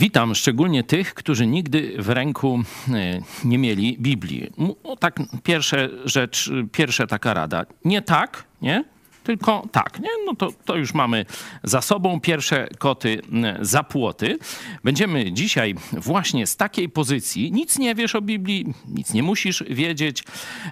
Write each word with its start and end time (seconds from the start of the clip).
Witam 0.00 0.34
szczególnie 0.34 0.84
tych, 0.84 1.14
którzy 1.14 1.46
nigdy 1.46 1.94
w 1.98 2.08
ręku 2.08 2.62
e, 2.88 3.20
nie 3.44 3.58
mieli 3.58 3.96
Biblii. 4.00 4.50
O, 4.84 4.96
tak, 4.96 5.20
pierwsza 5.42 5.76
rzecz, 6.04 6.50
pierwsza 6.72 7.06
taka 7.06 7.34
rada. 7.34 7.66
Nie 7.84 8.02
tak, 8.02 8.44
nie? 8.62 8.84
Tylko 9.22 9.68
tak, 9.72 10.00
nie? 10.00 10.08
No 10.26 10.34
to, 10.34 10.48
to 10.64 10.76
już 10.76 10.94
mamy 10.94 11.26
za 11.62 11.80
sobą 11.80 12.20
pierwsze 12.20 12.68
koty 12.78 13.22
za 13.60 13.82
płoty. 13.82 14.38
Będziemy 14.84 15.32
dzisiaj 15.32 15.74
właśnie 15.92 16.46
z 16.46 16.56
takiej 16.56 16.88
pozycji, 16.88 17.52
nic 17.52 17.78
nie 17.78 17.94
wiesz 17.94 18.14
o 18.14 18.22
Biblii, 18.22 18.74
nic 18.88 19.14
nie 19.14 19.22
musisz 19.22 19.64
wiedzieć, 19.70 20.24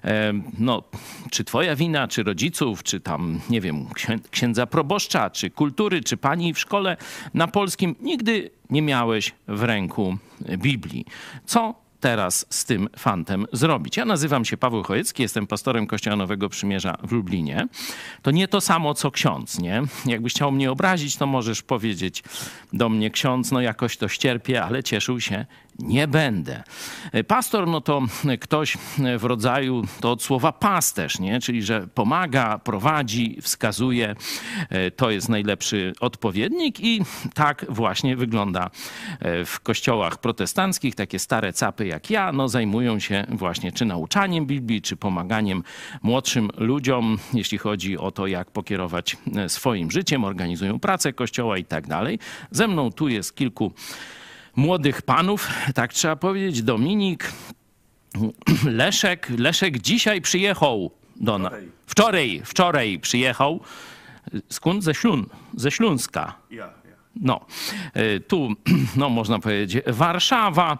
e, 0.05 0.33
no, 0.59 0.83
czy 1.31 1.45
twoja 1.45 1.77
wina, 1.77 2.09
czy 2.09 2.23
rodziców, 2.23 2.83
czy 2.83 3.01
tam, 3.01 3.41
nie 3.51 3.61
wiem, 3.61 3.87
księdza 4.31 4.67
proboszcza, 4.67 5.31
czy 5.31 5.51
kultury, 5.51 6.01
czy 6.01 6.17
pani 6.17 6.55
w 6.55 6.59
szkole 6.59 6.97
na 7.35 7.49
polskim, 7.49 7.95
nigdy 8.01 8.51
nie 8.71 8.83
miałeś 8.83 9.35
w 9.49 9.63
ręku 9.63 10.19
Biblii. 10.59 11.05
Co 11.47 11.88
teraz 12.01 12.47
z 12.51 12.65
tym 12.65 12.89
fantem 12.97 13.47
zrobić. 13.53 13.97
Ja 13.97 14.05
nazywam 14.05 14.45
się 14.45 14.57
Paweł 14.57 14.83
Chojecki, 14.83 15.23
jestem 15.23 15.47
pastorem 15.47 15.87
Kościoła 15.87 16.17
Nowego 16.17 16.49
Przymierza 16.49 16.97
w 17.03 17.13
Lublinie. 17.13 17.69
To 18.23 18.31
nie 18.31 18.49
to 18.49 18.61
samo, 18.61 18.95
co 18.95 19.11
ksiądz, 19.11 19.59
nie? 19.59 19.83
Jakbyś 20.07 20.33
chciał 20.35 20.53
mnie 20.53 20.71
obrazić, 20.71 21.17
to 21.17 21.27
możesz 21.27 21.63
powiedzieć 21.63 22.23
do 22.73 22.89
mnie 22.89 23.11
ksiądz, 23.11 23.53
no 23.53 23.61
jakoś 23.61 23.97
to 23.97 24.09
ścierpię, 24.09 24.63
ale 24.63 24.83
cieszył 24.83 25.21
się 25.21 25.47
nie 25.79 26.09
będę. 26.09 26.63
Pastor, 27.27 27.67
no 27.67 27.81
to 27.81 28.03
ktoś 28.41 28.77
w 29.19 29.25
rodzaju, 29.25 29.83
to 30.01 30.13
od 30.13 30.23
słowa 30.23 30.53
pasterz, 30.53 31.19
nie? 31.19 31.41
czyli 31.41 31.63
że 31.63 31.89
pomaga, 31.95 32.59
prowadzi, 32.59 33.39
wskazuje. 33.43 34.15
To 34.97 35.11
jest 35.11 35.29
najlepszy 35.29 35.93
odpowiednik 36.01 36.81
i 36.81 37.03
tak 37.35 37.67
właśnie 37.69 38.17
wygląda 38.17 38.71
w 39.47 39.61
kościołach 39.63 40.19
protestanckich. 40.19 40.95
Takie 40.95 41.19
stare 41.19 41.53
capy 41.53 41.87
jak 41.87 42.11
ja, 42.11 42.33
no 42.33 42.49
zajmują 42.49 42.99
się 42.99 43.27
właśnie 43.29 43.73
czy 43.73 43.85
nauczaniem 43.85 44.47
Biblii, 44.47 44.83
czy 44.83 44.97
pomaganiem 44.97 45.63
młodszym 46.03 46.51
ludziom, 46.57 47.19
jeśli 47.35 47.59
chodzi 47.59 47.99
o 47.99 48.11
to, 48.11 48.27
jak 48.27 48.51
pokierować 48.51 49.17
swoim 49.49 49.91
życiem, 49.91 50.25
organizują 50.25 50.81
pracę 50.81 51.13
kościoła 51.13 51.59
i 51.59 51.65
tak 51.65 51.87
dalej. 51.87 52.19
Ze 52.51 52.69
mną 52.69 52.93
tu 52.93 53.09
jest 53.09 53.37
kilku 53.37 53.73
młodych 54.59 55.03
panów, 55.03 55.49
tak 55.75 55.93
trzeba 55.93 56.17
powiedzieć. 56.17 56.63
Dominik, 56.63 57.33
Leszek. 58.65 59.31
Leszek 59.39 59.79
dzisiaj 59.79 60.21
przyjechał 60.21 60.91
do 61.17 61.39
nas. 61.39 61.53
Wczoraj, 61.87 62.43
wczoraj 62.45 62.99
przyjechał. 62.99 63.61
Skąd? 64.49 64.85
Ze 64.85 64.95
Ślun, 64.95 65.27
ze 65.57 65.71
Śląska. 65.71 66.35
Ja. 66.51 66.71
No, 67.21 67.47
e, 67.95 68.21
tu, 68.21 68.49
no 68.97 69.09
można 69.09 69.39
powiedzieć, 69.39 69.85
Warszawa, 69.87 70.79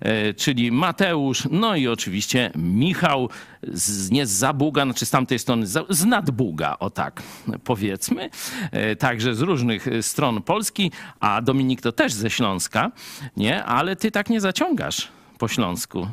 e, 0.00 0.34
czyli 0.34 0.72
Mateusz, 0.72 1.48
no 1.50 1.76
i 1.76 1.88
oczywiście 1.88 2.50
Michał, 2.56 3.28
z, 3.62 4.10
nie 4.10 4.26
z 4.26 4.30
Zabuga, 4.30 4.84
znaczy 4.84 5.06
z 5.06 5.10
tamtej 5.10 5.38
strony, 5.38 5.66
z 5.88 6.04
Nadbuga, 6.04 6.76
o 6.78 6.90
tak 6.90 7.22
powiedzmy, 7.64 8.30
e, 8.72 8.96
także 8.96 9.34
z 9.34 9.40
różnych 9.40 9.86
stron 10.00 10.42
Polski, 10.42 10.92
a 11.20 11.42
Dominik 11.42 11.80
to 11.80 11.92
też 11.92 12.12
ze 12.12 12.30
Śląska, 12.30 12.92
nie? 13.36 13.64
Ale 13.64 13.96
ty 13.96 14.10
tak 14.10 14.30
nie 14.30 14.40
zaciągasz 14.40 15.08
po 15.38 15.48
Śląsku, 15.48 16.08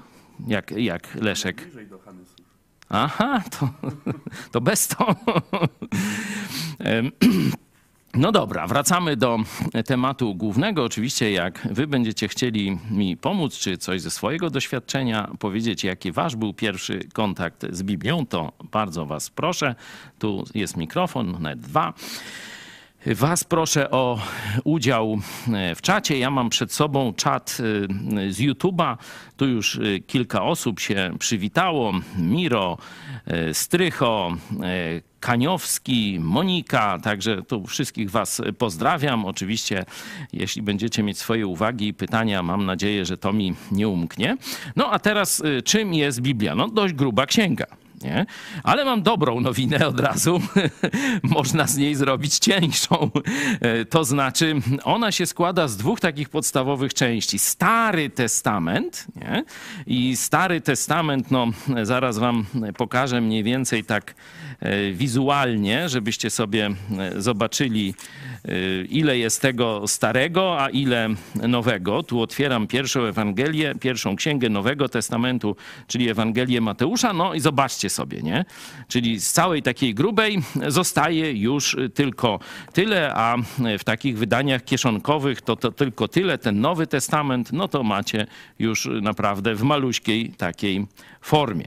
jak, 0.48 0.72
jak 0.72 1.16
Leszek. 1.16 1.68
Aha, 2.90 3.44
to, 3.60 3.70
to 4.52 4.62
bez 4.62 4.88
to. 4.88 5.16
No 8.18 8.32
dobra, 8.32 8.68
wracamy 8.68 9.18
do 9.18 9.40
tematu 9.86 10.36
głównego. 10.36 10.84
Oczywiście, 10.84 11.32
jak 11.32 11.68
wy 11.72 11.88
będziecie 11.88 12.28
chcieli 12.28 12.78
mi 12.92 13.18
pomóc, 13.18 13.58
czy 13.58 13.78
coś 13.78 14.02
ze 14.02 14.12
swojego 14.12 14.50
doświadczenia 14.50 15.32
powiedzieć, 15.40 15.84
jaki 15.84 16.12
wasz 16.12 16.36
był 16.36 16.54
pierwszy 16.54 17.00
kontakt 17.14 17.66
z 17.70 17.84
Biblią, 17.84 18.26
to 18.26 18.52
bardzo 18.72 19.06
was 19.06 19.30
proszę. 19.30 19.76
Tu 20.20 20.44
jest 20.56 20.78
mikrofon, 20.78 21.38
nawet 21.42 21.60
dwa. 21.60 21.94
Was 23.06 23.44
proszę 23.44 23.92
o 23.92 24.20
udział 24.64 25.18
w 25.76 25.82
czacie. 25.82 26.18
Ja 26.18 26.32
mam 26.32 26.50
przed 26.50 26.74
sobą 26.74 27.14
czat 27.14 27.58
y, 28.20 28.34
z 28.34 28.40
YouTube'a. 28.40 28.98
Tu 29.38 29.48
już 29.48 29.76
y, 29.76 30.04
kilka 30.08 30.44
osób 30.44 30.80
się 30.80 31.16
przywitało. 31.20 31.94
Miro, 32.18 32.78
Strycho, 33.54 34.32
Kaniowski, 35.26 36.20
Monika, 36.20 37.00
także 37.00 37.44
tu 37.44 37.68
wszystkich 37.68 38.12
Was 38.12 38.42
pozdrawiam. 38.58 39.26
Oczywiście, 39.26 39.86
jeśli 40.34 40.62
będziecie 40.62 41.04
mieć 41.04 41.18
swoje 41.18 41.48
uwagi 41.48 41.88
i 41.88 41.94
pytania, 41.94 42.44
mam 42.44 42.66
nadzieję, 42.66 43.06
że 43.06 43.18
to 43.18 43.34
mi 43.34 43.56
nie 43.72 43.88
umknie. 43.88 44.38
No 44.76 44.92
a 44.92 45.00
teraz, 45.00 45.44
czym 45.64 45.94
jest 45.94 46.22
Biblia? 46.22 46.56
No 46.56 46.68
dość 46.68 46.94
gruba 46.94 47.26
księga 47.26 47.66
nie? 48.06 48.26
Ale 48.64 48.86
mam 48.86 49.04
dobrą 49.04 49.42
nowinę 49.42 49.88
od 49.88 50.00
razu. 50.00 50.42
Można 51.24 51.68
z 51.68 51.78
niej 51.78 51.96
zrobić 51.96 52.40
cieńszą. 52.40 53.12
E, 53.62 53.86
to 53.86 54.04
znaczy, 54.04 54.56
ona 54.84 55.12
się 55.12 55.26
składa 55.26 55.68
z 55.68 55.78
dwóch 55.78 56.00
takich 56.00 56.30
podstawowych 56.30 56.94
części. 56.94 57.40
Stary 57.40 58.10
Testament 58.10 59.08
nie? 59.16 59.44
i 59.88 60.16
Stary 60.16 60.62
Testament, 60.62 61.32
no 61.32 61.48
zaraz 61.84 62.18
wam 62.18 62.46
pokażę 62.78 63.22
mniej 63.22 63.44
więcej 63.44 63.84
tak 63.84 64.16
wizualnie, 64.94 65.90
żebyście 65.90 66.30
sobie 66.30 66.70
e, 67.00 67.22
zobaczyli, 67.22 67.94
ile 68.90 69.18
jest 69.18 69.42
tego 69.42 69.88
starego, 69.88 70.62
a 70.62 70.70
ile 70.70 71.10
nowego. 71.48 72.04
Tu 72.04 72.22
otwieram 72.22 72.68
pierwszą 72.68 73.02
Ewangelię, 73.02 73.76
pierwszą 73.76 74.16
księgę 74.16 74.50
Nowego 74.50 74.90
Testamentu, 74.90 75.56
czyli 75.88 76.10
Ewangelię 76.10 76.62
Mateusza. 76.62 77.14
No 77.14 77.34
i 77.34 77.40
zobaczcie 77.40 77.90
sobie, 77.90 78.22
nie? 78.22 78.46
Czyli 78.88 79.20
z 79.20 79.32
całej 79.32 79.62
takiej 79.62 79.94
grubej 79.94 80.42
zostaje 80.68 81.34
już 81.34 81.78
tylko 81.94 82.40
tyle, 82.74 83.14
a 83.16 83.38
w 83.80 83.84
takich 83.84 84.18
wydaniach 84.18 84.64
kieszonkowych 84.64 85.42
to, 85.42 85.56
to 85.56 85.72
tylko 85.72 86.08
tyle. 86.08 86.38
Ten 86.38 86.62
Nowy 86.62 86.88
Testament, 86.88 87.54
no 87.54 87.68
to 87.68 87.84
macie 87.84 88.28
już 88.60 88.90
naprawdę 89.02 89.56
w 89.56 89.64
maluśkiej 89.64 90.30
takiej 90.30 90.86
formie. 91.22 91.66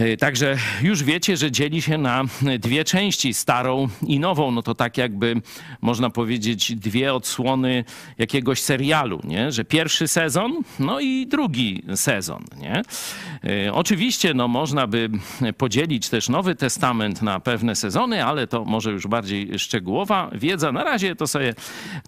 E, 0.00 0.16
także 0.16 0.56
już 0.82 1.02
wiecie, 1.02 1.36
że 1.36 1.50
dzieli 1.50 1.82
się 1.82 1.98
na 1.98 2.24
dwie 2.58 2.84
części, 2.84 3.34
starą 3.34 3.88
i 4.06 4.20
nową. 4.20 4.50
No 4.50 4.62
to 4.62 4.74
tak 4.74 4.98
jakby 4.98 5.42
można 5.80 6.10
powiedzieć 6.10 6.76
dwie 6.76 7.14
odsłony 7.14 7.84
jakiegoś 8.18 8.62
serialu, 8.62 9.20
nie? 9.24 9.52
Że 9.52 9.64
pierwszy 9.64 10.08
sezon, 10.08 10.52
no 10.78 11.00
i 11.00 11.26
drugi 11.26 11.82
sezon, 11.94 12.44
nie? 12.58 12.82
E, 13.66 13.72
oczywiście, 13.72 14.34
no 14.34 14.48
można 14.48 14.86
by 14.86 15.10
podzielić 15.56 16.08
też 16.08 16.28
Nowy 16.28 16.54
Testament 16.54 17.22
na 17.22 17.40
pewne 17.40 17.74
sezony, 17.74 18.24
ale 18.24 18.46
to 18.46 18.64
może 18.64 18.90
już 18.90 19.06
bardziej 19.06 19.58
szczegółowa 19.58 20.30
wiedza. 20.32 20.72
Na 20.72 20.84
razie 20.84 21.16
to 21.16 21.26
sobie 21.26 21.54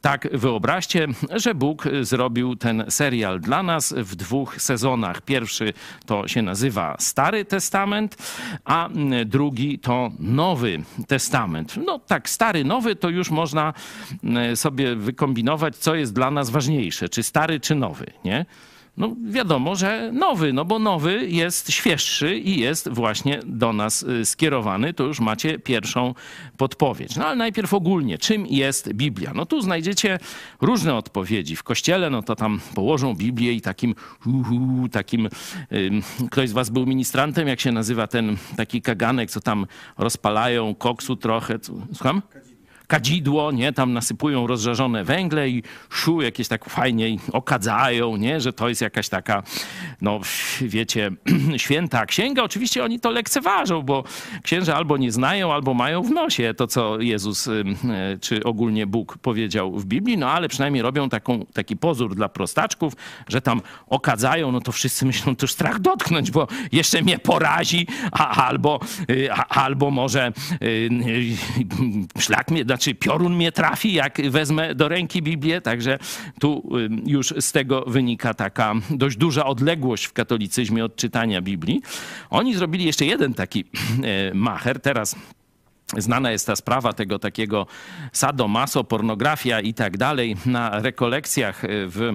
tak 0.00 0.28
wyobraźcie, 0.32 1.08
że 1.30 1.54
Bóg 1.54 1.88
zrobił 2.02 2.56
ten 2.56 2.84
serial 2.88 3.40
dla 3.40 3.62
nas 3.62 3.94
w 3.96 4.14
dwóch 4.16 4.62
sezonach. 4.62 5.20
Pierwszy 5.20 5.72
to 6.06 6.28
się 6.28 6.42
nazywa 6.42 6.96
Stary 6.98 7.44
Testament, 7.44 7.81
Testament, 7.82 8.16
a 8.64 8.88
drugi 9.26 9.78
to 9.78 10.10
Nowy 10.18 10.82
Testament. 11.06 11.76
No 11.76 11.98
tak, 11.98 12.28
stary, 12.28 12.64
nowy 12.64 12.96
to 12.96 13.08
już 13.08 13.30
można 13.30 13.74
sobie 14.54 14.96
wykombinować, 14.96 15.76
co 15.76 15.94
jest 15.94 16.14
dla 16.14 16.30
nas 16.30 16.50
ważniejsze, 16.50 17.08
czy 17.08 17.22
stary, 17.22 17.60
czy 17.60 17.74
nowy, 17.74 18.06
nie? 18.24 18.46
No 18.96 19.16
wiadomo, 19.24 19.76
że 19.76 20.10
nowy, 20.12 20.52
no 20.52 20.64
bo 20.64 20.78
nowy 20.78 21.28
jest 21.28 21.70
świeższy 21.70 22.36
i 22.36 22.60
jest 22.60 22.88
właśnie 22.88 23.40
do 23.46 23.72
nas 23.72 24.02
y, 24.02 24.24
skierowany. 24.24 24.94
To 24.94 25.04
już 25.04 25.20
macie 25.20 25.58
pierwszą 25.58 26.14
podpowiedź. 26.56 27.16
No 27.16 27.26
ale 27.26 27.36
najpierw 27.36 27.74
ogólnie, 27.74 28.18
czym 28.18 28.46
jest 28.46 28.92
Biblia? 28.92 29.32
No 29.34 29.46
tu 29.46 29.60
znajdziecie 29.60 30.18
różne 30.60 30.94
odpowiedzi. 30.94 31.56
W 31.56 31.62
kościele, 31.62 32.10
no 32.10 32.22
to 32.22 32.36
tam 32.36 32.60
położą 32.74 33.14
Biblię 33.14 33.52
i 33.52 33.60
takim, 33.60 33.94
uhu, 34.26 34.88
takim, 34.88 35.28
ktoś 36.30 36.48
z 36.48 36.52
was 36.52 36.70
był 36.70 36.86
ministrantem, 36.86 37.48
jak 37.48 37.60
się 37.60 37.72
nazywa 37.72 38.06
ten 38.06 38.36
taki 38.56 38.82
kaganek, 38.82 39.30
co 39.30 39.40
tam 39.40 39.66
rozpalają 39.98 40.74
koksu 40.74 41.16
trochę. 41.16 41.58
Słucham? 41.92 42.22
kadzidło, 42.32 42.51
nie, 43.52 43.72
tam 43.72 43.92
nasypują 43.92 44.46
rozżarzone 44.46 45.04
węgle 45.04 45.48
i 45.48 45.62
szu 45.90 46.22
jakieś 46.22 46.48
tak 46.48 46.64
fajnie 46.64 47.16
okadzają, 47.32 48.16
nie, 48.16 48.40
że 48.40 48.52
to 48.52 48.68
jest 48.68 48.80
jakaś 48.80 49.08
taka, 49.08 49.42
no 50.00 50.20
wiecie, 50.60 51.10
święta 51.56 52.06
księga. 52.06 52.42
Oczywiście 52.42 52.84
oni 52.84 53.00
to 53.00 53.10
lekceważą, 53.10 53.82
bo 53.82 54.04
księża 54.42 54.76
albo 54.76 54.96
nie 54.96 55.12
znają, 55.12 55.52
albo 55.52 55.74
mają 55.74 56.02
w 56.02 56.10
nosie 56.10 56.54
to, 56.54 56.66
co 56.66 57.00
Jezus 57.00 57.48
e, 57.48 57.52
czy 58.20 58.44
ogólnie 58.44 58.86
Bóg 58.86 59.18
powiedział 59.18 59.78
w 59.78 59.84
Biblii, 59.84 60.18
no 60.18 60.30
ale 60.30 60.48
przynajmniej 60.48 60.82
robią 60.82 61.08
taką, 61.08 61.46
taki 61.52 61.76
pozór 61.76 62.14
dla 62.14 62.28
prostaczków, 62.28 62.92
że 63.28 63.40
tam 63.40 63.60
okadzają, 63.86 64.52
no 64.52 64.60
to 64.60 64.72
wszyscy 64.72 65.06
myślą, 65.06 65.36
to 65.36 65.46
strach 65.46 65.80
dotknąć, 65.80 66.30
bo 66.30 66.48
jeszcze 66.72 67.02
mnie 67.02 67.18
porazi, 67.18 67.86
a, 68.12 68.46
albo, 68.46 68.80
e, 69.08 69.34
a, 69.34 69.62
albo 69.64 69.90
może 69.90 70.32
y, 70.62 70.88
szlak 72.18 72.50
mnie, 72.50 72.64
znaczy 72.82 72.94
piorun 72.94 73.36
mnie 73.36 73.52
trafi, 73.52 73.92
jak 73.92 74.30
wezmę 74.30 74.74
do 74.74 74.88
ręki 74.88 75.22
Biblię. 75.22 75.60
Także 75.60 75.98
tu 76.40 76.70
już 77.06 77.34
z 77.40 77.52
tego 77.52 77.84
wynika 77.86 78.34
taka 78.34 78.74
dość 78.90 79.16
duża 79.16 79.46
odległość 79.46 80.04
w 80.04 80.12
katolicyzmie 80.12 80.84
od 80.84 80.96
czytania 80.96 81.42
Biblii. 81.42 81.82
Oni 82.30 82.54
zrobili 82.54 82.84
jeszcze 82.84 83.04
jeden 83.06 83.34
taki 83.34 83.64
macher. 84.34 84.80
Teraz 84.80 85.16
Znana 85.96 86.30
jest 86.30 86.46
ta 86.46 86.56
sprawa 86.56 86.92
tego 86.92 87.18
takiego 87.18 87.66
sadomaso, 88.12 88.84
pornografia 88.84 89.60
i 89.60 89.74
tak 89.74 89.96
dalej 89.96 90.36
na 90.46 90.80
rekolekcjach 90.80 91.62
w 91.66 92.12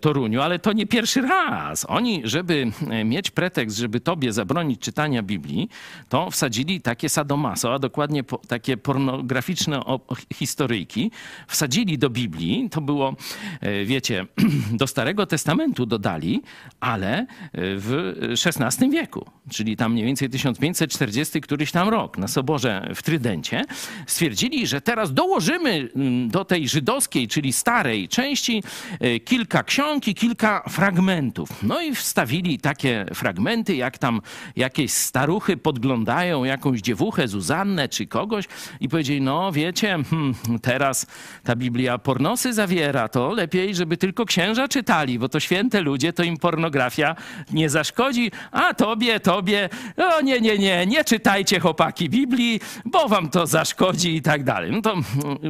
Toruniu, 0.00 0.40
ale 0.40 0.58
to 0.58 0.72
nie 0.72 0.86
pierwszy 0.86 1.20
raz. 1.20 1.86
Oni, 1.88 2.22
żeby 2.24 2.72
mieć 3.04 3.30
pretekst, 3.30 3.76
żeby 3.76 4.00
tobie 4.00 4.32
zabronić 4.32 4.80
czytania 4.80 5.22
Biblii, 5.22 5.68
to 6.08 6.30
wsadzili 6.30 6.80
takie 6.80 7.08
sadomaso, 7.08 7.74
a 7.74 7.78
dokładnie 7.78 8.24
po, 8.24 8.38
takie 8.38 8.76
pornograficzne 8.76 9.80
historyjki, 10.34 11.10
wsadzili 11.48 11.98
do 11.98 12.10
Biblii. 12.10 12.68
To 12.70 12.80
było, 12.80 13.16
e, 13.60 13.84
wiecie, 13.84 14.26
do 14.80 14.86
Starego 14.86 15.26
Testamentu 15.26 15.86
dodali, 15.86 16.42
ale 16.80 17.26
w 17.52 18.14
XVI 18.46 18.90
wieku, 18.90 19.26
czyli 19.50 19.76
tam 19.76 19.92
mniej 19.92 20.04
więcej 20.04 20.30
1540 20.30 21.40
któryś 21.40 21.72
tam 21.72 21.88
rok, 21.88 22.18
na 22.18 22.28
Soborze 22.28 22.90
w 22.94 23.02
Trydencie, 23.10 23.64
stwierdzili, 24.06 24.66
że 24.66 24.80
teraz 24.80 25.14
dołożymy 25.14 25.88
mm, 25.96 26.28
do 26.28 26.44
tej 26.44 26.68
żydowskiej, 26.68 27.28
czyli 27.28 27.52
starej 27.52 28.08
części 28.08 28.62
e, 29.00 29.20
kilka 29.20 29.62
ksiąg 29.62 30.08
i 30.08 30.14
kilka 30.14 30.62
fragmentów. 30.68 31.62
No 31.62 31.80
i 31.80 31.94
wstawili 31.94 32.58
takie 32.58 33.06
fragmenty, 33.14 33.76
jak 33.76 33.98
tam 33.98 34.20
jakieś 34.56 34.92
staruchy 34.92 35.56
podglądają 35.56 36.44
jakąś 36.44 36.80
dziewuchę, 36.80 37.28
Zuzannę 37.28 37.88
czy 37.88 38.06
kogoś 38.06 38.44
i 38.80 38.88
powiedzieli, 38.88 39.20
no 39.20 39.52
wiecie, 39.52 39.98
hmm, 40.10 40.34
teraz 40.62 41.06
ta 41.44 41.56
Biblia 41.56 41.98
pornosy 41.98 42.52
zawiera, 42.52 43.08
to 43.08 43.32
lepiej, 43.32 43.74
żeby 43.74 43.96
tylko 43.96 44.24
księża 44.24 44.68
czytali, 44.68 45.18
bo 45.18 45.28
to 45.28 45.40
święte 45.40 45.80
ludzie, 45.80 46.12
to 46.12 46.22
im 46.22 46.36
pornografia 46.36 47.16
nie 47.52 47.70
zaszkodzi, 47.70 48.30
a 48.52 48.74
tobie, 48.74 49.20
tobie, 49.20 49.68
o 49.96 50.20
nie, 50.20 50.40
nie, 50.40 50.58
nie, 50.58 50.86
nie 50.86 51.04
czytajcie 51.04 51.60
chłopaki 51.60 52.08
Biblii, 52.08 52.60
bo 52.84 52.99
wam 53.08 53.28
to 53.28 53.46
zaszkodzi 53.46 54.16
i 54.16 54.22
tak 54.22 54.44
dalej. 54.44 54.70
No 54.72 54.82
to 54.82 54.96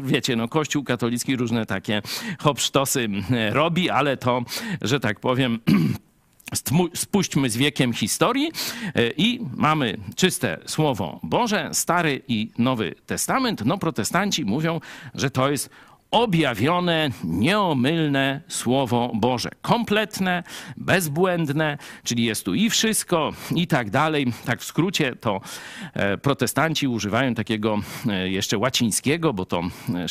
wiecie, 0.02 0.37
no 0.37 0.49
Kościół 0.49 0.85
katolicki 0.85 1.37
różne 1.37 1.67
takie 1.67 2.02
hopsztosy 2.38 3.08
robi, 3.52 3.91
ale 3.91 4.17
to, 4.17 4.43
że 4.82 5.00
tak 5.00 5.20
powiem... 5.20 5.58
Spuśćmy 6.94 7.50
z 7.50 7.56
wiekiem 7.56 7.93
historii 7.93 8.52
i 9.17 9.41
mamy 9.56 9.99
czyste 10.17 10.58
Słowo 10.67 11.20
Boże, 11.23 11.70
Stary 11.73 12.23
i 12.29 12.50
Nowy 12.58 12.94
Testament. 13.06 13.64
No, 13.64 13.79
protestanci 13.79 14.44
mówią, 14.44 14.81
że 15.14 15.31
to 15.31 15.50
jest 15.50 15.70
objawione, 16.11 17.11
nieomylne 17.25 18.41
Słowo 18.49 19.12
Boże. 19.15 19.51
Kompletne, 19.62 20.43
bezbłędne, 20.77 21.79
czyli 22.05 22.25
jest 22.25 22.45
tu 22.45 22.55
i 22.55 22.71
wszystko, 22.71 23.33
i 23.55 23.67
tak 23.67 23.91
dalej. 23.91 24.33
Tak 24.45 24.61
w 24.61 24.65
skrócie 24.65 25.17
to 25.17 25.41
e, 25.95 26.19
protestanci 26.19 26.89
używają 26.89 27.35
takiego 27.35 27.79
e, 28.09 28.29
jeszcze 28.31 28.59
łacińskiego, 28.59 29.33
bo 29.33 29.47
to 29.47 29.62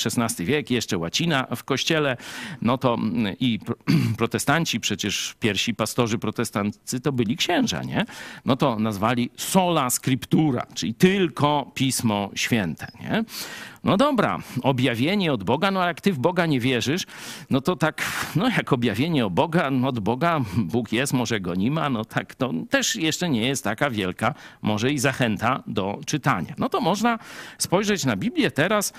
XVI 0.05 0.45
wiek, 0.45 0.71
jeszcze 0.71 0.97
łacina 0.97 1.47
w 1.55 1.63
kościele. 1.63 2.17
No 2.61 2.77
to 2.77 2.97
i 3.39 3.59
protestanci, 4.17 4.79
przecież 4.79 5.35
pierwsi 5.39 5.75
pastorzy 5.75 6.17
protestancy 6.17 6.99
to 6.99 7.11
byli 7.11 7.37
księża, 7.37 7.83
nie? 7.83 8.05
No 8.45 8.55
to 8.55 8.79
nazwali 8.79 9.29
sola 9.37 9.89
scriptura, 9.89 10.67
czyli 10.73 10.93
tylko 10.93 11.71
Pismo 11.73 12.29
Święte, 12.35 12.87
nie? 13.01 13.23
No 13.83 13.97
dobra, 13.97 14.39
objawienie 14.61 15.33
od 15.33 15.43
Boga, 15.43 15.71
no 15.71 15.79
ale 15.79 15.87
jak 15.87 16.01
ty 16.01 16.13
w 16.13 16.19
Boga 16.19 16.45
nie 16.45 16.59
wierzysz, 16.59 17.05
no 17.49 17.61
to 17.61 17.75
tak, 17.75 18.05
no 18.35 18.49
jak 18.49 18.73
objawienie 18.73 19.25
o 19.25 19.29
Boga, 19.29 19.71
no 19.71 19.87
od 19.87 19.99
Boga, 19.99 20.41
Bóg 20.57 20.91
jest, 20.91 21.13
może 21.13 21.39
go 21.39 21.55
nie 21.55 21.71
ma, 21.71 21.89
no 21.89 22.05
tak, 22.05 22.35
to 22.35 22.51
też 22.69 22.95
jeszcze 22.95 23.29
nie 23.29 23.47
jest 23.47 23.63
taka 23.63 23.89
wielka, 23.89 24.33
może 24.61 24.91
i 24.91 24.99
zachęta 24.99 25.63
do 25.67 25.99
czytania. 26.05 26.53
No 26.57 26.69
to 26.69 26.81
można 26.81 27.19
spojrzeć 27.57 28.05
na 28.05 28.15
Biblię 28.15 28.51
teraz 28.51 28.93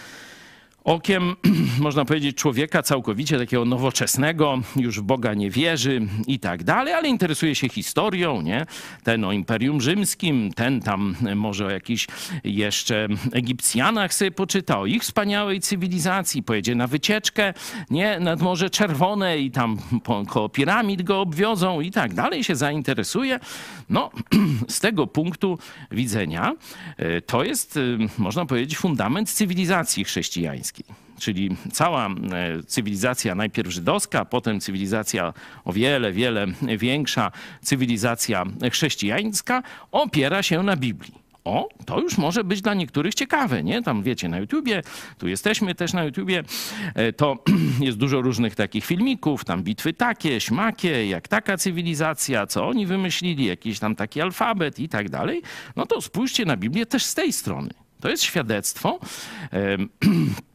okiem, 0.84 1.36
można 1.80 2.04
powiedzieć, 2.04 2.36
człowieka 2.36 2.82
całkowicie 2.82 3.38
takiego 3.38 3.64
nowoczesnego, 3.64 4.58
już 4.76 5.00
w 5.00 5.02
Boga 5.02 5.34
nie 5.34 5.50
wierzy 5.50 6.06
i 6.26 6.38
tak 6.38 6.64
dalej, 6.64 6.94
ale 6.94 7.08
interesuje 7.08 7.54
się 7.54 7.68
historią, 7.68 8.42
nie? 8.42 8.66
Ten 9.04 9.24
o 9.24 9.32
Imperium 9.32 9.80
Rzymskim, 9.80 10.52
ten 10.52 10.80
tam 10.80 11.16
może 11.36 11.66
o 11.66 11.70
jakichś 11.70 12.06
jeszcze 12.44 13.08
Egipcjanach 13.32 14.14
sobie 14.14 14.30
poczyta, 14.30 14.78
o 14.78 14.86
ich 14.86 15.02
wspaniałej 15.02 15.60
cywilizacji, 15.60 16.42
pojedzie 16.42 16.74
na 16.74 16.86
wycieczkę, 16.86 17.54
nie? 17.90 18.20
Nad 18.20 18.40
Morze 18.40 18.70
Czerwone 18.70 19.38
i 19.38 19.50
tam 19.50 19.78
po, 20.04 20.24
koło 20.26 20.48
piramid 20.48 21.02
go 21.02 21.20
obwiozą 21.20 21.80
i 21.80 21.90
tak 21.90 22.14
dalej, 22.14 22.44
się 22.44 22.56
zainteresuje. 22.56 23.40
No, 23.90 24.10
z 24.68 24.80
tego 24.80 25.06
punktu 25.06 25.58
widzenia 25.90 26.54
e, 26.96 27.20
to 27.20 27.44
jest, 27.44 27.76
e, 27.76 27.80
można 28.18 28.46
powiedzieć, 28.46 28.78
fundament 28.78 29.30
cywilizacji 29.30 30.04
chrześcijańskiej. 30.04 30.69
Czyli 31.18 31.56
cała 31.72 32.06
e, 32.06 32.10
cywilizacja, 32.66 33.34
najpierw 33.34 33.70
żydowska, 33.70 34.24
potem 34.24 34.60
cywilizacja 34.60 35.32
o 35.64 35.72
wiele, 35.72 36.12
wiele 36.12 36.46
większa, 36.78 37.32
cywilizacja 37.62 38.44
chrześcijańska, 38.72 39.62
opiera 39.92 40.42
się 40.42 40.62
na 40.62 40.76
Biblii. 40.76 41.20
O, 41.44 41.68
to 41.86 42.00
już 42.00 42.18
może 42.18 42.44
być 42.44 42.62
dla 42.62 42.74
niektórych 42.74 43.14
ciekawe, 43.14 43.62
nie? 43.62 43.82
Tam 43.82 44.02
wiecie, 44.02 44.28
na 44.28 44.38
YouTubie, 44.38 44.82
tu 45.18 45.28
jesteśmy 45.28 45.74
też 45.74 45.92
na 45.92 46.04
YouTubie, 46.04 46.42
e, 46.94 47.12
to 47.12 47.44
jest 47.80 47.98
dużo 47.98 48.20
różnych 48.20 48.54
takich 48.54 48.84
filmików, 48.84 49.44
tam 49.44 49.62
bitwy 49.62 49.92
takie, 49.92 50.40
śmakie, 50.40 51.06
jak 51.06 51.28
taka 51.28 51.56
cywilizacja, 51.56 52.46
co 52.46 52.68
oni 52.68 52.86
wymyślili, 52.86 53.44
jakiś 53.44 53.78
tam 53.78 53.96
taki 53.96 54.20
alfabet 54.20 54.78
i 54.78 54.88
tak 54.88 55.08
dalej. 55.08 55.42
No 55.76 55.86
to 55.86 56.00
spójrzcie 56.00 56.44
na 56.44 56.56
Biblię 56.56 56.86
też 56.86 57.04
z 57.04 57.14
tej 57.14 57.32
strony. 57.32 57.70
To 58.00 58.10
jest 58.10 58.22
świadectwo 58.22 58.98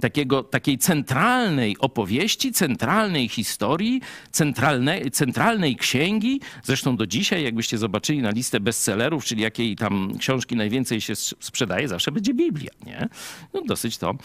takiego, 0.00 0.42
takiej 0.42 0.78
centralnej 0.78 1.76
opowieści, 1.78 2.52
centralnej 2.52 3.28
historii, 3.28 4.00
centralnej, 4.30 5.10
centralnej 5.10 5.76
księgi. 5.76 6.40
Zresztą 6.62 6.96
do 6.96 7.06
dzisiaj, 7.06 7.44
jakbyście 7.44 7.78
zobaczyli 7.78 8.22
na 8.22 8.30
listę 8.30 8.60
bestsellerów, 8.60 9.24
czyli 9.24 9.42
jakiej 9.42 9.76
tam 9.76 10.18
książki 10.18 10.56
najwięcej 10.56 11.00
się 11.00 11.16
sprzedaje, 11.16 11.88
zawsze 11.88 12.12
będzie 12.12 12.34
Biblia. 12.34 12.70
Nie? 12.86 13.08
No, 13.54 13.62
dosyć 13.66 13.98
to 13.98 14.10
e, 14.10 14.16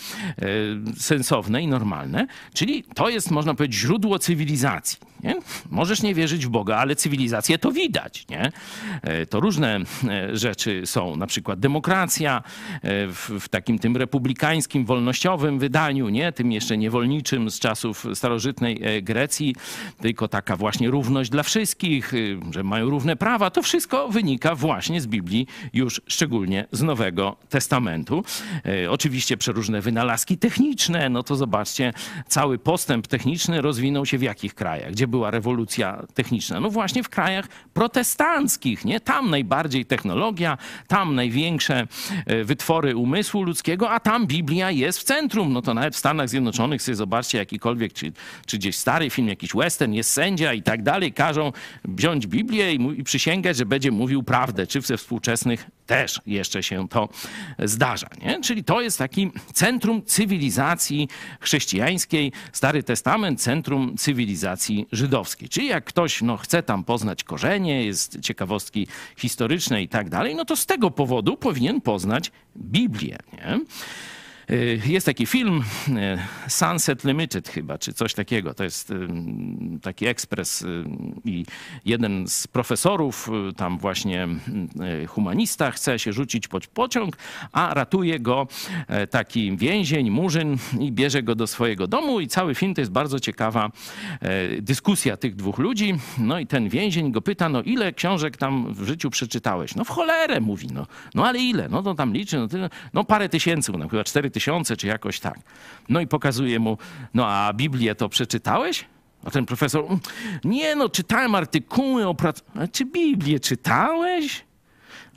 sensowne 0.98 1.62
i 1.62 1.68
normalne. 1.68 2.28
Czyli 2.54 2.84
to 2.96 3.10
jest, 3.10 3.32
można 3.32 3.54
powiedzieć, 3.54 3.80
źródło 3.80 4.20
cywilizacji. 4.20 4.98
Nie? 5.24 5.36
Możesz 5.70 6.02
nie 6.02 6.16
wierzyć 6.16 6.46
w 6.46 6.50
Boga, 6.50 6.78
ale 6.78 6.96
cywilizację 6.96 7.58
to 7.58 7.72
widać. 7.72 8.26
Nie? 8.30 8.52
E, 9.02 9.26
to 9.26 9.40
różne 9.40 9.80
e, 10.10 10.38
rzeczy 10.38 10.82
są, 10.86 11.16
na 11.16 11.28
przykład 11.28 11.60
demokracja 11.60 12.44
w, 12.84 13.40
w 13.40 13.50
takim 13.50 13.80
tym 13.80 13.98
republikańskim, 13.98 14.86
wolnościowym 14.86 15.60
wydaniu, 15.64 16.10
nie? 16.10 16.32
tym 16.32 16.52
jeszcze 16.52 16.78
niewolniczym 16.78 17.52
z 17.52 17.60
czasów 17.60 18.06
starożytnej 18.14 18.82
Grecji, 19.02 19.56
tylko 20.02 20.28
taka 20.28 20.56
właśnie 20.56 20.90
równość 20.90 21.30
dla 21.30 21.44
wszystkich, 21.44 22.14
że 22.52 22.64
mają 22.64 22.90
równe 22.90 23.16
prawa. 23.16 23.50
To 23.50 23.62
wszystko 23.62 24.10
wynika 24.10 24.56
właśnie 24.56 25.02
z 25.02 25.08
Biblii, 25.08 25.48
już 25.74 26.02
szczególnie 26.08 26.66
z 26.72 26.82
Nowego 26.82 27.36
Testamentu. 27.50 28.24
Oczywiście 28.90 29.38
przeróżne 29.38 29.82
wynalazki 29.82 30.38
techniczne, 30.38 31.10
no 31.10 31.24
to 31.24 31.36
zobaczcie, 31.36 31.94
cały 32.28 32.58
postęp 32.58 33.08
techniczny 33.08 33.62
rozwinął 33.62 34.06
się 34.06 34.18
w 34.18 34.22
jakich 34.22 34.56
krajach? 34.56 34.92
Gdzie 34.92 35.08
była 35.08 35.32
rewolucja 35.32 36.04
techniczna? 36.14 36.60
No 36.60 36.70
właśnie 36.70 37.04
w 37.04 37.10
krajach 37.10 37.48
protestanckich, 37.74 38.86
nie? 38.86 39.00
Tam 39.00 39.30
najbardziej 39.30 39.86
technologia, 39.86 40.58
tam 40.88 41.16
największe 41.16 41.88
e, 42.26 42.44
wytwory 42.44 42.96
umysłu 42.96 43.44
ludzkiego, 43.44 43.90
a 43.90 44.00
tam 44.00 44.28
Biblia 44.28 44.72
jest 44.72 45.00
w 45.00 45.04
centrum. 45.04 45.53
No 45.54 45.62
to 45.62 45.74
nawet 45.74 45.96
w 45.96 45.98
Stanach 45.98 46.30
Zjednoczonych 46.30 46.82
sobie 46.82 46.96
zobaczcie 46.96 47.38
jakikolwiek, 47.38 47.94
czy, 47.94 48.12
czy 48.46 48.58
gdzieś 48.58 48.76
stary 48.76 49.10
film, 49.10 49.28
jakiś 49.28 49.54
western, 49.54 49.94
jest 49.94 50.10
sędzia 50.10 50.54
i 50.54 50.64
tak 50.64 50.84
dalej, 50.84 51.14
każą 51.14 51.52
wziąć 51.86 52.28
Biblię 52.28 52.74
i, 52.74 53.00
i 53.00 53.04
przysięgać, 53.04 53.58
że 53.58 53.66
będzie 53.66 53.92
mówił 53.92 54.24
prawdę, 54.24 54.68
czy 54.68 54.82
we 54.82 54.98
współczesnych 54.98 55.66
też 55.86 56.22
jeszcze 56.26 56.64
się 56.64 56.88
to 56.88 57.10
zdarza. 57.60 58.08
Nie? 58.22 58.42
Czyli 58.42 58.64
to 58.64 58.82
jest 58.82 58.98
taki 58.98 59.32
centrum 59.54 60.06
cywilizacji 60.06 61.08
chrześcijańskiej, 61.40 62.32
Stary 62.54 62.84
Testament, 62.84 63.42
centrum 63.42 63.98
cywilizacji 63.98 64.88
żydowskiej. 64.92 65.50
Czyli 65.50 65.68
jak 65.68 65.86
ktoś 65.86 66.22
no, 66.22 66.38
chce 66.38 66.64
tam 66.64 66.84
poznać 66.84 67.24
korzenie, 67.24 67.86
jest 67.86 68.20
ciekawostki 68.22 68.88
historyczne 69.18 69.82
i 69.82 69.88
tak 69.88 70.10
dalej, 70.10 70.36
no 70.36 70.46
to 70.46 70.56
z 70.56 70.66
tego 70.66 70.92
powodu 70.92 71.38
powinien 71.38 71.82
poznać 71.82 72.32
Biblię. 72.58 73.18
Nie? 73.34 73.60
Y, 74.52 74.82
jest 74.86 75.06
taki 75.06 75.26
film 75.26 75.64
y, 75.88 75.92
Sunset 76.50 77.04
Limited 77.04 77.50
chyba, 77.50 77.78
czy 77.78 77.94
coś 77.94 78.14
takiego. 78.14 78.54
To 78.54 78.64
jest 78.64 78.92
y, 78.92 79.08
taki 79.82 80.06
ekspres 80.06 80.66
i 81.26 81.46
jeden 81.86 82.28
z 82.28 82.48
profesorów, 82.48 83.30
tam 83.58 83.78
właśnie 83.78 84.28
humanista, 85.08 85.72
chce 85.72 86.00
się 86.00 86.14
rzucić 86.14 86.48
pod 86.48 86.68
pociąg, 86.68 87.18
a 87.52 87.74
ratuje 87.74 88.20
go 88.20 88.48
taki 89.10 89.58
więzień, 89.58 90.10
murzyn 90.10 90.58
i 90.80 90.92
bierze 90.92 91.24
go 91.24 91.36
do 91.36 91.48
swojego 91.48 91.88
domu 91.88 92.20
i 92.20 92.28
cały 92.28 92.56
film 92.56 92.74
to 92.74 92.82
jest 92.82 92.92
bardzo 92.92 93.20
ciekawa 93.20 93.72
dyskusja 94.62 95.18
tych 95.18 95.36
dwóch 95.36 95.58
ludzi. 95.58 95.96
No 96.18 96.40
i 96.40 96.48
ten 96.48 96.70
więzień 96.70 97.12
go 97.12 97.22
pyta, 97.22 97.50
no 97.50 97.62
ile 97.62 97.94
książek 97.94 98.38
tam 98.38 98.74
w 98.74 98.88
życiu 98.88 99.10
przeczytałeś? 99.10 99.76
No 99.76 99.84
w 99.84 99.90
cholerę 99.90 100.42
mówi, 100.42 100.68
no, 100.74 100.88
no 101.16 101.28
ale 101.28 101.40
ile? 101.40 101.70
No 101.70 101.84
to 101.84 101.96
tam 101.96 102.14
liczy, 102.14 102.38
no, 102.38 102.48
tyle, 102.48 102.70
no 102.94 103.04
parę 103.04 103.30
tysięcy, 103.30 103.72
no 103.72 103.90
chyba 103.90 104.04
cztery 104.04 104.32
tysiące, 104.34 104.78
czy 104.78 104.88
jakoś 104.88 105.20
tak. 105.20 105.40
No 105.90 106.00
i 106.02 106.08
pokazuje 106.08 106.60
mu, 106.60 106.78
no 107.14 107.28
a 107.28 107.54
Biblię 107.54 107.96
to 107.96 108.10
przeczytałeś? 108.10 108.86
A 109.26 109.32
ten 109.32 109.46
profesor, 109.46 109.86
mm, 109.86 110.00
nie 110.44 110.76
no, 110.76 110.90
czytałem 110.90 111.36
artykuły 111.36 112.08
o 112.08 112.14
pracy. 112.14 112.42
Czy 112.72 112.86
Biblię 112.86 113.40
czytałeś? 113.40 114.46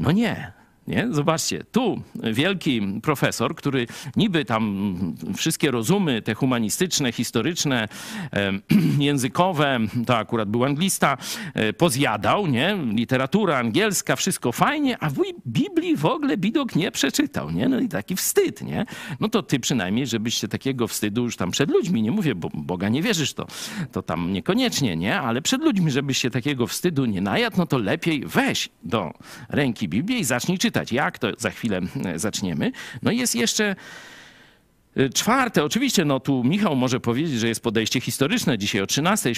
No 0.01 0.13
nie. 0.13 0.53
Nie? 0.89 1.09
Zobaczcie, 1.11 1.65
tu 1.73 2.03
wielki 2.15 3.01
profesor, 3.03 3.55
który 3.55 3.87
niby 4.17 4.45
tam 4.45 4.97
wszystkie 5.37 5.71
rozumy, 5.71 6.23
te 6.23 6.35
humanistyczne, 6.35 7.13
historyczne, 7.13 7.89
językowe, 8.99 9.79
to 10.07 10.17
akurat 10.17 10.49
był 10.49 10.65
anglista, 10.65 11.17
e, 11.55 11.73
pozjadał, 11.73 12.47
nie? 12.47 12.79
Literatura 12.93 13.59
angielska, 13.59 14.17
wszystko 14.17 14.53
fajnie, 14.53 14.99
a 15.01 15.11
w 15.11 15.15
Biblii 15.47 15.97
w 15.97 16.07
ogóle 16.07 16.37
Bidok 16.37 16.77
nie 16.77 16.91
przeczytał, 16.91 17.51
nie? 17.51 17.69
No 17.69 17.81
i 17.81 17.89
taki 17.89 18.17
wstyd, 18.17 18.63
nie? 18.63 18.87
No 19.21 19.29
to 19.29 19.43
ty 19.43 19.61
przynajmniej, 19.61 20.07
żebyście 20.07 20.49
takiego 20.49 20.89
wstydu 20.89 21.25
już 21.25 21.37
tam 21.37 21.51
przed 21.51 21.71
ludźmi, 21.71 22.03
nie 22.03 22.11
mówię, 22.11 22.35
bo 22.35 22.51
Boga 22.55 22.89
nie 22.89 23.03
wierzysz, 23.03 23.35
to, 23.35 23.47
to 23.93 24.03
tam 24.03 24.33
niekoniecznie, 24.33 24.97
nie? 24.97 25.21
Ale 25.21 25.43
przed 25.43 25.63
ludźmi, 25.63 25.91
żebyś 25.91 26.19
się 26.19 26.31
takiego 26.31 26.67
wstydu 26.67 27.05
nie 27.05 27.21
najadł, 27.21 27.57
no 27.59 27.67
to 27.67 27.79
lepiej 27.79 28.25
weź 28.27 28.69
do 28.83 29.13
ręki 29.49 29.89
Biblię 29.89 30.19
i 30.19 30.25
zacznij 30.25 30.59
czytać 30.59 30.76
czytać. 30.77 30.93
Jak 30.93 31.19
to 31.19 31.29
za 31.39 31.51
chwilę 31.51 31.81
e, 32.05 32.19
zaczniemy. 32.19 32.73
No 33.03 33.11
i 33.11 33.19
jest 33.19 33.35
jeszcze 33.35 33.77
e, 34.97 35.09
Czwarte, 35.09 35.65
oczywiście, 35.65 36.05
no 36.05 36.21
tu 36.21 36.45
Michał 36.45 36.77
może 36.77 37.01
powiedzieć, 37.01 37.41
że 37.41 37.49
jest 37.49 37.63
podejście 37.63 38.01
historyczne. 38.01 38.59
Dzisiaj 38.59 38.81
o 38.83 38.87
13 38.87 39.33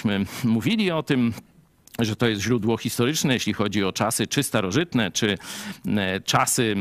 mówili 0.44 0.90
o 0.90 1.02
tym 1.02 1.32
że 1.98 2.16
to 2.16 2.28
jest 2.28 2.42
źródło 2.42 2.76
historyczne, 2.76 3.34
jeśli 3.34 3.52
chodzi 3.52 3.84
o 3.84 3.92
czasy 3.92 4.26
czy 4.26 4.42
starożytne, 4.42 5.10
czy 5.10 5.38
e, 5.86 6.20
czasy, 6.20 6.74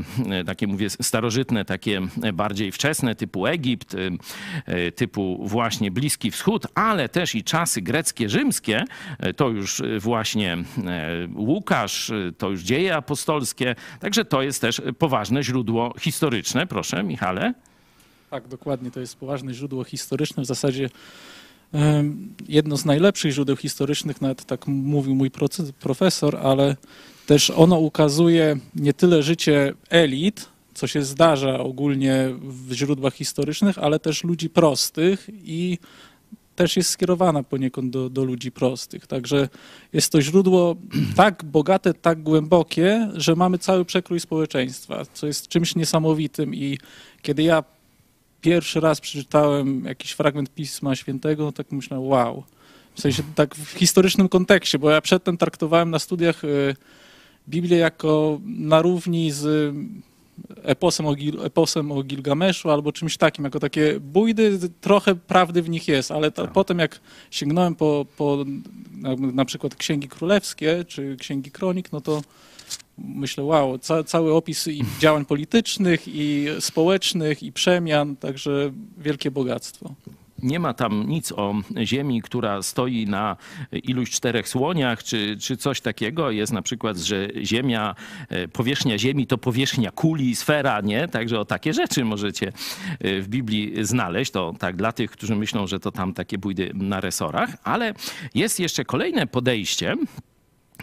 takie 0.46 0.68
mówię, 0.68 0.90
starożytne, 0.90 1.66
takie 1.66 2.02
bardziej 2.34 2.72
wczesne, 2.72 3.16
typu 3.16 3.48
Egipt, 3.48 3.96
e, 4.66 4.92
typu 4.92 5.48
właśnie 5.48 5.92
Bliski 5.92 6.32
Wschód, 6.32 6.68
ale 6.76 7.10
też 7.10 7.36
i 7.36 7.44
czasy 7.44 7.82
greckie, 7.82 8.30
rzymskie, 8.30 8.84
e, 9.20 9.34
to 9.34 9.50
już 9.50 9.82
właśnie 10.00 10.58
Łukasz, 11.36 12.12
to 12.38 12.50
już 12.50 12.62
dzieje 12.62 12.96
apostolskie, 12.96 13.76
także 14.00 14.26
to 14.26 14.42
jest 14.42 14.62
też 14.62 14.82
poważne 15.00 15.44
źródło 15.44 15.94
historyczne. 16.00 16.68
Proszę, 16.68 17.04
Michale. 17.04 17.54
Tak, 18.30 18.48
dokładnie, 18.48 18.92
to 18.92 19.00
jest 19.00 19.16
poważne 19.16 19.54
źródło 19.54 19.84
historyczne, 19.84 20.44
w 20.44 20.46
zasadzie 20.46 20.90
jedno 22.48 22.78
z 22.78 22.86
najlepszych 22.86 23.32
źródeł 23.32 23.56
historycznych, 23.56 24.22
nawet 24.22 24.46
tak 24.46 24.68
mówił 24.68 25.16
mój 25.16 25.32
profesor, 25.80 26.36
ale 26.36 26.76
też 27.26 27.50
ono 27.50 27.80
ukazuje 27.80 28.58
nie 28.76 28.94
tyle 28.94 29.24
życie 29.24 29.74
elit, 29.90 30.50
co 30.74 30.88
się 30.88 31.04
zdarza 31.04 31.60
ogólnie 31.60 32.30
w 32.42 32.74
źródłach 32.74 33.14
historycznych, 33.14 33.78
ale 33.78 34.00
też 34.00 34.24
ludzi 34.24 34.50
prostych 34.50 35.30
i 35.46 35.78
też 36.56 36.78
jest 36.78 36.90
skierowana 36.90 37.44
poniekąd 37.44 37.92
do, 37.92 38.10
do 38.10 38.24
ludzi 38.24 38.52
prostych. 38.52 39.08
Także 39.08 39.50
jest 39.94 40.12
to 40.12 40.22
źródło 40.22 40.76
tak 41.16 41.44
bogate, 41.44 41.94
tak 41.94 42.24
głębokie, 42.24 43.10
że 43.14 43.36
mamy 43.36 43.58
cały 43.58 43.86
przekrój 43.86 44.20
społeczeństwa, 44.20 45.06
co 45.14 45.28
jest 45.28 45.48
czymś 45.48 45.76
niesamowitym 45.76 46.56
i 46.56 46.78
kiedy 47.22 47.44
ja 47.44 47.64
pierwszy 48.42 48.80
raz 48.80 49.02
przeczytałem 49.02 49.86
jakiś 49.86 50.12
fragment 50.12 50.50
Pisma 50.50 50.96
Świętego, 50.96 51.52
tak 51.52 51.72
myślałem, 51.72 52.08
wow. 52.08 52.44
W 52.96 53.02
sensie 53.02 53.24
tak 53.36 53.56
w 53.56 53.72
historycznym 53.72 54.30
kontekście, 54.30 54.80
bo 54.80 54.90
ja 54.90 55.02
przedtem 55.02 55.38
traktowałem 55.38 55.92
na 55.92 56.00
studiach 56.00 56.44
y, 56.44 56.76
Biblię 57.50 57.78
jako 57.78 58.40
na 58.46 58.82
równi 58.82 59.32
z 59.32 59.74
eposem 60.64 61.06
o, 61.06 61.16
Gil, 61.16 61.46
eposem 61.46 61.92
o 61.92 62.04
Gilgameszu 62.04 62.70
albo 62.70 62.92
czymś 62.92 63.18
takim, 63.18 63.46
jako 63.46 63.60
takie 63.60 64.00
bójdy, 64.00 64.60
trochę 64.82 65.16
prawdy 65.16 65.62
w 65.62 65.70
nich 65.70 65.88
jest, 65.88 66.12
ale 66.12 66.32
tak. 66.32 66.52
potem 66.52 66.80
jak 66.80 67.00
sięgnąłem 67.32 67.76
po, 67.76 68.06
po 68.18 68.46
na, 68.92 69.16
na 69.16 69.46
przykład 69.46 69.76
Księgi 69.76 70.08
Królewskie 70.08 70.86
czy 70.88 71.18
Księgi 71.20 71.52
Kronik, 71.52 71.92
no 71.92 72.02
to 72.02 72.22
myślę, 72.98 73.44
wow, 73.44 73.78
ca 73.80 74.04
cały 74.04 74.34
opis 74.34 74.68
i 74.68 74.84
działań 75.02 75.26
politycznych, 75.26 76.02
i 76.08 76.48
społecznych, 76.60 77.44
i 77.44 77.52
przemian, 77.52 78.16
także 78.16 78.72
wielkie 78.98 79.32
bogactwo. 79.32 79.96
Nie 80.44 80.60
ma 80.60 80.74
tam 80.74 81.10
nic 81.10 81.32
o 81.32 81.56
Ziemi, 81.84 82.22
która 82.22 82.62
stoi 82.62 83.06
na 83.06 83.38
iluś 83.72 84.12
czterech 84.12 84.50
słoniach, 84.50 85.04
czy, 85.04 85.38
czy 85.38 85.58
coś 85.58 85.82
takiego. 85.82 86.32
Jest 86.32 86.54
na 86.54 86.62
przykład, 86.62 86.98
że 86.98 87.28
Ziemia, 87.44 87.96
e, 88.30 88.48
powierzchnia 88.48 88.98
Ziemi 88.98 89.28
to 89.28 89.38
powierzchnia 89.38 89.92
kuli, 89.92 90.36
sfera, 90.36 90.82
nie? 90.82 91.08
Także 91.08 91.40
o 91.40 91.46
takie 91.46 91.74
rzeczy 91.74 92.06
możecie 92.06 92.48
e, 92.48 92.52
w 93.22 93.28
Biblii 93.28 93.74
znaleźć. 93.86 94.32
To 94.32 94.54
tak 94.60 94.76
dla 94.76 94.92
tych, 94.92 95.12
którzy 95.12 95.36
myślą, 95.36 95.68
że 95.68 95.80
to 95.80 95.92
tam 95.92 96.14
takie 96.14 96.38
bójdy 96.38 96.72
na 96.74 97.02
resorach. 97.02 97.50
Ale 97.64 97.94
jest 98.36 98.60
jeszcze 98.60 98.86
kolejne 98.86 99.28
podejście, 99.28 99.96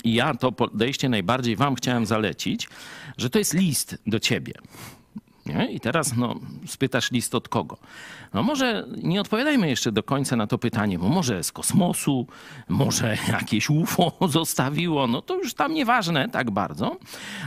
i 0.05 0.15
ja 0.15 0.35
to 0.35 0.53
podejście 0.53 1.09
najbardziej 1.09 1.57
wam 1.57 1.75
chciałem 1.75 2.07
zalecić, 2.07 2.69
że 3.19 3.31
to 3.31 3.39
jest 3.39 3.55
list 3.55 3.99
do 4.07 4.21
ciebie. 4.21 4.53
Nie? 5.47 5.73
I 5.73 5.81
teraz 5.81 6.17
no, 6.17 6.41
spytasz 6.67 7.11
list 7.13 7.35
od 7.35 7.49
kogo? 7.49 7.79
No 8.35 8.43
może 8.43 8.87
nie 9.03 9.21
odpowiadajmy 9.21 9.69
jeszcze 9.69 9.93
do 9.93 10.03
końca 10.03 10.37
na 10.37 10.47
to 10.47 10.59
pytanie, 10.59 10.99
bo 10.99 11.09
może 11.09 11.45
z 11.45 11.53
kosmosu, 11.53 12.27
może 12.69 13.17
jakieś 13.29 13.71
UFO 13.71 14.13
zostawiło, 14.29 15.07
no 15.07 15.23
to 15.23 15.37
już 15.37 15.55
tam 15.55 15.75
nieważne 15.75 16.29
tak 16.29 16.51
bardzo, 16.51 16.97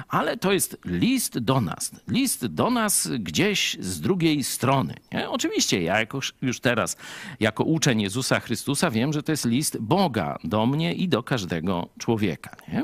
ale 0.08 0.38
to 0.38 0.52
jest 0.52 0.78
list 0.86 1.40
do 1.40 1.62
nas. 1.62 1.92
List 2.08 2.46
do 2.46 2.70
nas 2.70 3.10
gdzieś 3.20 3.78
z 3.80 4.02
drugiej 4.02 4.44
strony. 4.44 4.94
Nie? 5.12 5.30
Oczywiście 5.30 5.82
ja 5.82 6.00
jako, 6.00 6.20
już 6.42 6.60
teraz 6.60 6.98
jako 7.40 7.64
uczeń 7.64 8.02
Jezusa 8.02 8.40
Chrystusa 8.40 8.92
wiem, 8.92 9.14
że 9.14 9.24
to 9.24 9.32
jest 9.32 9.46
list 9.46 9.78
Boga 9.80 10.38
do 10.44 10.66
mnie 10.66 10.94
i 10.94 11.08
do 11.08 11.24
każdego 11.24 11.90
człowieka. 11.98 12.56
Nie? 12.68 12.84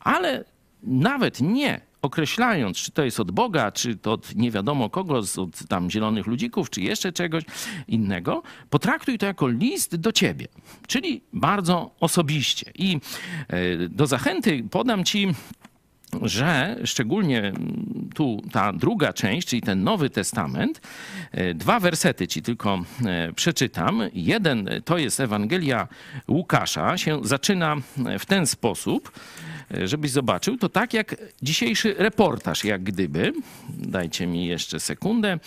Ale 0.00 0.44
nawet 0.82 1.40
nie 1.40 1.85
określając, 2.02 2.78
czy 2.78 2.90
to 2.92 3.04
jest 3.04 3.20
od 3.20 3.30
Boga, 3.30 3.72
czy 3.72 3.96
to 3.96 4.12
od 4.12 4.34
nie 4.34 4.50
wiadomo 4.50 4.90
kogo, 4.90 5.14
od 5.36 5.68
tam 5.68 5.90
zielonych 5.90 6.26
ludzików, 6.26 6.70
czy 6.70 6.80
jeszcze 6.80 7.12
czegoś 7.12 7.44
innego, 7.88 8.42
potraktuj 8.70 9.18
to 9.18 9.26
jako 9.26 9.48
list 9.48 9.96
do 9.96 10.12
ciebie, 10.12 10.48
czyli 10.86 11.20
bardzo 11.32 11.90
osobiście. 12.00 12.72
I 12.74 13.00
e, 13.48 13.88
do 13.88 14.06
zachęty 14.06 14.64
podam 14.70 15.04
ci 15.04 15.34
że 16.22 16.76
szczególnie 16.84 17.52
tu 18.14 18.42
ta 18.52 18.72
druga 18.72 19.12
część, 19.12 19.48
czyli 19.48 19.62
ten 19.62 19.84
Nowy 19.84 20.10
Testament, 20.10 20.80
e, 21.32 21.54
dwa 21.54 21.80
wersety 21.80 22.28
ci 22.28 22.42
tylko 22.42 22.84
e, 23.04 23.32
przeczytam. 23.32 24.02
Jeden 24.12 24.70
to 24.84 24.98
jest 24.98 25.20
Ewangelia 25.20 25.88
Łukasza, 26.28 26.98
się 26.98 27.20
zaczyna 27.24 27.76
w 28.18 28.26
ten 28.26 28.46
sposób. 28.46 29.12
E, 29.74 29.88
żebyś 29.88 30.10
zobaczył, 30.10 30.56
to 30.56 30.68
tak 30.68 30.94
jak 30.94 31.16
dzisiejszy 31.42 31.94
reportaż, 31.98 32.64
jak 32.64 32.82
gdyby. 32.82 33.32
Dajcie 33.68 34.26
mi 34.26 34.46
jeszcze 34.46 34.80
sekundę. 34.80 35.38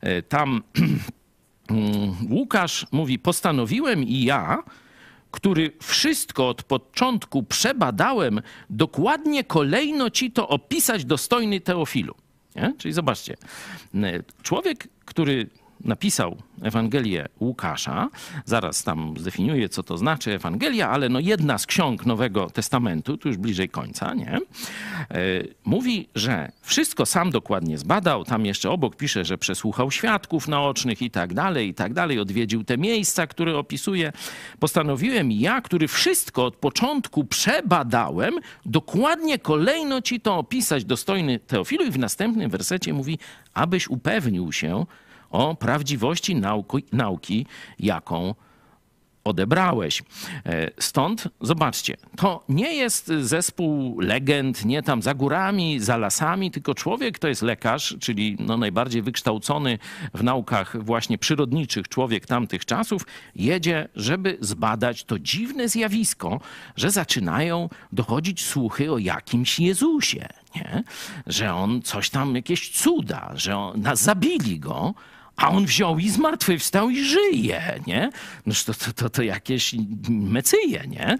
E, 0.00 0.22
tam 0.22 0.62
mm, 1.70 2.14
Łukasz 2.30 2.86
mówi: 2.92 3.18
Postanowiłem 3.18 4.04
i 4.04 4.22
ja, 4.22 4.62
który 5.30 5.72
wszystko 5.82 6.48
od 6.48 6.62
początku 6.62 7.42
przebadałem, 7.42 8.40
dokładnie 8.70 9.44
kolejno 9.44 10.10
ci 10.10 10.30
to 10.30 10.48
opisać, 10.48 11.04
dostojny 11.04 11.60
Teofilu. 11.60 12.14
Nie? 12.56 12.74
Czyli 12.78 12.94
zobaczcie, 12.94 13.36
człowiek, 14.42 14.88
który 15.04 15.46
napisał 15.84 16.36
Ewangelię 16.62 17.28
Łukasza. 17.40 18.08
Zaraz 18.44 18.84
tam 18.84 19.14
zdefiniuję, 19.18 19.68
co 19.68 19.82
to 19.82 19.98
znaczy 19.98 20.32
Ewangelia, 20.32 20.90
ale 20.90 21.08
no 21.08 21.20
jedna 21.20 21.58
z 21.58 21.66
ksiąg 21.66 22.06
Nowego 22.06 22.50
Testamentu, 22.50 23.16
tu 23.16 23.28
już 23.28 23.36
bliżej 23.36 23.68
końca, 23.68 24.14
nie? 24.14 24.32
E, 24.34 24.40
mówi, 25.64 26.08
że 26.14 26.52
wszystko 26.62 27.06
sam 27.06 27.30
dokładnie 27.30 27.78
zbadał. 27.78 28.24
Tam 28.24 28.46
jeszcze 28.46 28.70
obok 28.70 28.96
pisze, 28.96 29.24
że 29.24 29.38
przesłuchał 29.38 29.90
świadków 29.90 30.48
naocznych 30.48 31.02
i 31.02 31.10
tak 31.10 31.34
dalej, 31.34 31.68
i 31.68 31.74
tak 31.74 31.94
dalej. 31.94 32.20
Odwiedził 32.20 32.64
te 32.64 32.78
miejsca, 32.78 33.26
które 33.26 33.58
opisuje. 33.58 34.12
Postanowiłem 34.58 35.32
ja, 35.32 35.60
który 35.60 35.88
wszystko 35.88 36.44
od 36.44 36.56
początku 36.56 37.24
przebadałem, 37.24 38.34
dokładnie 38.66 39.38
kolejno 39.38 40.02
ci 40.02 40.20
to 40.20 40.36
opisać, 40.36 40.84
dostojny 40.84 41.38
Teofilu. 41.38 41.84
I 41.84 41.90
w 41.90 41.98
następnym 41.98 42.50
wersecie 42.50 42.92
mówi, 42.92 43.18
abyś 43.54 43.88
upewnił 43.88 44.52
się, 44.52 44.86
o 45.30 45.54
prawdziwości 45.54 46.36
nauki, 46.36 46.84
nauki 46.92 47.46
jaką 47.78 48.34
odebrałeś. 49.26 50.02
E, 50.46 50.70
stąd 50.80 51.28
zobaczcie, 51.40 51.96
to 52.16 52.44
nie 52.48 52.74
jest 52.74 53.12
zespół 53.20 54.00
legend, 54.00 54.64
nie 54.64 54.82
tam 54.82 55.02
za 55.02 55.14
górami, 55.14 55.80
za 55.80 55.96
lasami, 55.96 56.50
tylko 56.50 56.74
człowiek 56.74 57.18
to 57.18 57.28
jest 57.28 57.42
lekarz, 57.42 57.96
czyli 58.00 58.36
no 58.40 58.56
najbardziej 58.56 59.02
wykształcony 59.02 59.78
w 60.14 60.22
naukach 60.22 60.84
właśnie 60.84 61.18
przyrodniczych 61.18 61.88
człowiek 61.88 62.26
tamtych 62.26 62.64
czasów, 62.64 63.06
jedzie, 63.34 63.88
żeby 63.96 64.38
zbadać 64.40 65.04
to 65.04 65.18
dziwne 65.18 65.68
zjawisko, 65.68 66.40
że 66.76 66.90
zaczynają 66.90 67.68
dochodzić 67.92 68.44
słuchy 68.44 68.92
o 68.92 68.98
jakimś 68.98 69.58
Jezusie, 69.58 70.28
nie? 70.56 70.84
że 71.26 71.54
on 71.54 71.82
coś 71.82 72.10
tam, 72.10 72.36
jakieś 72.36 72.70
cuda, 72.70 73.32
że 73.34 73.56
on, 73.56 73.80
na, 73.80 73.96
zabili 73.96 74.60
go, 74.60 74.94
a 75.36 75.50
on 75.50 75.66
wziął 75.66 75.98
i 75.98 76.08
zmartwychwstał 76.08 76.90
i 76.90 77.04
żyje, 77.04 77.80
nie? 77.86 78.10
No 78.46 78.54
to, 78.66 78.74
to, 78.74 78.92
to, 78.92 79.10
to 79.10 79.22
jakieś 79.22 79.74
mecyje, 80.08 80.82
nie? 80.88 81.18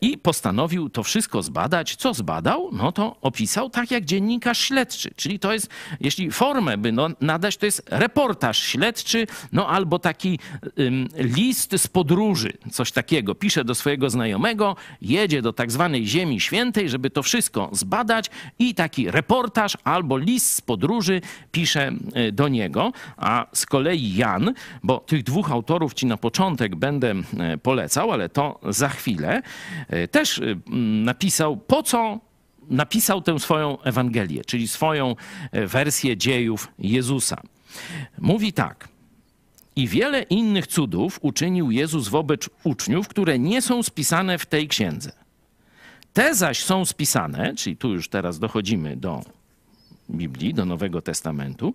I 0.00 0.18
postanowił 0.18 0.90
to 0.90 1.02
wszystko 1.02 1.42
zbadać. 1.42 1.96
Co 1.96 2.14
zbadał? 2.14 2.70
No 2.72 2.92
to 2.92 3.16
opisał 3.20 3.70
tak 3.70 3.90
jak 3.90 4.04
dziennikarz 4.04 4.58
śledczy, 4.58 5.10
czyli 5.16 5.38
to 5.38 5.52
jest, 5.52 5.68
jeśli 6.00 6.30
formę 6.30 6.78
by 6.78 6.92
no, 6.92 7.08
nadać, 7.20 7.56
to 7.56 7.66
jest 7.66 7.82
reportaż 7.90 8.58
śledczy, 8.58 9.26
no 9.52 9.68
albo 9.68 9.98
taki 9.98 10.38
ym, 10.78 11.08
list 11.16 11.74
z 11.76 11.86
podróży, 11.86 12.52
coś 12.72 12.92
takiego. 12.92 13.34
Pisze 13.34 13.64
do 13.64 13.74
swojego 13.74 14.10
znajomego, 14.10 14.76
jedzie 15.02 15.42
do 15.42 15.52
tak 15.52 15.72
zwanej 15.72 16.06
Ziemi 16.06 16.40
Świętej, 16.40 16.88
żeby 16.88 17.10
to 17.10 17.22
wszystko 17.22 17.68
zbadać 17.72 18.30
i 18.58 18.74
taki 18.74 19.10
reportaż 19.10 19.76
albo 19.84 20.18
list 20.18 20.52
z 20.52 20.60
podróży 20.60 21.20
pisze 21.52 21.92
y, 22.28 22.32
do 22.32 22.48
niego 22.48 22.92
a 23.24 23.46
z 23.52 23.66
kolei 23.66 24.14
Jan, 24.14 24.54
bo 24.82 24.98
tych 24.98 25.22
dwóch 25.22 25.50
autorów 25.52 25.94
ci 25.94 26.06
na 26.06 26.16
początek 26.16 26.76
będę 26.76 27.14
e, 27.38 27.58
polecał, 27.58 28.12
ale 28.12 28.28
to 28.28 28.60
za 28.68 28.88
chwilę, 28.88 29.42
e, 29.88 30.08
też 30.08 30.38
e, 30.38 30.42
napisał, 31.04 31.56
po 31.56 31.82
co 31.82 32.20
napisał 32.70 33.22
tę 33.22 33.38
swoją 33.38 33.82
Ewangelię, 33.82 34.44
czyli 34.44 34.68
swoją 34.68 35.16
wersję 35.52 36.16
dziejów 36.16 36.68
Jezusa. 36.78 37.42
Mówi 38.18 38.52
tak. 38.52 38.88
I 39.76 39.88
wiele 39.88 40.22
innych 40.22 40.66
cudów 40.66 41.18
uczynił 41.22 41.70
Jezus 41.70 42.08
wobec 42.08 42.50
uczniów, 42.64 43.08
które 43.08 43.38
nie 43.38 43.62
są 43.62 43.82
spisane 43.82 44.38
w 44.38 44.46
tej 44.46 44.68
księdze. 44.68 45.12
Te 46.12 46.34
zaś 46.34 46.64
są 46.64 46.84
spisane, 46.84 47.54
czyli 47.54 47.76
tu 47.76 47.92
już 47.92 48.08
teraz 48.08 48.38
dochodzimy 48.38 48.96
do 48.96 49.22
Biblii, 50.10 50.54
do 50.54 50.64
Nowego 50.64 51.02
Testamentu, 51.02 51.74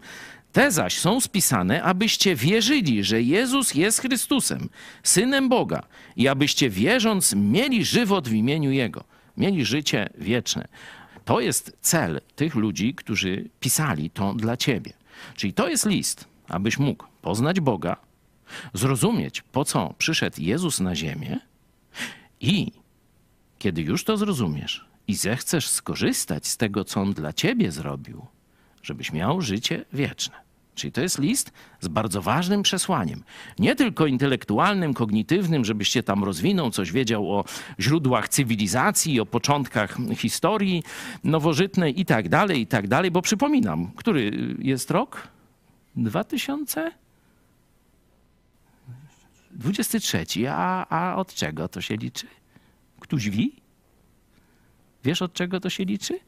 te 0.52 0.72
zaś 0.72 1.00
są 1.00 1.22
spisane, 1.22 1.84
abyście 1.84 2.36
wierzyli, 2.36 3.04
że 3.04 3.22
Jezus 3.22 3.76
jest 3.76 4.02
Chrystusem, 4.02 4.70
Synem 5.04 5.50
Boga 5.50 5.84
i 6.16 6.28
abyście 6.28 6.70
wierząc 6.70 7.36
mieli 7.36 7.86
żywot 7.86 8.28
w 8.28 8.34
imieniu 8.34 8.72
Jego, 8.72 9.04
mieli 9.38 9.66
życie 9.66 10.10
wieczne. 10.18 10.68
To 11.26 11.40
jest 11.40 11.78
cel 11.82 12.22
tych 12.36 12.56
ludzi, 12.56 12.94
którzy 12.94 13.50
pisali 13.60 14.10
to 14.10 14.34
dla 14.34 14.58
Ciebie. 14.58 14.94
Czyli 15.36 15.54
to 15.54 15.70
jest 15.70 15.86
list, 15.86 16.26
abyś 16.48 16.80
mógł 16.80 17.06
poznać 17.22 17.60
Boga, 17.60 17.96
zrozumieć, 18.74 19.42
po 19.42 19.66
co 19.66 19.94
przyszedł 19.98 20.42
Jezus 20.42 20.80
na 20.80 20.96
ziemię 20.96 21.40
i 22.42 22.72
kiedy 23.60 23.82
już 23.82 24.04
to 24.04 24.18
zrozumiesz 24.18 24.86
i 25.08 25.16
zechcesz 25.16 25.68
skorzystać 25.68 26.48
z 26.48 26.58
tego, 26.58 26.86
co 26.86 27.02
On 27.02 27.14
dla 27.14 27.34
Ciebie 27.34 27.72
zrobił– 27.72 28.26
żebyś 28.90 29.14
miał 29.14 29.42
życie 29.42 29.86
wieczne. 29.94 30.36
Czyli 30.76 30.92
to 30.92 31.02
jest 31.02 31.20
list 31.20 31.52
z 31.80 31.88
bardzo 31.88 32.22
ważnym 32.22 32.64
przesłaniem. 32.64 33.24
Nie 33.60 33.76
tylko 33.76 34.06
intelektualnym, 34.06 34.94
kognitywnym, 34.94 35.66
żebyś 35.66 35.90
się 35.90 36.04
tam 36.04 36.24
rozwinął, 36.24 36.72
coś 36.72 36.92
wiedział 36.92 37.34
o 37.34 37.46
źródłach 37.80 38.30
cywilizacji, 38.30 39.20
o 39.20 39.26
początkach 39.26 39.98
historii 40.18 40.84
nowożytnej 41.24 42.00
i 42.00 42.06
tak 42.06 42.30
dalej, 42.30 42.62
i 42.62 42.68
tak 42.68 42.88
dalej. 42.88 43.12
Bo 43.12 43.22
przypominam, 43.22 43.92
który 43.96 44.56
jest 44.60 44.92
rok? 44.92 45.28
2000? 45.96 46.92
23. 49.52 50.26
A, 50.50 50.86
a 50.90 51.16
od 51.16 51.34
czego 51.34 51.68
to 51.68 51.82
się 51.82 51.96
liczy? 51.96 52.28
Któś 53.00 53.30
wi? 53.30 53.56
Wiesz, 55.04 55.22
od 55.22 55.34
czego 55.34 55.60
to 55.60 55.70
się 55.70 55.86
liczy? 55.86 56.20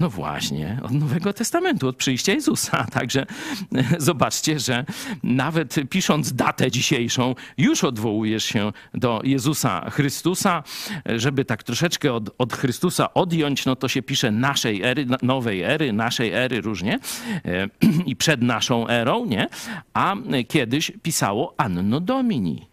No 0.00 0.10
właśnie, 0.10 0.80
od 0.82 0.92
Nowego 0.92 1.32
Testamentu, 1.32 1.88
od 1.88 1.96
przyjścia 1.96 2.32
Jezusa. 2.32 2.86
Także 2.92 3.26
e, 3.74 3.84
zobaczcie, 3.98 4.58
że 4.58 4.84
nawet 5.22 5.74
pisząc 5.90 6.32
datę 6.32 6.70
dzisiejszą, 6.70 7.34
już 7.58 7.84
odwołujesz 7.84 8.44
się 8.44 8.72
do 8.94 9.20
Jezusa 9.24 9.90
Chrystusa. 9.90 10.62
Żeby 11.06 11.44
tak 11.44 11.62
troszeczkę 11.62 12.12
od, 12.12 12.30
od 12.38 12.52
Chrystusa 12.52 13.14
odjąć, 13.14 13.66
no 13.66 13.76
to 13.76 13.88
się 13.88 14.02
pisze 14.02 14.30
naszej 14.30 14.82
ery, 14.82 15.06
nowej 15.22 15.62
ery, 15.62 15.92
naszej 15.92 16.32
ery 16.32 16.60
różnie 16.60 16.98
e, 17.44 17.68
i 18.10 18.16
przed 18.16 18.42
naszą 18.42 18.88
erą, 18.88 19.24
nie? 19.24 19.48
A 19.94 20.16
kiedyś 20.48 20.92
pisało 21.02 21.54
Anno 21.56 22.00
Domini, 22.00 22.68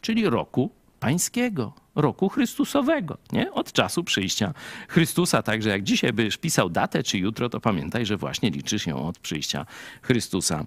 czyli 0.00 0.30
roku 0.30 0.70
pańskiego 1.00 1.81
roku 1.94 2.28
Chrystusowego, 2.28 3.18
nie? 3.32 3.52
Od 3.52 3.72
czasu 3.72 4.04
przyjścia 4.04 4.54
Chrystusa. 4.88 5.42
Także 5.42 5.70
jak 5.70 5.82
dzisiaj 5.82 6.12
byś 6.12 6.36
pisał 6.36 6.70
datę, 6.70 7.02
czy 7.02 7.18
jutro, 7.18 7.48
to 7.48 7.60
pamiętaj, 7.60 8.06
że 8.06 8.16
właśnie 8.16 8.50
liczysz 8.50 8.86
ją 8.86 9.08
od 9.08 9.18
przyjścia 9.18 9.66
Chrystusa 10.02 10.64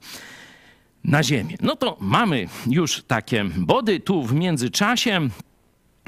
na 1.04 1.24
ziemię. 1.24 1.58
No 1.62 1.76
to 1.76 1.98
mamy 2.00 2.48
już 2.68 3.04
takie 3.04 3.46
body. 3.58 4.00
Tu 4.00 4.24
w 4.24 4.34
międzyczasie 4.34 5.30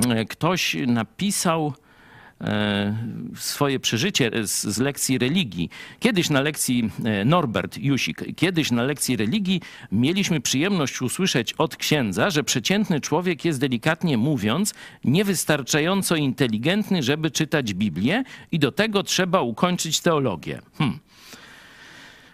e, 0.09 0.25
ktoś 0.25 0.75
napisał 0.87 1.73
swoje 3.35 3.79
przeżycie 3.79 4.31
z, 4.47 4.63
z, 4.63 4.77
lekcji 4.77 5.17
religii. 5.17 5.69
Kiedyś 5.99 6.29
na 6.29 6.41
lekcji 6.41 6.89
e, 7.05 7.25
Norbert 7.25 7.77
Jusik, 7.77 8.35
kiedyś 8.35 8.71
na 8.71 8.83
lekcji 8.83 9.15
religii 9.15 9.61
mieliśmy 9.91 10.41
przyjemność 10.41 11.01
usłyszeć 11.01 11.53
od 11.53 11.75
księdza, 11.75 12.29
że 12.29 12.43
przeciętny 12.43 13.01
człowiek 13.01 13.45
jest 13.45 13.59
delikatnie 13.59 14.17
mówiąc 14.17 14.73
niewystarczająco 15.03 16.15
inteligentny, 16.15 17.03
żeby 17.03 17.31
czytać 17.31 17.73
Biblię 17.73 18.23
i 18.51 18.59
do 18.59 18.71
tego 18.71 19.03
trzeba 19.03 19.41
ukończyć 19.41 19.99
teologię. 19.99 20.61
Hmm. 20.77 20.99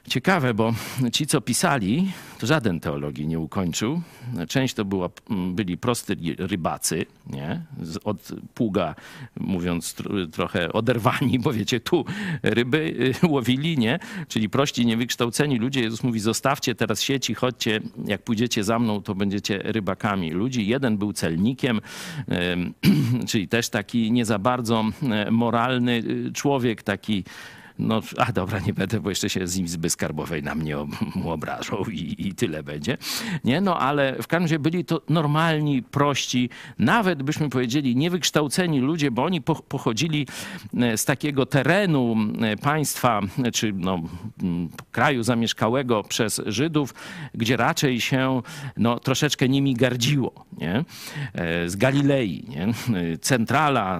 Ciekawe, 0.07 0.53
bo 0.53 0.73
ci, 1.11 1.27
co 1.27 1.41
pisali, 1.41 2.11
to 2.39 2.47
żaden 2.47 2.79
teologii 2.79 3.27
nie 3.27 3.39
ukończył. 3.39 4.01
Część 4.49 4.73
to 4.73 4.85
była, 4.85 5.09
byli 5.29 5.77
prosty 5.77 6.17
rybacy, 6.37 7.05
nie? 7.27 7.61
od 8.03 8.31
pługa, 8.53 8.95
mówiąc 9.39 9.95
trochę 10.31 10.73
oderwani, 10.73 11.39
bo 11.39 11.53
wiecie, 11.53 11.79
tu 11.79 12.05
ryby 12.43 13.13
y, 13.23 13.27
łowili, 13.27 13.77
nie? 13.77 13.99
czyli 14.27 14.49
prości, 14.49 14.85
niewykształceni 14.85 15.57
ludzie. 15.59 15.81
Jezus 15.81 16.03
mówi, 16.03 16.19
zostawcie 16.19 16.75
teraz 16.75 17.01
sieci, 17.01 17.33
chodźcie, 17.33 17.79
jak 18.05 18.21
pójdziecie 18.21 18.63
za 18.63 18.79
mną, 18.79 19.01
to 19.01 19.15
będziecie 19.15 19.59
rybakami 19.63 20.31
ludzi. 20.31 20.67
Jeden 20.67 20.97
był 20.97 21.13
celnikiem, 21.13 21.81
czyli 23.29 23.47
też 23.47 23.69
taki 23.69 24.11
nie 24.11 24.25
za 24.25 24.39
bardzo 24.39 24.83
e, 25.11 25.31
moralny 25.31 26.03
y, 26.27 26.31
człowiek, 26.33 26.83
taki 26.83 27.23
no, 27.79 28.01
a 28.17 28.31
dobra, 28.31 28.59
nie 28.59 28.73
będę, 28.73 28.99
bo 28.99 29.09
jeszcze 29.09 29.29
się 29.29 29.47
z 29.47 29.57
Izby 29.57 29.89
Skarbowej 29.89 30.43
na 30.43 30.55
mnie 30.55 30.77
obrażą 31.25 31.83
i, 31.91 32.27
i 32.27 32.35
tyle 32.35 32.63
będzie. 32.63 32.97
Nie, 33.43 33.61
no 33.61 33.79
ale 33.79 34.15
w 34.21 34.27
każdym 34.27 34.43
razie 34.43 34.59
byli 34.59 34.85
to 34.85 35.01
normalni, 35.09 35.83
prości, 35.83 36.49
nawet 36.79 37.23
byśmy 37.23 37.49
powiedzieli 37.49 37.95
niewykształceni 37.95 38.79
ludzie, 38.79 39.11
bo 39.11 39.23
oni 39.23 39.41
pochodzili 39.67 40.27
e, 40.77 40.97
z 40.97 41.05
takiego 41.05 41.45
terenu 41.45 42.15
e, 42.41 42.57
państwa, 42.57 43.21
czy 43.53 43.73
no, 43.73 44.01
kraju 44.91 45.23
zamieszkałego 45.23 46.03
przez 46.03 46.41
Żydów, 46.45 46.93
gdzie 47.33 47.57
raczej 47.57 48.01
się 48.01 48.41
no, 48.77 48.99
troszeczkę 48.99 49.49
nimi 49.49 49.73
gardziło. 49.73 50.45
Nie? 50.57 50.83
E, 51.33 51.69
z 51.69 51.75
Galilei. 51.75 52.45
Nie? 52.49 52.67
Centrala 53.21 53.99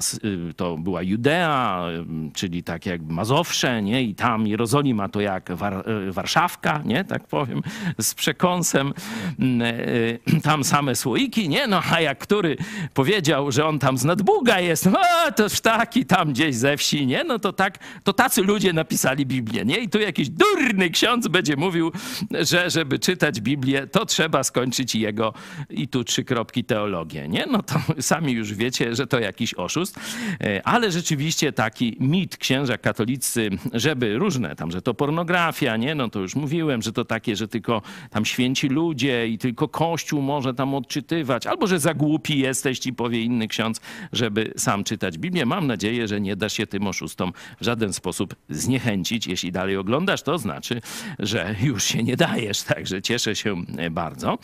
to 0.56 0.78
była 0.78 1.02
Judea, 1.02 1.86
czyli 2.34 2.64
tak 2.64 2.86
jak 2.86 3.02
Mazowsze, 3.02 3.63
nie? 3.82 4.04
I 4.04 4.16
tam 4.16 4.48
Jerozolima 4.48 5.10
to 5.10 5.22
jak 5.22 5.52
War 5.56 5.74
e, 5.74 6.12
Warszawka, 6.12 6.82
nie? 6.86 7.04
Tak 7.04 7.28
powiem, 7.28 7.62
z 8.00 8.14
przekąsem. 8.14 8.94
Mm, 9.40 9.62
e, 9.62 10.42
tam 10.50 10.64
same 10.64 10.96
słoiki, 10.96 11.50
nie? 11.50 11.68
No 11.68 11.82
a 11.92 12.02
jak 12.02 12.20
który 12.20 12.58
powiedział, 12.94 13.52
że 13.52 13.66
on 13.66 13.80
tam 13.80 13.98
z 13.98 14.06
nadbuga 14.06 14.60
jest, 14.60 14.86
no 14.86 15.00
to 15.36 15.44
taki 15.64 16.06
tam 16.06 16.34
gdzieś 16.34 16.56
ze 16.56 16.78
wsi, 16.78 17.06
nie? 17.06 17.24
No 17.24 17.40
to 17.40 17.54
tak, 17.54 17.80
to 18.04 18.14
tacy 18.14 18.42
ludzie 18.42 18.74
napisali 18.74 19.26
Biblię, 19.26 19.66
nie? 19.66 19.78
I 19.78 19.90
tu 19.90 20.00
jakiś 20.00 20.30
durny 20.30 20.90
ksiądz 20.90 21.28
będzie 21.28 21.56
mówił, 21.56 21.92
że 22.32 22.70
żeby 22.70 23.00
czytać 23.00 23.42
Biblię, 23.42 23.88
to 23.88 24.06
trzeba 24.06 24.44
skończyć 24.44 24.96
jego 24.96 25.34
i 25.70 25.88
tu 25.88 26.04
trzy 26.04 26.24
kropki 26.24 26.64
teologię, 26.64 27.28
nie? 27.28 27.46
No 27.46 27.64
to 27.64 27.76
sami 28.02 28.34
już 28.34 28.54
wiecie, 28.54 28.96
że 28.96 29.08
to 29.08 29.20
jakiś 29.20 29.54
oszust, 29.54 30.00
e, 30.42 30.68
ale 30.68 30.92
rzeczywiście 30.92 31.52
taki 31.52 31.98
mit 32.00 32.38
księża 32.38 32.78
katolicy 32.78 33.50
żeby 33.74 34.18
różne 34.18 34.56
tam, 34.56 34.72
że 34.72 34.82
to 34.82 34.94
pornografia, 34.94 35.78
nie? 35.78 35.96
No 35.96 36.10
to 36.10 36.20
już 36.20 36.36
mówiłem, 36.36 36.82
że 36.82 36.94
to 36.94 37.06
takie, 37.06 37.36
że 37.36 37.48
tylko 37.48 37.82
tam 38.10 38.26
święci 38.26 38.68
ludzie 38.68 39.28
i 39.28 39.38
tylko 39.38 39.68
Kościół 39.68 40.22
może 40.22 40.54
tam 40.54 40.76
odczytywać, 40.76 41.48
albo 41.48 41.68
że 41.68 41.80
za 41.80 41.94
głupi 41.94 42.40
jesteś, 42.40 42.80
ci 42.80 42.94
powie 42.94 43.22
inny 43.22 43.48
ksiądz, 43.48 43.82
żeby 44.12 44.54
sam 44.58 44.84
czytać 44.84 45.18
Biblię. 45.18 45.46
Mam 45.46 45.68
nadzieję, 45.68 46.08
że 46.08 46.22
nie 46.22 46.36
dasz 46.36 46.54
się 46.54 46.68
tym 46.68 46.88
oszustom 46.88 47.34
w 47.62 47.66
żaden 47.66 47.94
sposób 47.94 48.36
zniechęcić. 48.50 49.28
Jeśli 49.28 49.52
dalej 49.52 49.78
oglądasz, 49.78 50.22
to 50.22 50.38
znaczy, 50.38 50.82
że 51.20 51.56
już 51.64 51.84
się 51.84 52.04
nie 52.04 52.18
dajesz. 52.18 52.62
Także 52.62 53.02
cieszę 53.02 53.36
się 53.36 53.56
bardzo. 53.92 54.38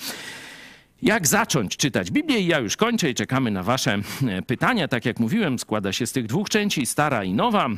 Jak 1.02 1.28
zacząć 1.28 1.78
czytać 1.78 2.12
Biblię? 2.12 2.40
I 2.40 2.48
ja 2.48 2.60
już 2.60 2.78
kończę 2.78 3.10
i 3.10 3.16
czekamy 3.16 3.52
na 3.52 3.64
Wasze 3.64 4.00
pytania. 4.48 4.88
Tak 4.88 5.06
jak 5.06 5.20
mówiłem, 5.20 5.60
składa 5.60 5.94
się 5.94 6.08
z 6.08 6.12
tych 6.12 6.28
dwóch 6.28 6.50
części, 6.50 6.86
stara 6.86 7.24
i 7.24 7.34
nowa. 7.34 7.70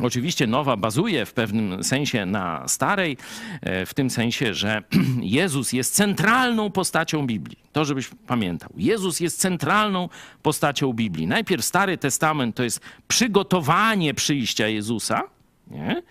Oczywiście 0.00 0.46
nowa 0.46 0.76
bazuje 0.76 1.26
w 1.26 1.32
pewnym 1.32 1.84
sensie 1.84 2.26
na 2.26 2.68
starej, 2.68 3.16
e, 3.60 3.86
w 3.86 3.94
tym 3.94 4.10
sensie, 4.10 4.54
że 4.54 4.82
Jezus 5.38 5.72
jest 5.72 5.94
centralną 5.94 6.70
postacią 6.70 7.26
Biblii. 7.26 7.58
To, 7.72 7.84
żebyś 7.84 8.10
pamiętał. 8.26 8.70
Jezus 8.76 9.20
jest 9.20 9.40
centralną 9.40 10.08
postacią 10.42 10.92
Biblii. 10.92 11.26
Najpierw 11.26 11.64
Stary 11.64 11.98
Testament 11.98 12.56
to 12.56 12.62
jest 12.62 12.80
przygotowanie 13.08 14.14
przyjścia 14.14 14.68
Jezusa, 14.68 15.22
nie? 15.70 16.02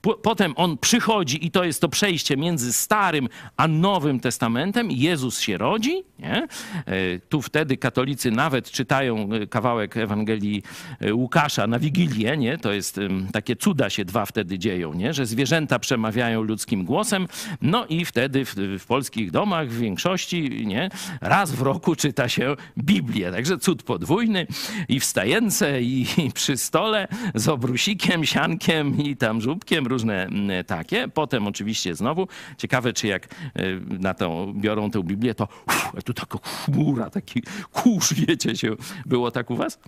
Potem 0.00 0.52
on 0.56 0.78
przychodzi 0.78 1.46
i 1.46 1.50
to 1.50 1.64
jest 1.64 1.80
to 1.80 1.88
przejście 1.88 2.36
między 2.36 2.72
Starym 2.72 3.28
a 3.56 3.68
Nowym 3.68 4.20
Testamentem. 4.20 4.90
Jezus 4.90 5.40
się 5.40 5.58
rodzi. 5.58 6.02
Nie? 6.18 6.46
E, 6.86 7.18
tu 7.28 7.42
wtedy 7.42 7.76
katolicy 7.76 8.30
nawet 8.30 8.70
czytają 8.70 9.28
e, 9.32 9.46
kawałek 9.46 9.96
Ewangelii 9.96 10.62
e, 11.00 11.14
Łukasza 11.14 11.66
na 11.66 11.78
Wigilię. 11.78 12.36
Nie? 12.36 12.58
To 12.58 12.72
jest 12.72 13.00
takie 13.32 13.56
cuda 13.56 13.90
się 13.90 14.04
dwa 14.04 14.26
wtedy 14.26 14.58
dzieją, 14.58 14.94
nie? 14.94 15.14
że 15.14 15.26
zwierzęta 15.26 15.78
przemawiają 15.78 16.42
ludzkim 16.42 16.84
głosem. 16.84 17.26
No 17.62 17.86
i 17.86 18.04
wtedy 18.04 18.44
w, 18.44 18.54
w 18.54 18.86
polskich 18.86 19.30
domach 19.30 19.68
w 19.68 19.78
większości 19.78 20.66
nie? 20.66 20.90
raz 21.20 21.52
w 21.52 21.62
roku 21.62 21.96
czyta 21.96 22.28
się 22.28 22.56
Biblię. 22.78 23.32
Także 23.32 23.58
cud 23.58 23.82
podwójny 23.82 24.46
i 24.88 25.00
wstajęce 25.00 25.82
i, 25.82 26.06
i 26.16 26.32
przy 26.32 26.56
stole 26.56 27.08
z 27.34 27.48
obrusikiem, 27.48 28.24
siankiem 28.24 29.02
i 29.02 29.16
tam 29.16 29.40
żubkiem 29.40 29.89
różne 29.90 30.24
mm, 30.24 30.64
takie. 30.64 31.08
Potem 31.08 31.46
oczywiście 31.46 31.94
znowu, 31.94 32.28
ciekawe 32.58 32.92
czy 32.92 33.06
jak 33.06 33.24
y, 33.24 33.80
na 34.00 34.14
tą 34.14 34.52
biorą 34.56 34.90
tę 34.90 35.02
Biblię, 35.02 35.34
to 35.34 35.48
uff, 35.66 36.04
tu 36.04 36.14
taka 36.14 36.38
chmura, 36.38 37.10
taki 37.10 37.42
kurz, 37.72 38.14
wiecie 38.26 38.56
się, 38.56 38.76
było 39.06 39.30
tak 39.30 39.50
u 39.50 39.56
was? 39.56 39.78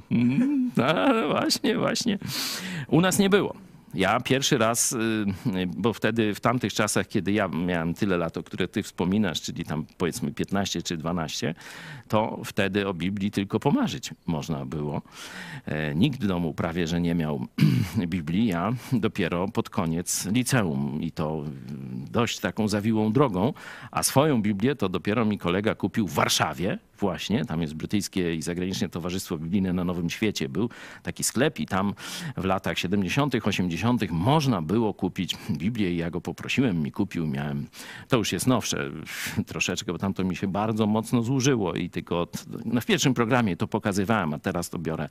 No 0.76 1.28
właśnie, 1.28 1.78
właśnie. 1.78 2.18
U 2.88 3.00
nas 3.00 3.18
nie 3.18 3.30
było. 3.30 3.67
Ja 3.94 4.20
pierwszy 4.20 4.58
raz, 4.58 4.92
y, 4.92 4.96
bo 5.66 5.92
wtedy 5.92 6.34
w 6.34 6.40
tamtych 6.40 6.72
czasach, 6.72 7.08
kiedy 7.08 7.32
ja 7.32 7.48
miałem 7.48 7.94
tyle 7.94 8.16
lat, 8.16 8.36
o 8.36 8.42
które 8.42 8.68
ty 8.68 8.82
wspominasz, 8.82 9.40
czyli 9.40 9.64
tam 9.64 9.86
powiedzmy 9.98 10.32
15 10.32 10.82
czy 10.82 10.96
12, 10.96 11.54
to 12.08 12.40
wtedy 12.44 12.88
o 12.88 12.94
Biblii 12.94 13.30
tylko 13.30 13.60
pomarzyć 13.60 14.10
można 14.26 14.66
było. 14.66 15.02
E, 15.66 15.94
nikt 15.94 16.20
w 16.20 16.26
domu 16.26 16.54
prawie, 16.54 16.86
że 16.86 17.00
nie 17.00 17.14
miał 17.14 17.46
Biblii. 18.06 18.46
Ja 18.46 18.72
dopiero 18.92 19.48
pod 19.48 19.70
koniec 19.70 20.26
liceum 20.26 20.98
i 21.02 21.12
to 21.12 21.44
dość 22.10 22.40
taką 22.40 22.68
zawiłą 22.68 23.12
drogą, 23.12 23.52
a 23.90 24.02
swoją 24.02 24.42
Biblię 24.42 24.74
to 24.74 24.88
dopiero 24.88 25.24
mi 25.24 25.38
kolega 25.38 25.74
kupił 25.74 26.08
w 26.08 26.14
Warszawie 26.14 26.78
właśnie, 26.98 27.44
tam 27.44 27.62
jest 27.62 27.74
brytyjskie 27.74 28.34
i 28.34 28.42
zagraniczne 28.42 28.88
Towarzystwo 28.88 29.38
Biblijne 29.38 29.72
na 29.72 29.84
Nowym 29.84 30.10
Świecie. 30.10 30.48
Był 30.48 30.70
taki 31.02 31.24
sklep 31.24 31.60
i 31.60 31.66
tam 31.66 31.94
w 32.36 32.44
latach 32.44 32.78
70., 32.78 33.34
80. 33.42 34.10
można 34.10 34.62
było 34.62 34.94
kupić 34.94 35.36
Biblię 35.50 35.92
i 35.92 35.96
ja 35.96 36.10
go 36.10 36.20
poprosiłem, 36.20 36.82
mi 36.82 36.92
kupił. 36.92 37.26
Miałem, 37.26 37.66
to 38.08 38.16
już 38.16 38.32
jest 38.32 38.46
nowsze 38.46 38.90
troszeczkę, 39.46 39.92
bo 39.92 39.98
tam 39.98 40.14
to 40.14 40.24
mi 40.24 40.36
się 40.36 40.46
bardzo 40.46 40.86
mocno 40.86 41.22
zużyło 41.22 41.74
i 41.74 41.90
tylko 41.90 42.20
od, 42.20 42.44
no 42.64 42.80
w 42.80 42.86
pierwszym 42.86 43.14
programie 43.14 43.56
to 43.56 43.66
pokazywałem, 43.66 44.34
a 44.34 44.38
teraz 44.38 44.70
to 44.70 44.78
biorę 44.78 45.08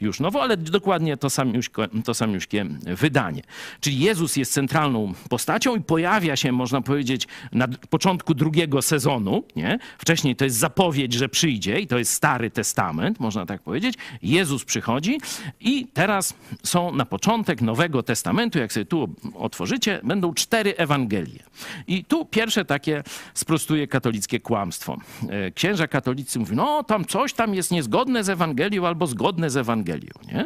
już 0.00 0.20
nowo, 0.20 0.42
ale 0.42 0.56
dokładnie 0.56 1.16
to, 1.16 1.30
samiuśko, 1.30 1.82
to 2.04 2.14
samiuśkie 2.14 2.66
wydanie. 2.86 3.42
Czyli 3.80 3.98
Jezus 3.98 4.36
jest 4.36 4.52
centralną 4.52 5.12
postacią 5.28 5.76
i 5.76 5.80
pojawia 5.80 6.36
się, 6.36 6.52
można 6.52 6.80
powiedzieć, 6.80 7.28
na 7.52 7.68
początku 7.90 8.34
drugiego 8.34 8.82
sezonu. 8.82 9.44
Nie? 9.56 9.78
Wcześniej 9.98 10.36
to 10.36 10.44
jest 10.44 10.56
zapowiedź, 10.56 11.12
że 11.12 11.27
przyjdzie 11.28 11.80
i 11.80 11.86
to 11.86 11.98
jest 11.98 12.12
Stary 12.12 12.50
Testament, 12.50 13.20
można 13.20 13.46
tak 13.46 13.62
powiedzieć. 13.62 13.94
Jezus 14.22 14.64
przychodzi 14.64 15.20
i 15.60 15.86
teraz 15.94 16.34
są 16.62 16.92
na 16.92 17.06
początek 17.06 17.62
Nowego 17.62 18.02
Testamentu, 18.02 18.58
jak 18.58 18.72
sobie 18.72 18.86
tu 18.86 19.14
otworzycie, 19.34 20.00
będą 20.04 20.34
cztery 20.34 20.76
Ewangelie. 20.76 21.42
I 21.86 22.04
tu 22.04 22.24
pierwsze 22.24 22.64
takie 22.64 23.02
sprostuje 23.34 23.86
katolickie 23.86 24.40
kłamstwo. 24.40 24.96
E, 25.28 25.50
księża 25.50 25.88
katolicy 25.88 26.38
mówią, 26.38 26.56
no 26.56 26.82
tam 26.82 27.04
coś 27.04 27.32
tam 27.32 27.54
jest 27.54 27.70
niezgodne 27.70 28.24
z 28.24 28.28
Ewangelią 28.28 28.86
albo 28.86 29.06
zgodne 29.06 29.50
z 29.50 29.56
Ewangelią. 29.56 30.12
Nie? 30.32 30.44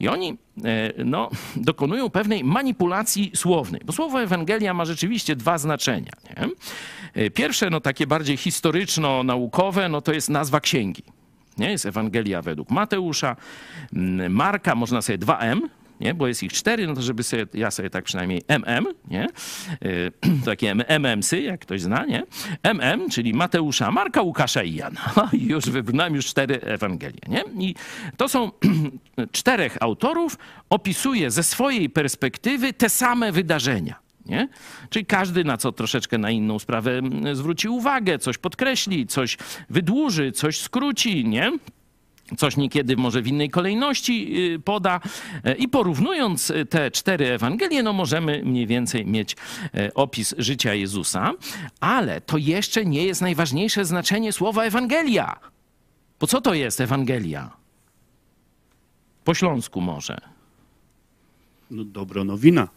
I 0.00 0.08
oni 0.08 0.36
e, 0.64 1.04
no, 1.04 1.30
dokonują 1.56 2.10
pewnej 2.10 2.44
manipulacji 2.44 3.30
słownej, 3.34 3.80
bo 3.84 3.92
słowo 3.92 4.22
Ewangelia 4.22 4.74
ma 4.74 4.84
rzeczywiście 4.84 5.36
dwa 5.36 5.58
znaczenia. 5.58 6.12
Nie? 6.24 6.48
E, 7.16 7.30
pierwsze, 7.30 7.70
no 7.70 7.80
takie 7.80 8.06
bardziej 8.06 8.36
historyczno-naukowe, 8.36 9.88
no 9.88 10.00
to 10.00 10.12
jest 10.16 10.28
nazwa 10.28 10.60
księgi. 10.60 11.02
Nie? 11.58 11.70
Jest 11.70 11.86
Ewangelia 11.86 12.42
według 12.42 12.70
Mateusza, 12.70 13.36
Marka, 14.28 14.74
można 14.74 15.02
sobie 15.02 15.18
2M, 15.18 15.60
nie? 16.00 16.14
bo 16.14 16.28
jest 16.28 16.42
ich 16.42 16.52
cztery, 16.52 16.86
no 16.86 16.94
to 16.94 17.02
żeby 17.02 17.22
sobie, 17.22 17.46
ja 17.54 17.70
sobie 17.70 17.90
tak 17.90 18.04
przynajmniej 18.04 18.42
MM, 18.48 18.86
nie? 19.10 19.26
Yy, 19.80 20.12
takie 20.44 20.74
MMsy, 20.98 21.40
jak 21.40 21.60
ktoś 21.60 21.80
zna, 21.80 22.04
nie? 22.04 22.22
MM, 22.62 23.10
czyli 23.10 23.34
Mateusza, 23.34 23.90
Marka, 23.90 24.22
Łukasza 24.22 24.62
i 24.62 24.74
Jana. 24.74 25.00
I 25.32 25.46
już 25.46 25.64
wybrnąłem 25.64 26.14
już 26.14 26.26
cztery 26.26 26.60
Ewangelie, 26.60 27.20
nie? 27.28 27.44
I 27.58 27.74
to 28.16 28.28
są 28.28 28.50
czterech 29.32 29.76
autorów, 29.80 30.38
opisuje 30.70 31.30
ze 31.30 31.42
swojej 31.42 31.90
perspektywy 31.90 32.72
te 32.72 32.88
same 32.88 33.32
wydarzenia. 33.32 34.05
Nie? 34.26 34.48
Czyli 34.90 35.06
każdy 35.06 35.44
na 35.44 35.56
co 35.56 35.72
troszeczkę 35.72 36.18
na 36.18 36.30
inną 36.30 36.58
sprawę 36.58 37.00
zwróci 37.32 37.68
uwagę, 37.68 38.18
coś 38.18 38.38
podkreśli, 38.38 39.06
coś 39.06 39.38
wydłuży, 39.70 40.32
coś 40.32 40.60
skróci, 40.60 41.24
nie? 41.24 41.52
coś 42.36 42.56
niekiedy 42.56 42.96
może 42.96 43.22
w 43.22 43.26
innej 43.26 43.50
kolejności 43.50 44.42
y, 44.54 44.58
poda. 44.58 45.00
E, 45.44 45.54
I 45.54 45.68
porównując 45.68 46.50
y, 46.50 46.66
te 46.66 46.90
cztery 46.90 47.26
Ewangelie, 47.26 47.82
no 47.82 47.92
możemy 47.92 48.42
mniej 48.44 48.66
więcej 48.66 49.06
mieć 49.06 49.36
e, 49.74 49.94
opis 49.94 50.34
życia 50.38 50.74
Jezusa, 50.74 51.32
ale 51.80 52.20
to 52.20 52.36
jeszcze 52.36 52.84
nie 52.84 53.04
jest 53.04 53.20
najważniejsze 53.20 53.84
znaczenie 53.84 54.32
słowa 54.32 54.64
Ewangelia. 54.64 55.40
Bo 56.20 56.26
co 56.26 56.40
to 56.40 56.54
jest 56.54 56.80
Ewangelia? 56.80 57.50
Po 59.24 59.34
śląsku 59.34 59.80
może. 59.80 60.20
No, 61.70 61.84
dobro 61.84 62.24
nowina. 62.24 62.68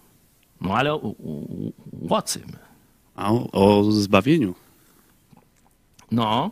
No 0.62 0.74
ale 0.76 0.94
o, 0.94 0.98
o, 0.98 1.16
o 2.10 2.22
czym? 2.22 2.52
A 3.16 3.32
o, 3.34 3.52
o 3.52 3.92
zbawieniu. 3.92 4.56
No, 6.12 6.52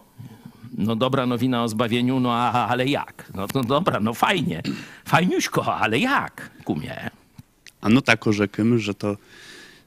no 0.77 0.95
dobra 0.95 1.25
nowina 1.25 1.63
o 1.63 1.67
zbawieniu, 1.67 2.19
no 2.19 2.33
a, 2.33 2.67
ale 2.67 2.87
jak? 2.87 3.31
No, 3.35 3.47
no 3.55 3.63
dobra, 3.63 3.99
no 3.99 4.13
fajnie, 4.13 4.61
fajniuśko, 5.05 5.75
ale 5.75 5.99
jak, 5.99 6.51
kumie? 6.63 7.09
A 7.81 7.89
no 7.89 8.01
tak 8.01 8.27
orzekłem, 8.27 8.79
że 8.79 8.93
to 8.93 9.17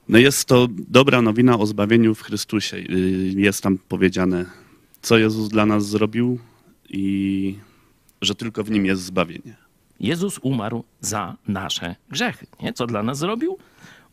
no 0.08 0.18
jest 0.18 0.48
to 0.48 0.68
dobra 0.70 1.22
nowina 1.22 1.58
o 1.58 1.66
zbawieniu 1.66 2.14
w 2.14 2.22
Chrystusie. 2.22 2.76
Y, 2.76 3.32
jest 3.36 3.62
tam 3.62 3.78
powiedziane, 3.78 4.44
co 5.02 5.18
Jezus 5.18 5.48
dla 5.48 5.66
nas 5.66 5.86
zrobił 5.86 6.38
i 6.88 7.56
że 8.22 8.34
tylko 8.34 8.64
w 8.64 8.70
Nim 8.70 8.86
jest 8.86 9.02
zbawienie. 9.02 9.56
Jezus 10.00 10.38
umarł 10.42 10.84
za 11.00 11.36
nasze 11.48 11.96
grzechy. 12.08 12.46
Nie? 12.62 12.72
Co 12.72 12.86
dla 12.86 13.02
nas 13.02 13.18
zrobił? 13.18 13.58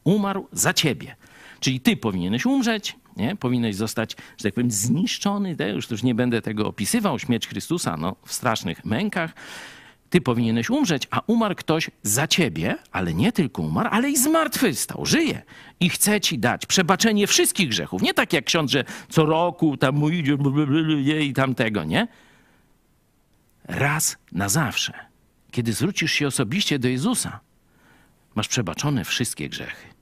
Umarł 0.08 0.48
za 0.52 0.74
ciebie. 0.74 1.16
Czyli 1.60 1.80
ty 1.80 1.98
powinieneś 1.98 2.46
umrzeć, 2.46 2.96
nie? 3.18 3.36
Powinieneś 3.36 3.76
zostać, 3.76 4.16
że 4.38 4.44
tak 4.44 4.54
powiem, 4.54 4.72
zniszczony. 4.72 5.56
Ja 5.60 5.68
już, 5.68 5.92
już 5.92 6.04
nie 6.04 6.16
będę 6.16 6.42
tego 6.42 6.68
opisywał. 6.68 7.20
Śmierć 7.20 7.48
Chrystusa 7.48 7.98
no, 7.98 8.16
w 8.26 8.34
strasznych 8.34 8.86
mękach. 8.86 9.34
Ty 10.10 10.22
powinieneś 10.22 10.70
umrzeć, 10.70 11.08
a 11.12 11.22
umarł 11.28 11.56
ktoś 11.56 11.90
za 12.04 12.28
ciebie, 12.28 12.76
ale 12.92 13.14
nie 13.14 13.32
tylko 13.32 13.62
umarł, 13.62 13.90
ale 13.92 14.10
i 14.10 14.18
zmartwychwstał, 14.18 15.06
żyje 15.06 15.42
i 15.80 15.90
chce 15.90 16.22
ci 16.22 16.40
dać 16.40 16.66
przebaczenie 16.66 17.28
wszystkich 17.28 17.70
grzechów. 17.70 18.02
Nie 18.02 18.14
tak 18.14 18.34
jak 18.34 18.46
ksiądz, 18.46 18.72
że 18.72 18.84
co 19.10 19.26
roku 19.26 19.78
tam 19.78 19.96
mu 19.96 20.10
idzie 20.10 20.38
i 21.22 21.34
tamtego, 21.34 21.84
nie? 21.84 22.08
Raz 23.64 24.18
na 24.32 24.50
zawsze. 24.50 24.94
Kiedy 25.52 25.74
zwrócisz 25.74 26.12
się 26.12 26.28
osobiście 26.28 26.80
do 26.80 26.88
Jezusa, 26.88 27.40
masz 28.36 28.48
przebaczone 28.48 29.06
wszystkie 29.06 29.50
grzechy. 29.50 29.97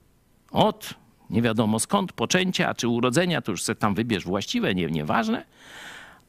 Od 0.56 0.94
nie 1.30 1.42
wiadomo 1.42 1.80
skąd, 1.80 2.14
poczęcia 2.14 2.74
czy 2.74 2.88
urodzenia, 2.88 3.42
to 3.42 3.52
już 3.52 3.64
sobie 3.64 3.76
tam 3.76 3.96
wybierz 3.96 4.26
właściwe, 4.26 4.76
nie, 4.76 4.88
nieważne, 4.88 5.46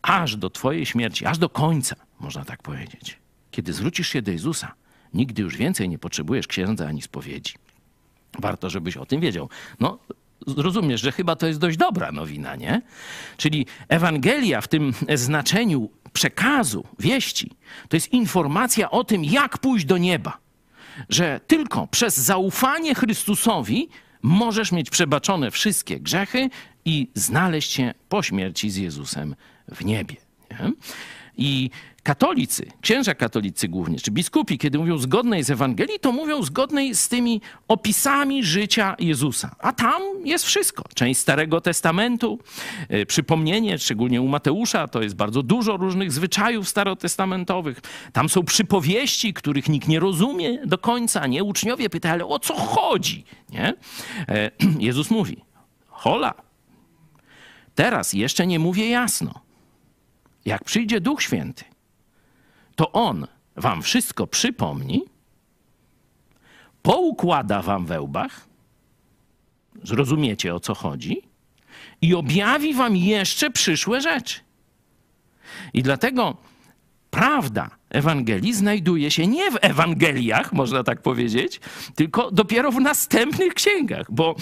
aż 0.03 0.37
do 0.37 0.51
twojej 0.51 0.87
śmierci, 0.87 1.27
aż 1.27 1.39
do 1.39 1.49
końca, 1.49 1.97
można 2.21 2.45
tak 2.45 2.63
powiedzieć. 2.63 3.19
Kiedy 3.51 3.73
zwrócisz 3.73 4.09
się 4.09 4.23
do 4.23 4.31
Jezusa, 4.31 4.75
Nigdy 5.15 5.43
już 5.43 5.57
więcej 5.57 5.89
nie 5.89 5.99
potrzebujesz 5.99 6.47
księdza 6.47 6.87
ani 6.87 7.03
spowiedzi. 7.03 7.55
Warto, 8.39 8.71
żebyś 8.71 8.97
o 8.97 9.07
tym 9.07 9.21
wiedział. 9.21 9.49
No, 9.81 9.99
rozumiesz, 10.57 11.01
że 11.01 11.13
chyba 11.13 11.37
to 11.37 11.47
jest 11.47 11.61
dość 11.61 11.77
dobra 11.77 12.13
nowina, 12.13 12.57
nie? 12.57 12.83
Czyli 13.37 13.67
Ewangelia 13.89 14.61
w 14.61 14.69
tym 14.69 14.93
znaczeniu 15.15 15.91
przekazu, 16.13 16.85
wieści, 16.99 17.51
to 17.89 17.97
jest 17.97 18.13
informacja 18.13 18.91
o 18.91 19.05
tym, 19.05 19.25
jak 19.25 19.59
pójść 19.59 19.87
do 19.87 19.99
nieba. 19.99 20.39
Że 21.09 21.41
tylko 21.47 21.87
przez 21.87 22.17
zaufanie 22.17 22.95
Chrystusowi 22.95 23.89
możesz 24.27 24.73
mieć 24.73 24.91
przebaczone 24.91 25.51
wszystkie 25.51 26.01
grzechy 26.01 26.51
i 26.85 27.09
znaleźć 27.15 27.73
się 27.73 27.95
po 28.09 28.23
śmierci 28.23 28.71
z 28.71 28.77
Jezusem 28.77 29.35
w 29.69 29.85
niebie. 29.85 30.17
Nie? 30.51 30.73
I 31.37 31.71
katolicy, 32.07 32.67
księża 32.81 33.15
katolicy 33.15 33.69
głównie, 33.69 33.99
czy 33.99 34.11
biskupi, 34.11 34.59
kiedy 34.59 34.79
mówią 34.79 34.99
zgodnej 34.99 35.45
z 35.45 35.51
Ewangelii, 35.51 36.01
to 36.01 36.13
mówią 36.13 36.43
zgodnej 36.43 36.95
z 36.95 37.09
tymi 37.09 37.41
opisami 37.69 38.45
życia 38.45 38.97
Jezusa. 38.99 39.57
A 39.59 39.73
tam 39.73 40.03
jest 40.25 40.45
wszystko. 40.45 40.85
Część 40.95 41.21
Starego 41.21 41.61
Testamentu, 41.61 42.39
yy, 42.91 43.07
przypomnienie, 43.07 43.79
szczególnie 43.79 44.23
u 44.23 44.29
Mateusza, 44.29 44.89
to 44.89 45.03
jest 45.03 45.15
bardzo 45.15 45.43
dużo 45.43 45.77
różnych 45.77 46.13
zwyczajów 46.13 46.69
starotestamentowych. 46.69 47.81
Tam 48.13 48.29
są 48.29 48.45
przypowieści, 48.45 49.35
których 49.35 49.69
nikt 49.69 49.89
nie 49.89 50.01
rozumie 50.01 50.67
do 50.67 50.79
końca, 50.79 51.27
nie? 51.27 51.45
Uczniowie 51.45 51.91
pytają, 51.91 52.15
ale 52.15 52.27
o 52.27 52.39
co 52.39 52.55
chodzi? 52.55 53.25
Nie? 53.51 53.75
Yy, 54.29 54.81
Jezus 54.89 55.11
mówi, 55.11 55.45
hola, 55.87 56.35
teraz 57.75 58.13
jeszcze 58.13 58.47
nie 58.47 58.59
mówię 58.59 58.89
jasno. 58.89 59.41
Jak 60.45 60.65
przyjdzie 60.65 61.01
Duch 61.01 61.23
Święty, 61.23 61.65
to 62.77 62.93
On 62.93 63.27
wam 63.57 63.83
wszystko 63.83 64.27
przypomni, 64.27 65.03
poukłada 66.83 67.63
wam 67.63 67.87
we 67.87 68.01
łbach, 68.01 68.47
zrozumiecie 69.83 70.55
o 70.55 70.61
co 70.61 70.75
chodzi, 70.75 71.23
i 72.01 72.15
objawi 72.15 72.75
wam 72.75 72.97
jeszcze 72.97 73.51
przyszłe 73.51 74.01
rzeczy. 74.01 74.41
I 75.75 75.83
dlatego 75.83 76.37
prawda 77.11 77.71
Ewangelii 77.97 78.55
znajduje 78.55 79.11
się 79.11 79.27
nie 79.27 79.51
w 79.51 79.57
Ewangeliach, 79.61 80.53
można 80.53 80.85
tak 80.85 81.03
powiedzieć, 81.03 81.61
tylko 81.95 82.31
dopiero 82.31 82.73
w 82.73 82.81
następnych 82.81 83.55
księgach, 83.55 84.07
bo 84.11 84.37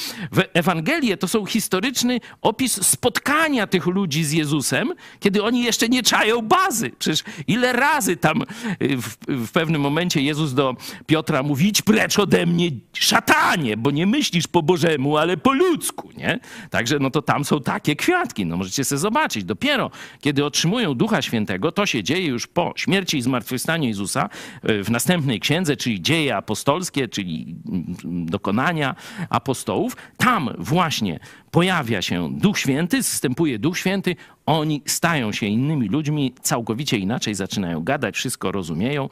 Ewangelie 0.55 1.17
to 1.17 1.29
są 1.29 1.47
historyczny 1.47 2.21
opis 2.43 2.87
spotkania 2.87 3.67
tych 3.67 3.87
ludzi 3.87 4.25
z 4.25 4.33
Jezusem, 4.33 4.93
kiedy 5.21 5.43
oni 5.43 5.65
jeszcze 5.65 5.89
nie 5.89 6.03
czają 6.03 6.43
bazy. 6.43 6.91
Przecież 6.99 7.25
ile 7.47 7.73
razy 7.73 8.17
tam 8.17 8.43
y, 8.83 8.97
w, 8.97 9.17
w 9.29 9.53
pewnym 9.53 9.81
momencie 9.81 10.21
Jezus 10.21 10.55
do 10.55 10.77
Piotra 11.07 11.43
mówi, 11.43 11.69
idź 11.69 11.83
precz 11.83 12.19
ode 12.19 12.47
mnie, 12.47 12.71
szatanie, 12.93 13.77
bo 13.77 13.91
nie 13.91 14.07
myślisz 14.07 14.47
po 14.47 14.63
Bożemu, 14.63 15.17
ale 15.17 15.37
po 15.37 15.53
ludzku, 15.53 16.11
nie? 16.17 16.41
Także 16.71 16.99
no 16.99 17.11
to 17.11 17.23
tam 17.23 17.45
są 17.45 17.61
takie 17.61 17.97
kwiatki, 17.97 18.47
no 18.47 18.57
możecie 18.57 18.85
sobie 18.85 18.99
zobaczyć. 18.99 19.45
Dopiero 19.45 19.91
kiedy 20.21 20.45
otrzymują 20.45 20.95
Ducha 20.95 21.23
Świętego, 21.23 21.73
to 21.73 21.87
się 21.87 22.03
dzieje 22.03 22.27
już 22.27 22.47
po 22.47 22.73
śmierci 22.77 23.17
i 23.17 23.23
zmartwychwstaniu 23.23 23.44
Jezusa 23.81 24.29
e, 24.63 24.85
w 24.85 24.91
następnej 24.91 25.41
księdze, 25.41 25.77
czyli 25.77 26.03
dzieje 26.03 26.37
apostolskie, 26.37 27.09
czyli 27.09 27.57
mm, 27.69 28.27
dokonania 28.27 28.95
apostołów. 29.31 29.97
Tam 30.17 30.51
właśnie 30.59 31.21
pojawia 31.51 32.03
się 32.03 32.39
Duch 32.39 32.59
Święty, 32.59 33.03
wstępuje 33.03 33.59
Duch 33.59 33.79
Święty, 33.79 34.17
oni 34.47 34.83
stają 34.87 35.33
się 35.33 35.47
innymi 35.47 35.89
ludźmi, 35.89 36.35
całkowicie 36.43 36.99
inaczej 36.99 37.35
zaczynają 37.35 37.85
gadać, 37.85 38.15
wszystko 38.15 38.53
rozumieją. 38.53 39.09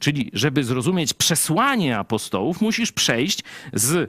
Czyli, 0.00 0.30
żeby 0.32 0.64
zrozumieć 0.64 1.14
przesłanie 1.14 1.98
apostołów, 1.98 2.60
musisz 2.60 2.92
przejść 2.92 3.42
z 3.72 3.94
e, 3.96 4.06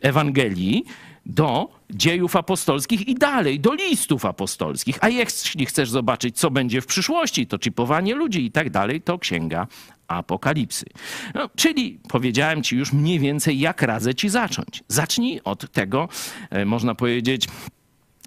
Ewangelii 0.00 0.84
do 1.26 1.68
dziejów 1.90 2.36
apostolskich 2.36 3.08
i 3.08 3.14
dalej, 3.14 3.60
do 3.60 3.74
listów 3.74 4.24
apostolskich. 4.24 4.98
A 5.00 5.08
jeśli 5.08 5.66
chcesz 5.66 5.90
zobaczyć, 5.90 6.38
co 6.38 6.50
będzie 6.50 6.80
w 6.80 6.86
przyszłości, 6.86 7.46
to 7.46 7.58
chipowanie 7.58 8.14
ludzi 8.14 8.44
i 8.44 8.50
tak 8.50 8.70
dalej, 8.70 9.00
to 9.02 9.18
księga 9.18 9.66
Apokalipsy. 10.08 10.86
No, 11.34 11.48
czyli 11.56 11.98
powiedziałem 12.08 12.62
ci 12.62 12.76
już 12.76 12.92
mniej 12.92 13.18
więcej, 13.18 13.58
jak 13.58 13.82
radzę 13.82 14.14
ci 14.14 14.28
zacząć. 14.28 14.84
Zacznij 14.88 15.40
od 15.44 15.72
tego, 15.72 16.08
e, 16.50 16.64
można 16.64 16.94
powiedzieć, 16.94 17.48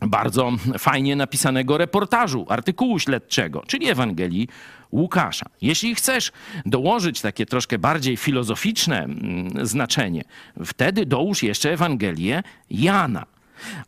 bardzo 0.02 0.52
fajnie 0.78 1.16
napisanego 1.16 1.78
reportażu, 1.78 2.46
artykułu 2.50 3.00
śledczego, 3.00 3.64
czyli 3.68 3.90
Ewangelii 3.90 4.48
Łukasza. 4.92 5.46
Jeśli 5.62 5.96
chcesz 5.96 6.32
dołożyć 6.66 7.22
takie 7.22 7.46
troszkę 7.46 7.78
bardziej 7.78 8.18
filozoficzne 8.18 9.04
mm, 9.04 9.66
znaczenie, 9.68 10.24
wtedy 10.66 11.06
dołóż 11.06 11.44
jeszcze 11.44 11.74
Ewangelię 11.74 12.44
Jana. 12.70 13.26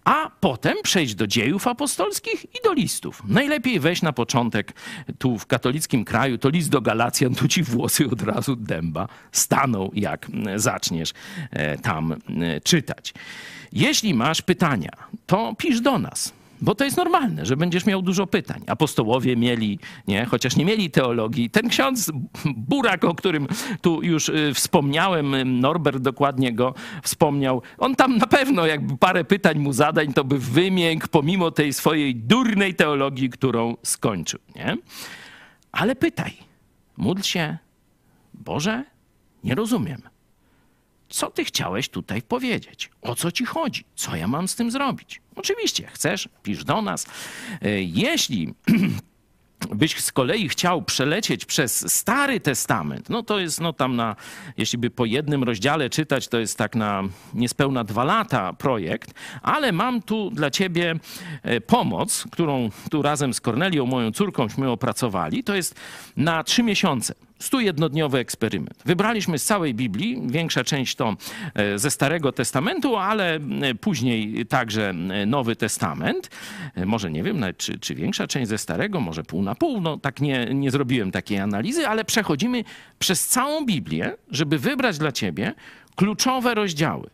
A 0.04 0.30
potem 0.40 0.78
przejść 0.84 1.16
do 1.16 1.28
dziejów 1.28 1.68
apostolskich 1.68 2.46
i 2.46 2.58
do 2.64 2.74
listów. 2.74 3.24
Najlepiej 3.28 3.80
weź 3.80 4.02
na 4.02 4.14
początek 4.14 4.74
tu 5.20 5.38
w 5.38 5.46
katolickim 5.46 6.06
kraju, 6.06 6.38
to 6.38 6.50
list 6.50 6.70
do 6.70 6.82
Galacjan, 6.82 7.36
tu 7.36 7.48
ci 7.48 7.64
włosy 7.64 8.10
od 8.12 8.22
razu 8.22 8.56
dęba 8.56 9.08
staną, 9.32 9.92
jak 9.94 10.30
mm, 10.30 10.60
zaczniesz 10.60 11.14
e, 11.52 11.78
tam 11.78 12.12
e, 12.12 12.62
czytać. 12.62 13.14
Jeśli 13.74 14.14
masz 14.14 14.42
pytania, 14.42 14.92
to 15.26 15.56
pisz 15.58 15.82
do 15.82 16.00
nas. 16.00 16.34
Bo 16.62 16.76
to 16.76 16.86
jest 16.86 16.98
normalne, 16.98 17.46
że 17.46 17.58
będziesz 17.58 17.86
miał 17.86 18.02
dużo 18.02 18.28
pytań. 18.28 18.62
Apostołowie 18.68 19.38
mieli, 19.38 19.80
nie, 20.08 20.26
chociaż 20.26 20.56
nie 20.56 20.66
mieli 20.66 20.92
teologii. 20.92 21.50
Ten 21.50 21.70
ksiądz 21.70 22.12
Burak, 22.46 23.04
o 23.04 23.16
którym 23.16 23.48
tu 23.82 24.04
już 24.04 24.30
y, 24.30 24.54
wspomniałem, 24.54 25.60
Norbert 25.60 25.98
dokładnie 25.98 26.54
go 26.54 26.74
wspomniał, 27.04 27.62
on 27.78 27.96
tam 27.96 28.18
na 28.18 28.28
pewno 28.28 28.66
jakby 28.66 28.98
parę 28.98 29.24
pytań 29.24 29.60
mu 29.60 29.74
zadań, 29.74 30.14
to 30.14 30.24
by 30.24 30.40
wymiękł 30.40 31.08
pomimo 31.08 31.52
tej 31.52 31.74
swojej 31.74 32.16
durnej 32.16 32.76
teologii, 32.76 33.30
którą 33.30 33.78
skończył, 33.84 34.40
nie? 34.56 34.78
Ale 35.72 35.96
pytaj, 35.96 36.34
módl 36.98 37.22
się, 37.22 37.58
Boże, 38.34 38.84
nie 39.44 39.56
rozumiem. 39.56 40.11
Co 41.12 41.32
ty 41.32 41.46
chciałeś 41.46 41.90
tutaj 41.90 42.22
powiedzieć? 42.22 42.90
O 43.02 43.16
co 43.16 43.32
ci 43.32 43.46
chodzi? 43.46 43.84
Co 43.96 44.16
ja 44.16 44.28
mam 44.28 44.48
z 44.48 44.56
tym 44.56 44.72
zrobić? 44.72 45.22
Oczywiście, 45.36 45.88
chcesz, 45.88 46.30
pisz 46.44 46.64
do 46.64 46.82
nas. 46.82 47.06
E, 47.62 47.82
jeśli 47.82 48.54
byś 49.76 50.00
z 50.00 50.12
kolei 50.12 50.50
chciał 50.50 50.82
przelecieć 50.82 51.46
przez 51.46 51.94
Stary 51.94 52.40
Testament, 52.40 53.10
no 53.10 53.24
to 53.24 53.40
jest 53.40 53.62
no 53.62 53.74
tam 53.74 53.96
na, 53.96 54.16
jeśli 54.58 54.78
by 54.78 54.90
po 54.90 55.06
jednym 55.06 55.44
rozdziale 55.44 55.90
czytać, 55.90 56.28
to 56.28 56.40
jest 56.40 56.58
tak 56.58 56.76
na 56.76 57.04
niespełna 57.34 57.84
dwa 57.84 58.04
lata 58.04 58.54
projekt, 58.54 59.14
ale 59.42 59.72
mam 59.72 60.02
tu 60.02 60.30
dla 60.30 60.52
ciebie 60.52 60.96
e, 61.44 61.62
pomoc, 61.62 62.26
którą 62.32 62.70
tu 62.92 63.02
razem 63.02 63.34
z 63.34 63.42
Kornelią, 63.42 63.86
moją 63.86 64.12
córkąśmy 64.12 64.70
opracowali. 64.70 65.44
To 65.44 65.56
jest 65.56 65.76
na 66.18 66.44
trzy 66.44 66.64
miesiące. 66.64 67.14
101-dniowy 67.42 68.18
eksperyment. 68.18 68.84
Wybraliśmy 68.86 69.40
z 69.40 69.46
całej 69.46 69.74
Biblii, 69.74 70.22
większa 70.28 70.64
część 70.64 70.96
to 70.96 71.16
e, 71.54 71.80
ze 71.80 71.92
Starego 71.92 72.32
Testamentu, 72.32 72.96
ale 72.96 73.36
e, 73.36 73.40
później 73.76 74.46
także 74.46 74.90
e, 74.90 75.26
Nowy 75.26 75.56
Testament. 75.56 76.30
Może 76.86 77.12
nie 77.12 77.24
wiem, 77.24 77.46
czy, 77.58 77.80
czy 77.80 77.96
większa 77.96 78.28
część 78.28 78.50
ze 78.50 78.58
Starego, 78.58 79.00
może 79.00 79.24
pół 79.24 79.42
na 79.42 79.56
pół. 79.56 79.82
No 79.82 79.98
tak 79.98 80.22
nie, 80.22 80.46
nie 80.54 80.72
zrobiłem 80.72 81.12
takiej 81.12 81.40
analizy, 81.40 81.88
ale 81.88 82.06
przechodzimy 82.06 82.64
przez 83.00 83.28
całą 83.28 83.66
Biblię, 83.66 84.16
żeby 84.32 84.60
wybrać 84.60 84.98
dla 84.98 85.12
ciebie 85.12 85.54
kluczowe 85.96 86.54
rozdziały. 86.54 87.10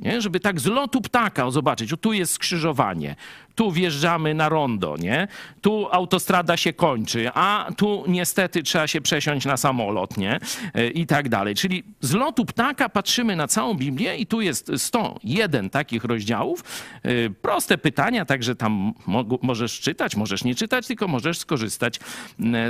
Nie? 0.00 0.20
Żeby 0.20 0.40
tak 0.40 0.60
z 0.60 0.66
lotu 0.66 1.00
ptaka 1.00 1.46
o, 1.46 1.50
zobaczyć, 1.50 1.92
o 1.92 1.96
tu 1.96 2.12
jest 2.12 2.32
skrzyżowanie, 2.32 3.16
tu 3.54 3.72
wjeżdżamy 3.72 4.34
na 4.34 4.48
rondo, 4.48 4.96
nie? 4.98 5.28
Tu 5.60 5.88
autostrada 5.90 6.56
się 6.56 6.72
kończy, 6.72 7.30
a 7.34 7.68
tu 7.76 8.04
niestety 8.08 8.62
trzeba 8.62 8.86
się 8.86 9.00
przesiąść 9.00 9.46
na 9.46 9.56
samolot, 9.56 10.16
nie? 10.16 10.40
E, 10.74 10.88
I 10.88 11.06
tak 11.06 11.28
dalej. 11.28 11.54
Czyli 11.54 11.84
z 12.00 12.12
lotu 12.12 12.44
ptaka 12.44 12.88
patrzymy 12.88 13.36
na 13.36 13.48
całą 13.48 13.74
Biblię 13.74 14.16
i 14.16 14.26
tu 14.26 14.40
jest 14.40 14.72
101 14.76 15.70
takich 15.70 16.04
rozdziałów. 16.04 16.64
E, 17.02 17.30
proste 17.30 17.78
pytania, 17.78 18.24
także 18.24 18.56
tam 18.56 18.92
możesz 19.42 19.80
czytać, 19.80 20.16
możesz 20.16 20.44
nie 20.44 20.54
czytać, 20.54 20.86
tylko 20.86 21.08
możesz 21.08 21.38
skorzystać 21.38 22.00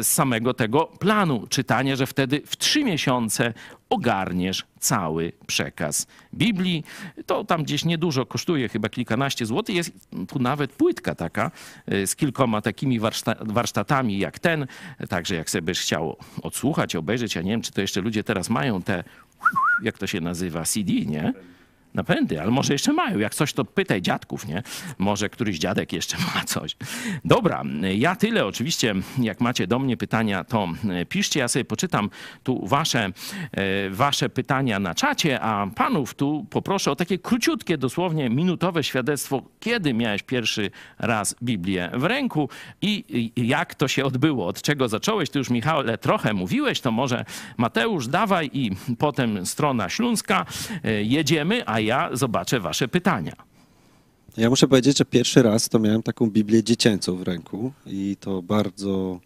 z 0.02 0.06
samego 0.06 0.54
tego 0.54 0.84
planu 0.84 1.46
czytania, 1.48 1.96
że 1.96 2.06
wtedy 2.06 2.42
w 2.46 2.56
trzy 2.56 2.84
miesiące 2.84 3.54
ogarniesz 3.90 4.66
cały 4.78 5.32
przekaz 5.46 6.06
Biblii. 6.34 6.84
To 7.26 7.44
tam 7.44 7.62
gdzieś 7.62 7.84
niedużo 7.84 8.26
kosztuje, 8.26 8.68
chyba 8.68 8.88
kilkanaście 8.88 9.46
złotych. 9.46 9.76
Jest 9.76 9.92
tu 10.28 10.38
nawet 10.38 10.72
płytka 10.72 11.14
taka 11.14 11.50
y, 11.92 12.06
z 12.06 12.16
kilkoma 12.16 12.60
takimi 12.60 13.00
warsztatami 13.40 14.18
jak 14.18 14.38
ten. 14.38 14.66
Także 15.08 15.34
jak 15.34 15.50
sobie 15.50 15.62
byś 15.62 15.80
chciał 15.80 16.16
odsłuchać, 16.42 16.96
obejrzeć, 16.96 17.34
ja 17.34 17.42
nie 17.42 17.50
wiem, 17.50 17.62
czy 17.62 17.72
to 17.72 17.80
jeszcze 17.80 18.00
ludzie 18.00 18.24
teraz 18.24 18.50
mają 18.50 18.82
te, 18.82 19.04
jak 19.82 19.98
to 19.98 20.06
się 20.06 20.20
nazywa, 20.20 20.64
CD, 20.64 20.92
nie? 20.92 21.32
Napędy, 21.94 22.40
ale 22.40 22.50
może 22.50 22.72
jeszcze 22.72 22.92
mają. 22.92 23.18
Jak 23.18 23.34
coś, 23.34 23.52
to 23.52 23.64
pytaj 23.64 24.02
dziadków, 24.02 24.46
nie? 24.46 24.62
Może 24.98 25.28
któryś 25.28 25.58
dziadek 25.58 25.92
jeszcze 25.92 26.16
ma 26.34 26.44
coś. 26.44 26.76
Dobra, 27.24 27.62
ja 27.94 28.16
tyle. 28.16 28.46
Oczywiście, 28.46 28.94
jak 29.18 29.40
macie 29.40 29.66
do 29.66 29.78
mnie 29.78 29.96
pytania, 29.96 30.44
to 30.44 30.68
e, 30.90 31.06
piszcie. 31.06 31.40
Ja 31.40 31.48
sobie 31.48 31.64
poczytam 31.64 32.10
tu 32.42 32.66
wasze, 32.66 33.04
e, 33.52 33.90
wasze 33.90 34.28
pytania 34.28 34.78
na 34.78 34.94
czacie, 34.94 35.40
a 35.40 35.66
panów 35.66 36.14
tu 36.14 36.46
poproszę 36.50 36.90
o 36.90 36.96
takie 36.96 37.18
króciutkie, 37.18 37.78
dosłownie 37.78 38.30
minutowe 38.30 38.84
świadectwo, 38.84 39.42
kiedy 39.60 39.94
miałeś 39.94 40.22
pierwszy 40.22 40.70
raz 40.98 41.36
Biblię 41.42 41.90
w 41.94 42.04
ręku 42.04 42.48
i 42.82 43.32
jak 43.36 43.74
to 43.74 43.88
się 43.88 44.04
odbyło, 44.04 44.46
od 44.46 44.62
czego 44.62 44.88
zacząłeś. 44.88 45.30
Ty 45.30 45.38
już, 45.38 45.50
Michale, 45.50 45.98
trochę 45.98 46.34
mówiłeś, 46.34 46.80
to 46.80 46.92
może 46.92 47.24
Mateusz, 47.56 48.06
dawaj 48.06 48.50
i 48.52 48.70
potem 48.98 49.46
strona 49.46 49.88
śląska. 49.88 50.46
E, 50.84 51.02
jedziemy, 51.02 51.62
a 51.66 51.79
ja 51.82 52.10
zobaczę 52.12 52.60
wasze 52.60 52.88
pytania. 52.88 53.32
Ja 54.36 54.50
muszę 54.50 54.68
powiedzieć, 54.68 54.98
że 54.98 55.04
pierwszy 55.04 55.42
raz 55.42 55.68
to 55.68 55.78
miałem 55.78 56.02
taką 56.02 56.30
Biblię 56.30 56.64
dziecięcą 56.64 57.16
w 57.16 57.22
ręku 57.22 57.72
i 57.86 58.16
to 58.20 58.42
bardzo, 58.42 59.20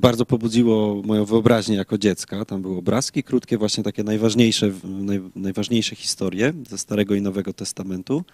bardzo 0.00 0.26
pobudziło 0.26 1.02
moją 1.04 1.24
wyobraźnię 1.24 1.76
jako 1.76 1.98
dziecka. 1.98 2.44
Tam 2.44 2.62
były 2.62 2.78
obrazki 2.78 3.22
krótkie, 3.22 3.58
właśnie 3.58 3.84
takie 3.84 4.04
najważniejsze, 4.04 4.72
naj, 4.84 5.20
najważniejsze 5.36 5.96
historie 5.96 6.52
ze 6.68 6.78
Starego 6.78 7.14
i 7.14 7.22
Nowego 7.22 7.52
Testamentu. 7.52 8.24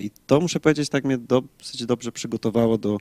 I 0.00 0.10
to 0.26 0.40
muszę 0.40 0.60
powiedzieć, 0.60 0.88
tak 0.88 1.04
mnie 1.04 1.18
dosyć 1.18 1.86
dobrze 1.86 2.12
przygotowało 2.12 2.78
do 2.78 2.98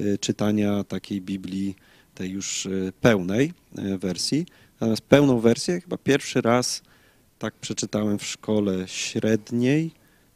e, 0.00 0.18
czytania 0.18 0.84
takiej 0.84 1.20
Biblii, 1.20 1.76
tej 2.14 2.30
już 2.30 2.66
e, 2.66 2.70
pełnej 3.00 3.52
e, 3.78 3.98
wersji. 3.98 4.46
Natomiast 4.80 5.02
pełną 5.02 5.40
wersję 5.40 5.80
chyba 5.80 5.96
pierwszy 5.96 6.40
raz 6.40 6.82
tak 7.38 7.54
przeczytałem 7.54 8.18
w 8.18 8.24
szkole 8.24 8.88
średniej, 8.88 9.90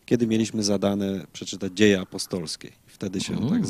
kiedy 0.07 0.27
mieliśmy 0.27 0.63
zadane 0.63 1.27
przeczytać 1.33 1.73
dzieje 1.73 2.01
apostolskie 2.01 2.71
wtedy 2.99 3.21
się 3.21 3.35
mm. 3.37 3.51
tak 3.51 3.67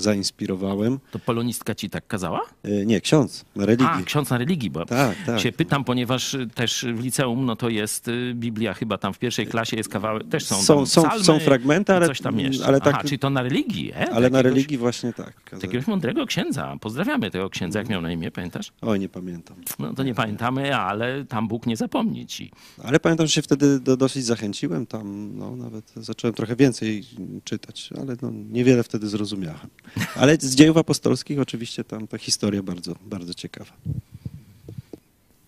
zainspirowałem. 0.00 0.98
To 1.10 1.18
polonistka 1.18 1.74
ci 1.74 1.90
tak 1.90 2.06
kazała? 2.06 2.40
E, 2.62 2.86
nie, 2.86 3.00
ksiądz 3.00 3.44
na 3.56 3.66
religii. 3.66 3.86
A, 3.90 4.02
ksiądz 4.02 4.30
na 4.30 4.38
religii, 4.38 4.70
bo 4.70 4.86
tak, 4.86 5.16
tak. 5.26 5.40
się 5.40 5.52
pytam, 5.52 5.84
ponieważ 5.84 6.36
też 6.54 6.86
w 6.94 7.00
liceum 7.00 7.46
no 7.46 7.56
to 7.56 7.68
jest 7.68 8.08
y, 8.08 8.34
Biblia 8.34 8.74
chyba 8.74 8.98
tam 8.98 9.12
w 9.12 9.18
pierwszej 9.18 9.46
klasie 9.46 9.76
jest 9.76 9.88
kawałek, 9.88 10.28
też 10.28 10.44
są 10.44 10.62
Są, 10.62 10.86
są, 10.86 11.22
są 11.22 11.38
fragmenty, 11.38 11.92
ale 11.92 12.06
coś 12.06 12.20
tam 12.20 12.40
jeszcze. 12.40 12.66
Ale 12.66 12.80
tak, 12.80 12.94
Aha, 12.94 13.02
czyli 13.04 13.18
to 13.18 13.30
na 13.30 13.42
religii, 13.42 13.92
e? 13.92 14.10
Ale 14.10 14.30
na 14.30 14.42
religii 14.42 14.78
właśnie 14.78 15.12
tak. 15.12 15.32
Jakiegoś 15.62 15.86
mądrego 15.86 16.26
księdza. 16.26 16.76
Pozdrawiamy 16.80 17.30
tego 17.30 17.50
księdza, 17.50 17.78
jak 17.78 17.88
miał 17.88 18.02
na 18.02 18.12
imię, 18.12 18.30
pamiętasz? 18.30 18.72
Oj, 18.80 19.00
nie 19.00 19.08
pamiętam. 19.08 19.56
No 19.78 19.94
to 19.94 20.02
nie 20.02 20.14
pamiętamy, 20.14 20.76
ale 20.76 21.24
tam 21.24 21.48
Bóg 21.48 21.66
nie 21.66 21.76
zapomni 21.76 22.26
ci. 22.26 22.50
Ale 22.84 23.00
pamiętam, 23.00 23.26
że 23.26 23.32
się 23.32 23.42
wtedy 23.42 23.80
do, 23.80 23.96
dosyć 23.96 24.24
zachęciłem, 24.24 24.86
tam 24.86 25.30
no, 25.38 25.56
nawet 25.56 25.92
zacząłem 25.96 26.34
trochę 26.34 26.56
więcej 26.56 27.04
czytać, 27.44 27.90
ale 28.00 28.16
no, 28.22 28.30
nie 28.32 28.64
niewiele 28.66 28.82
wtedy 28.82 29.08
zrozumiałem. 29.08 29.68
Ale 30.16 30.36
z 30.40 30.54
dziejów 30.54 30.76
apostolskich 30.76 31.38
oczywiście 31.38 31.84
tam 31.84 32.06
ta 32.06 32.18
historia 32.18 32.62
bardzo, 32.62 32.96
bardzo 33.00 33.34
ciekawa. 33.34 33.72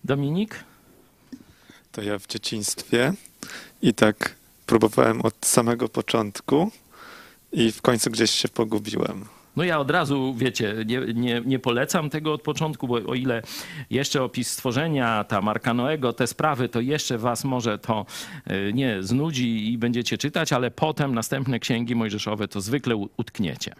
Dominik? 0.03 0.63
To 1.91 2.01
ja 2.01 2.19
w 2.19 2.27
dzieciństwie 2.27 3.13
i 3.81 3.93
tak 3.93 4.35
próbowałem 4.65 5.21
od 5.21 5.35
samego 5.45 5.89
początku 5.89 6.71
i 7.51 7.71
w 7.71 7.81
końcu 7.81 8.09
gdzieś 8.09 8.31
się 8.31 8.47
pogubiłem. 8.47 9.25
No 9.59 9.65
ja 9.65 9.79
od 9.79 9.91
razu, 9.91 10.35
wiecie, 10.37 10.75
nie, 10.85 10.99
nie, 11.13 11.41
nie, 11.45 11.59
polecam 11.59 12.09
tego 12.09 12.33
od 12.33 12.41
początku, 12.41 12.87
bo 12.87 12.95
o 12.95 13.15
ile 13.15 13.41
jeszcze 13.89 14.23
opis 14.23 14.51
stworzenia, 14.51 15.23
ta 15.23 15.41
Marka 15.41 15.73
Noego, 15.73 16.13
te 16.13 16.27
sprawy, 16.27 16.69
to 16.69 16.81
jeszcze 16.81 17.17
was 17.17 17.43
może 17.43 17.77
to 17.77 18.05
e, 18.45 18.73
nie 18.73 19.03
znudzi 19.03 19.71
i 19.73 19.77
będziecie 19.77 20.17
czytać, 20.17 20.53
ale 20.53 20.71
potem 20.71 21.15
następne 21.15 21.59
księgi 21.59 21.95
mojżeszowe 21.95 22.47
to 22.47 22.61
zwykle 22.61 22.95
utkniecie. 22.95 23.73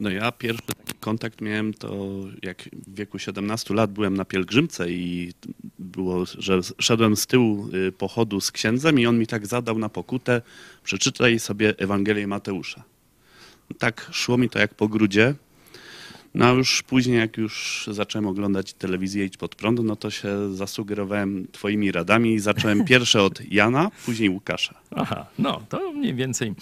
No 0.00 0.10
ja 0.10 0.32
pierwszy 0.32 0.62
taki 0.66 0.98
kontakt 1.00 1.40
miałem 1.40 1.74
to 1.74 1.94
jak 2.42 2.62
w 2.62 2.94
wieku 2.94 3.18
17 3.18 3.74
lat 3.74 3.92
byłem 3.92 4.16
na 4.16 4.24
pielgrzymce 4.24 4.90
i 4.90 5.32
było, 5.78 6.24
że 6.38 6.60
szedłem 6.78 7.16
z 7.16 7.26
tyłu 7.26 7.68
y, 7.74 7.92
pochodu 7.92 8.40
z 8.40 8.52
księdzem 8.52 8.98
i 9.00 9.06
on 9.06 9.18
mi 9.18 9.26
tak 9.26 9.46
zadał 9.46 9.78
na 9.78 9.88
pokutę, 9.88 10.42
przeczytaj 10.84 11.38
sobie 11.38 11.78
Ewangelię 11.78 12.26
Mateusza 12.26 12.84
tak 13.78 14.08
szło 14.12 14.38
mi 14.38 14.48
to 14.48 14.58
jak 14.58 14.74
po 14.74 14.88
grudzie. 14.88 15.34
No 16.34 16.46
a 16.46 16.50
już 16.50 16.82
później, 16.82 17.18
jak 17.18 17.36
już 17.36 17.88
zacząłem 17.90 18.26
oglądać 18.26 18.72
telewizję 18.72 19.24
Idź 19.24 19.36
Pod 19.36 19.54
Prąd, 19.54 19.80
no 19.84 19.96
to 19.96 20.10
się 20.10 20.54
zasugerowałem 20.54 21.46
twoimi 21.52 21.92
radami 21.92 22.34
i 22.34 22.38
zacząłem 22.38 22.84
pierwsze 22.92 23.22
od 23.22 23.52
Jana, 23.52 23.90
później 24.04 24.28
Łukasza. 24.28 24.74
Aha, 24.96 25.26
no 25.38 25.62
to 25.68 25.92
mniej 25.92 26.14
więcej 26.14 26.54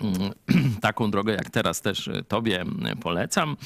mm, 0.00 0.32
taką 0.80 1.10
drogę 1.10 1.32
jak 1.32 1.50
teraz 1.50 1.80
też 1.80 2.10
tobie 2.28 2.64
polecam. 3.00 3.56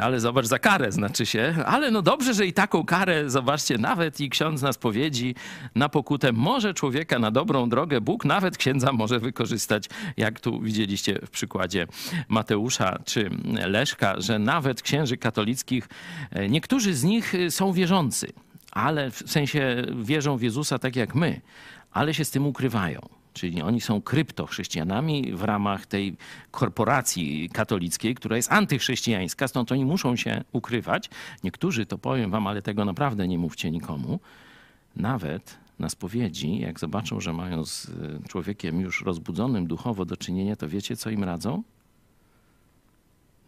Ale 0.00 0.20
zobacz, 0.20 0.46
za 0.46 0.58
karę 0.58 0.92
znaczy 0.92 1.26
się. 1.26 1.54
Ale 1.66 1.90
no 1.90 2.02
dobrze, 2.02 2.34
że 2.34 2.46
i 2.46 2.52
taką 2.52 2.84
karę, 2.84 3.30
zobaczcie, 3.30 3.78
nawet 3.78 4.20
i 4.20 4.30
ksiądz 4.30 4.62
na 4.62 4.72
spowiedzi, 4.72 5.34
na 5.74 5.88
pokutę 5.88 6.32
może 6.32 6.74
człowieka 6.74 7.18
na 7.18 7.30
dobrą 7.30 7.68
drogę, 7.68 8.00
Bóg 8.00 8.24
nawet 8.24 8.56
księdza 8.56 8.92
może 8.92 9.20
wykorzystać, 9.20 9.88
jak 10.16 10.40
tu 10.40 10.60
widzieliście 10.60 11.18
w 11.26 11.30
przykładzie 11.30 11.86
Mateusza 12.28 12.98
czy 13.04 13.30
Leszka, 13.66 14.20
że 14.20 14.38
nawet 14.38 14.82
księży 14.82 15.16
katolickich, 15.16 15.88
e, 16.30 16.48
niektórzy 16.48 16.94
z 16.94 17.04
nich 17.04 17.34
są 17.50 17.72
wierzący, 17.72 18.32
ale 18.72 19.10
w 19.10 19.22
sensie 19.26 19.82
wierzą 20.02 20.36
w 20.36 20.42
Jezusa 20.42 20.78
tak 20.78 20.96
jak 20.96 21.14
my, 21.14 21.40
ale 21.92 22.14
się 22.14 22.24
z 22.24 22.30
tym 22.30 22.46
ukrywają 22.46 23.23
czyli 23.34 23.62
oni 23.62 23.80
są 23.80 24.02
kryptochrześcijanami 24.02 25.32
w 25.32 25.42
ramach 25.42 25.86
tej 25.86 26.16
korporacji 26.50 27.50
katolickiej, 27.52 28.14
która 28.14 28.36
jest 28.36 28.52
antychrześcijańska, 28.52 29.48
stąd 29.48 29.72
oni 29.72 29.84
muszą 29.84 30.16
się 30.16 30.44
ukrywać. 30.52 31.10
Niektórzy 31.44 31.86
to 31.86 31.98
powiem 31.98 32.30
wam, 32.30 32.46
ale 32.46 32.62
tego 32.62 32.84
naprawdę 32.84 33.28
nie 33.28 33.38
mówcie 33.38 33.70
nikomu. 33.70 34.20
Nawet 34.96 35.58
na 35.78 35.88
spowiedzi, 35.88 36.58
jak 36.58 36.80
zobaczą, 36.80 37.20
że 37.20 37.32
mają 37.32 37.64
z 37.64 37.88
e, 37.88 38.28
człowiekiem 38.28 38.80
już 38.80 39.02
rozbudzonym 39.02 39.66
duchowo 39.66 40.04
do 40.04 40.16
czynienia, 40.16 40.56
to 40.56 40.68
wiecie, 40.68 40.96
co 40.96 41.10
im 41.10 41.24
radzą? 41.24 41.62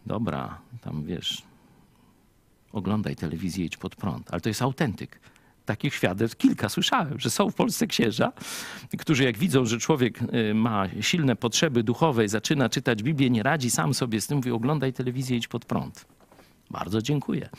Dobra, 0.05 0.57
tam 0.81 1.03
wiesz, 1.03 1.43
oglądaj 2.73 3.15
telewizję, 3.15 3.65
idź 3.65 3.77
pod 3.77 3.95
prąd. 3.95 4.31
Ale 4.31 4.41
to 4.41 4.49
jest 4.49 4.61
autentyk 4.61 5.19
takich 5.67 5.95
świadectw 5.95 6.37
kilka 6.37 6.69
słyszałem, 6.69 7.19
że 7.19 7.29
są 7.29 7.51
w 7.51 7.55
Polsce 7.55 7.87
księża, 7.87 8.31
którzy 8.97 9.23
jak 9.23 9.37
widzą, 9.37 9.65
że 9.65 9.77
człowiek 9.77 10.19
y, 10.21 10.53
ma 10.53 10.85
silne 11.01 11.35
potrzeby 11.35 11.83
duchowe 11.83 12.25
i 12.25 12.29
zaczyna 12.29 12.69
czytać 12.69 13.03
Biblię, 13.03 13.29
nie 13.29 13.43
radzi 13.43 13.71
sam 13.71 13.93
sobie 13.93 14.21
z 14.21 14.27
tym, 14.27 14.37
mówi 14.37 14.51
oglądaj 14.51 14.93
telewizję, 14.93 15.37
idź 15.37 15.47
pod 15.47 15.65
prąd. 15.65 16.16
Bardzo 16.69 17.01
dziękuję. 17.01 17.49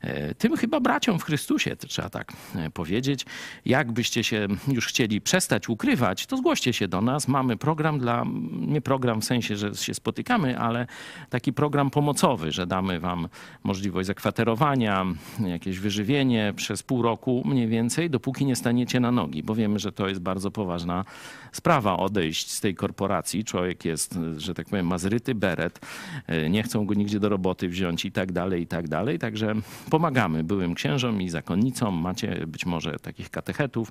E, 0.00 0.34
tym 0.34 0.56
chyba 0.56 0.80
braciom 0.80 1.18
w 1.18 1.22
Chrystusie, 1.22 1.76
trzeba 1.76 2.10
tak 2.10 2.32
e, 2.54 2.70
powiedzieć. 2.70 3.26
Jakbyście 3.64 4.24
się 4.24 4.48
już 4.68 4.86
chcieli 4.86 5.20
przestać 5.20 5.68
ukrywać, 5.68 6.26
to 6.26 6.36
zgłoście 6.36 6.72
się 6.72 6.88
do 6.88 7.00
nas. 7.00 7.28
Mamy 7.28 7.56
program 7.56 7.98
dla, 7.98 8.24
nie 8.52 8.80
program 8.80 9.20
w 9.20 9.24
sensie, 9.24 9.56
że 9.56 9.74
się 9.74 9.94
spotykamy, 9.94 10.58
ale 10.58 10.86
taki 11.30 11.52
program 11.52 11.90
pomocowy, 11.90 12.52
że 12.52 12.66
damy 12.66 13.00
wam 13.00 13.28
możliwość 13.64 14.06
zakwaterowania, 14.06 15.06
jakieś 15.46 15.78
wyżywienie 15.78 16.52
przez 16.56 16.82
pół 16.82 17.02
roku 17.02 17.42
mniej 17.44 17.68
więcej, 17.68 18.10
dopóki 18.10 18.46
nie 18.46 18.56
staniecie 18.56 19.00
na 19.00 19.12
nogi, 19.12 19.42
bo 19.42 19.54
wiemy, 19.54 19.78
że 19.78 19.92
to 19.92 20.08
jest 20.08 20.20
bardzo 20.20 20.50
poważna 20.50 21.04
sprawa 21.52 21.96
odejść 21.96 22.50
z 22.50 22.60
tej 22.60 22.74
korporacji. 22.74 23.44
Człowiek 23.44 23.84
jest, 23.84 24.18
że 24.36 24.54
tak 24.54 24.66
powiem, 24.66 24.86
mazryty 24.86 25.34
beret, 25.34 25.80
e, 26.26 26.50
nie 26.50 26.62
chcą 26.62 26.86
go 26.86 26.94
nigdzie 26.94 27.20
do 27.20 27.28
roboty 27.28 27.68
wziąć 27.68 28.04
i 28.04 28.12
tak 28.12 28.32
dalej, 28.34 28.62
i 28.62 28.66
tak 28.66 28.88
dalej. 28.88 29.18
Także 29.18 29.54
pomagamy 29.90 30.44
byłym 30.44 30.74
księżom 30.74 31.22
i 31.22 31.28
zakonnicom. 31.28 31.94
Macie 31.94 32.46
być 32.46 32.66
może 32.66 32.98
takich 32.98 33.30
katechetów. 33.30 33.88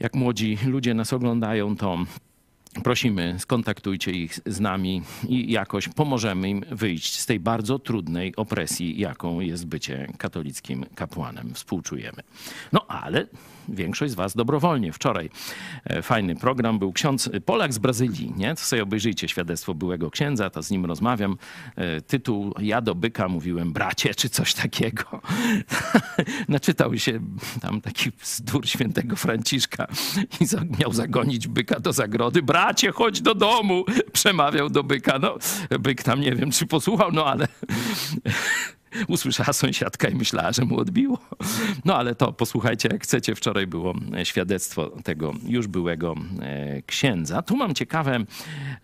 Jak 0.00 0.14
młodzi 0.14 0.58
ludzie 0.66 0.94
nas 0.94 1.12
oglądają, 1.12 1.76
to 1.76 1.98
prosimy, 2.84 3.36
skontaktujcie 3.38 4.10
ich 4.10 4.38
z 4.46 4.60
nami 4.60 5.02
i 5.28 5.52
jakoś 5.52 5.88
pomożemy 5.88 6.48
im 6.50 6.64
wyjść 6.70 7.18
z 7.18 7.26
tej 7.26 7.40
bardzo 7.40 7.78
trudnej 7.78 8.36
opresji, 8.36 9.00
jaką 9.00 9.40
jest 9.40 9.66
bycie 9.66 10.12
katolickim 10.18 10.86
kapłanem. 10.94 11.54
Współczujemy. 11.54 12.22
No 12.72 12.86
ale 12.88 13.26
większość 13.68 14.12
z 14.12 14.14
was 14.14 14.36
dobrowolnie. 14.36 14.92
Wczoraj 14.92 15.30
e, 15.84 16.02
fajny 16.02 16.36
program 16.36 16.78
był 16.78 16.92
ksiądz 16.92 17.30
Polak 17.44 17.72
z 17.72 17.78
Brazylii, 17.78 18.32
nie? 18.36 18.54
To 18.54 18.60
sobie 18.60 18.82
obejrzyjcie 18.82 19.28
świadectwo 19.28 19.74
byłego 19.74 20.10
księdza, 20.10 20.50
to 20.50 20.62
z 20.62 20.70
nim 20.70 20.86
rozmawiam. 20.86 21.36
E, 21.76 22.00
tytuł 22.00 22.54
Ja 22.58 22.80
do 22.80 22.94
byka 22.94 23.28
mówiłem 23.28 23.72
bracie, 23.72 24.14
czy 24.14 24.28
coś 24.28 24.54
takiego. 24.54 25.20
Naczytał 26.48 26.98
się 26.98 27.20
tam 27.60 27.80
taki 27.80 28.10
bzdur 28.10 28.68
świętego 28.68 29.16
Franciszka 29.16 29.86
i 30.40 30.44
miał 30.80 30.92
zagonić 30.92 31.48
byka 31.48 31.80
do 31.80 31.92
zagrody. 31.92 32.42
Bracie, 32.42 32.92
chodź 32.92 33.20
do 33.20 33.34
domu! 33.34 33.84
Przemawiał 34.12 34.70
do 34.70 34.82
byka. 34.82 35.18
No, 35.18 35.38
byk 35.80 36.02
tam 36.02 36.20
nie 36.20 36.34
wiem, 36.34 36.50
czy 36.50 36.66
posłuchał, 36.66 37.12
no 37.12 37.26
ale 37.26 37.48
usłyszała 39.08 39.52
sąsiadka 39.52 40.08
i 40.08 40.14
myślała, 40.14 40.52
że 40.52 40.64
mu 40.64 40.78
odbiło. 40.78 41.18
No 41.84 41.96
ale 41.96 42.14
to 42.14 42.32
posłuchajcie, 42.32 42.88
jak 42.92 43.02
chcecie. 43.02 43.34
Wczoraj 43.34 43.66
było 43.66 43.94
świadectwo 44.24 44.90
tego 45.04 45.34
już 45.46 45.66
byłego 45.66 46.14
e, 46.42 46.82
księdza. 46.82 47.42
Tu 47.42 47.56
mam 47.56 47.74
ciekawe, 47.74 48.24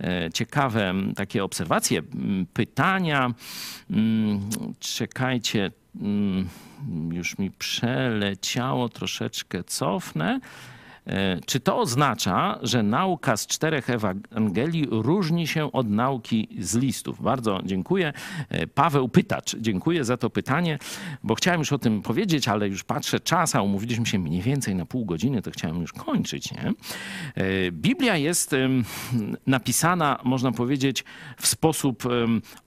e, 0.00 0.30
ciekawe 0.34 0.94
takie 1.16 1.44
obserwacje, 1.44 2.02
pytania. 2.52 3.34
Mm, 3.90 4.40
czekajcie, 4.80 5.70
mm, 6.00 6.48
już 7.12 7.38
mi 7.38 7.50
przeleciało, 7.50 8.88
troszeczkę 8.88 9.64
cofnę. 9.64 10.40
E, 11.06 11.40
czy 11.46 11.60
to 11.60 11.78
oznacza, 11.78 12.58
że 12.62 12.82
nauka 12.82 13.36
z 13.36 13.46
czterech 13.46 13.90
Ewangelii 13.90 14.86
różni 14.90 15.46
się 15.46 15.72
od 15.72 15.90
nauki 15.90 16.48
z 16.58 16.76
listów? 16.76 17.22
Bardzo 17.22 17.60
dziękuję. 17.64 18.12
E, 18.48 18.66
Paweł 18.66 19.08
Pytacz, 19.08 19.56
dziękuję 19.56 20.04
za 20.04 20.16
to 20.16 20.30
pytanie, 20.30 20.78
bo 21.22 21.34
chciałem 21.34 21.60
już 21.60 21.72
o 21.72 21.78
tym 21.78 22.02
powiedzieć, 22.02 22.48
ale 22.48 22.68
już 22.68 22.84
patrzę 22.84 23.20
czas, 23.20 23.54
a 23.54 23.62
umówiliśmy 23.62 24.06
się 24.06 24.18
mniej 24.18 24.42
więcej 24.42 24.74
na 24.74 24.86
pół 24.86 25.04
godziny, 25.04 25.42
to 25.42 25.50
chciałem 25.50 25.80
już 25.80 25.92
kończyć. 25.92 26.52
Nie? 26.52 26.72
E, 27.34 27.72
Biblia 27.72 28.16
jest 28.16 28.54
napisana, 29.46 30.18
można 30.24 30.52
powiedzieć, 30.52 31.04
w 31.36 31.46
sposób 31.46 32.02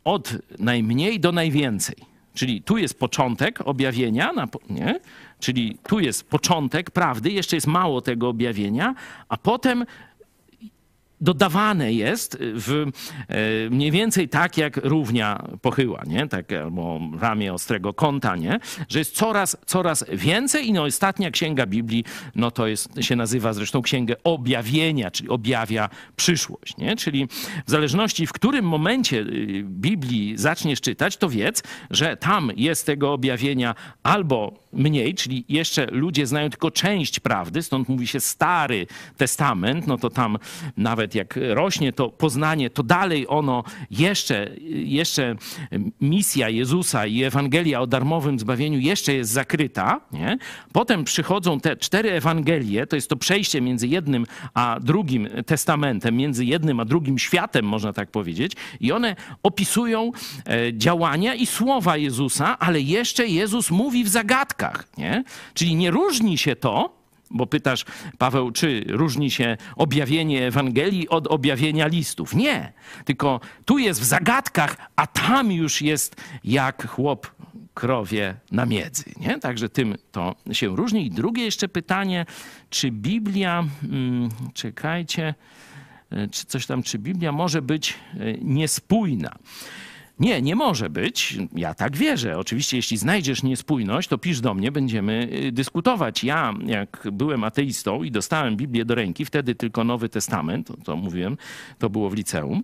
od 0.03 0.33
najmniej 0.59 1.19
do 1.19 1.31
najwięcej. 1.31 1.95
Czyli 2.39 2.61
tu 2.61 2.77
jest 2.77 2.99
początek 2.99 3.67
objawienia, 3.67 4.33
nie? 4.69 4.99
czyli 5.39 5.77
tu 5.87 5.99
jest 5.99 6.29
początek 6.29 6.91
prawdy, 6.91 7.31
jeszcze 7.31 7.55
jest 7.57 7.67
mało 7.67 8.01
tego 8.01 8.29
objawienia, 8.29 8.95
a 9.29 9.37
potem 9.37 9.85
dodawane 11.21 11.93
jest 11.93 12.37
w 12.39 12.85
e, 13.27 13.69
mniej 13.69 13.91
więcej 13.91 14.29
tak 14.29 14.57
jak 14.57 14.77
równia 14.77 15.43
pochyła, 15.61 16.03
nie? 16.07 16.27
Tak, 16.27 16.53
albo 16.53 16.99
ramię 17.19 17.53
ostrego 17.53 17.93
kąta, 17.93 18.35
nie? 18.35 18.59
Że 18.89 18.99
jest 18.99 19.15
coraz, 19.15 19.57
coraz 19.65 20.05
więcej 20.13 20.67
i 20.67 20.73
no, 20.73 20.83
ostatnia 20.83 21.31
księga 21.31 21.65
Biblii, 21.65 22.03
no 22.35 22.51
to 22.51 22.67
jest, 22.67 22.89
się 23.01 23.15
nazywa 23.15 23.53
zresztą 23.53 23.81
księgę 23.81 24.15
objawienia, 24.23 25.11
czyli 25.11 25.29
objawia 25.29 25.89
przyszłość, 26.15 26.77
nie? 26.77 26.95
Czyli 26.95 27.27
w 27.67 27.71
zależności 27.71 28.27
w 28.27 28.33
którym 28.33 28.65
momencie 28.65 29.19
y, 29.19 29.63
Biblii 29.63 30.37
zaczniesz 30.37 30.81
czytać, 30.81 31.17
to 31.17 31.29
wiedz, 31.29 31.63
że 31.89 32.17
tam 32.17 32.51
jest 32.55 32.85
tego 32.85 33.13
objawienia 33.13 33.75
albo 34.03 34.69
mniej, 34.73 35.15
czyli 35.15 35.45
jeszcze 35.49 35.85
ludzie 35.91 36.27
znają 36.27 36.49
tylko 36.49 36.71
część 36.71 37.19
prawdy, 37.19 37.63
stąd 37.63 37.89
mówi 37.89 38.07
się 38.07 38.19
Stary 38.19 38.87
Testament, 39.17 39.87
no 39.87 39.97
to 39.97 40.09
tam 40.09 40.37
nawet 40.77 41.08
jak 41.15 41.39
rośnie 41.49 41.93
to 41.93 42.09
poznanie, 42.09 42.69
to 42.69 42.83
dalej 42.83 43.25
ono 43.27 43.63
jeszcze, 43.91 44.49
jeszcze 44.69 45.35
misja 46.01 46.49
Jezusa 46.49 47.05
i 47.05 47.23
Ewangelia 47.23 47.81
o 47.81 47.87
darmowym 47.87 48.39
zbawieniu 48.39 48.79
jeszcze 48.79 49.13
jest 49.13 49.31
zakryta, 49.31 50.01
nie? 50.11 50.37
Potem 50.73 51.03
przychodzą 51.03 51.59
te 51.59 51.77
cztery 51.77 52.11
Ewangelie, 52.11 52.87
to 52.87 52.95
jest 52.95 53.09
to 53.09 53.15
przejście 53.15 53.61
między 53.61 53.87
jednym 53.87 54.25
a 54.53 54.77
drugim 54.81 55.27
testamentem, 55.45 56.15
między 56.15 56.45
jednym 56.45 56.79
a 56.79 56.85
drugim 56.85 57.19
światem, 57.19 57.65
można 57.65 57.93
tak 57.93 58.11
powiedzieć, 58.11 58.53
i 58.79 58.91
one 58.91 59.15
opisują 59.43 60.11
e, 60.45 60.73
działania 60.73 61.35
i 61.35 61.45
słowa 61.45 61.97
Jezusa, 61.97 62.59
ale 62.59 62.81
jeszcze 62.81 63.27
Jezus 63.27 63.71
mówi 63.71 64.03
w 64.03 64.07
zagadkach, 64.07 64.87
nie? 64.97 65.23
Czyli 65.53 65.75
nie 65.75 65.91
różni 65.91 66.37
się 66.37 66.55
to, 66.55 66.98
bo 67.31 67.47
pytasz, 67.47 67.85
Paweł, 68.17 68.51
czy 68.51 68.83
różni 68.87 69.31
się 69.31 69.57
objawienie 69.75 70.47
Ewangelii 70.47 71.09
od 71.09 71.27
objawienia 71.27 71.87
listów? 71.87 72.35
Nie, 72.35 72.73
tylko 73.05 73.39
tu 73.65 73.77
jest 73.77 74.01
w 74.01 74.03
zagadkach, 74.03 74.77
a 74.95 75.07
tam 75.07 75.51
już 75.51 75.81
jest 75.81 76.15
jak 76.43 76.87
chłop 76.87 77.31
krowie 77.73 78.35
na 78.51 78.65
miedzy. 78.65 79.03
Nie? 79.19 79.39
Także 79.39 79.69
tym 79.69 79.95
to 80.11 80.35
się 80.51 80.75
różni. 80.75 81.05
I 81.05 81.11
drugie 81.11 81.45
jeszcze 81.45 81.67
pytanie, 81.67 82.25
czy 82.69 82.91
Biblia, 82.91 83.63
hmm, 83.81 84.29
czekajcie, 84.53 85.35
e, 86.11 86.27
czy 86.27 86.45
coś 86.45 86.65
tam, 86.65 86.83
czy 86.83 86.99
Biblia 86.99 87.31
może 87.31 87.61
być 87.61 87.93
e, 87.93 88.33
niespójna? 88.41 89.35
Nie, 90.19 90.41
nie 90.41 90.55
może 90.55 90.89
być. 90.89 91.37
Ja 91.55 91.73
tak 91.73 91.97
wierzę. 91.97 92.37
Oczywiście, 92.37 92.77
jeśli 92.77 92.97
znajdziesz 92.97 93.43
niespójność, 93.43 94.09
to 94.09 94.17
pisz 94.17 94.41
do 94.41 94.53
mnie, 94.53 94.71
będziemy 94.71 95.29
y, 95.45 95.51
dyskutować. 95.51 96.23
Ja, 96.23 96.53
jak 96.65 97.07
byłem 97.11 97.43
ateistą 97.43 98.03
i 98.03 98.11
dostałem 98.11 98.57
Biblię 98.57 98.85
do 98.85 98.95
ręki, 98.95 99.25
wtedy 99.25 99.55
tylko 99.55 99.83
Nowy 99.83 100.09
Testament, 100.09 100.67
to, 100.67 100.77
to 100.77 100.95
mówiłem, 100.95 101.37
to 101.79 101.89
było 101.89 102.09
w 102.09 102.13
liceum 102.13 102.63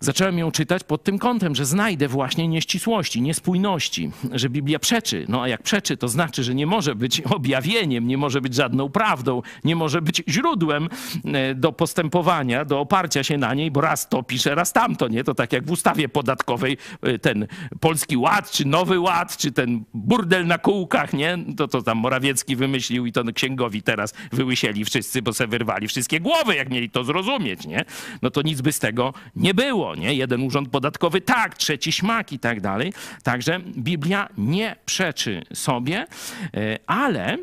Zacząłem 0.00 0.38
ją 0.38 0.50
czytać 0.50 0.84
pod 0.84 1.04
tym 1.04 1.18
kątem, 1.18 1.54
że 1.54 1.64
znajdę 1.64 2.08
właśnie 2.08 2.48
nieścisłości, 2.48 3.22
niespójności, 3.22 4.10
że 4.32 4.48
Biblia 4.48 4.78
przeczy. 4.78 5.24
No 5.28 5.42
a 5.42 5.48
jak 5.48 5.62
przeczy, 5.62 5.96
to 5.96 6.08
znaczy, 6.08 6.44
że 6.44 6.54
nie 6.54 6.66
może 6.66 6.94
być 6.94 7.20
objawieniem, 7.20 8.06
nie 8.06 8.18
może 8.18 8.40
być 8.40 8.54
żadną 8.54 8.88
prawdą, 8.88 9.42
nie 9.64 9.76
może 9.76 10.02
być 10.02 10.22
źródłem 10.28 10.88
e, 11.24 11.54
do 11.54 11.72
postępowania, 11.72 12.64
do 12.64 12.80
oparcia 12.80 13.24
się 13.24 13.38
na 13.38 13.54
niej, 13.54 13.70
bo 13.70 13.80
raz 13.80 14.08
to 14.08 14.22
pisze, 14.22 14.54
raz 14.54 14.72
tamto, 14.72 15.08
nie? 15.08 15.24
To 15.24 15.34
tak 15.34 15.52
jak 15.52 15.66
w 15.66 15.70
ustawie 15.70 16.08
podatkowej 16.08 16.76
e, 17.02 17.18
ten 17.18 17.46
polski 17.80 18.16
ład, 18.16 18.50
czy 18.50 18.66
nowy 18.66 19.00
ład, 19.00 19.36
czy 19.36 19.52
ten 19.52 19.84
burdel 19.94 20.46
na 20.46 20.58
kółkach, 20.58 21.12
nie? 21.12 21.38
To 21.56 21.68
to 21.68 21.82
tam 21.82 21.98
Morawiecki 21.98 22.56
wymyślił 22.56 23.06
i 23.06 23.12
to 23.12 23.24
księgowi 23.34 23.82
teraz 23.82 24.14
wyłysieli 24.32 24.84
wszyscy, 24.84 25.22
bo 25.22 25.32
se 25.32 25.46
wyrwali 25.46 25.88
wszystkie 25.88 26.20
głowy, 26.20 26.54
jak 26.54 26.70
mieli 26.70 26.90
to 26.90 27.04
zrozumieć, 27.04 27.66
nie? 27.66 27.84
No 28.22 28.30
to 28.30 28.42
nic 28.42 28.60
by 28.60 28.72
z 28.72 28.78
tego 28.78 29.14
nie 29.36 29.54
było 29.54 29.87
nie? 29.94 30.14
Jeden 30.14 30.42
urząd 30.42 30.68
podatkowy 30.68 31.20
tak, 31.20 31.56
trzeci 31.56 31.92
śmak 31.92 32.32
i 32.32 32.38
tak 32.38 32.60
dalej. 32.60 32.92
Także 33.22 33.60
Biblia 33.60 34.28
nie 34.38 34.76
przeczy 34.86 35.42
sobie, 35.54 36.06
e, 36.54 36.78
ale 36.86 37.38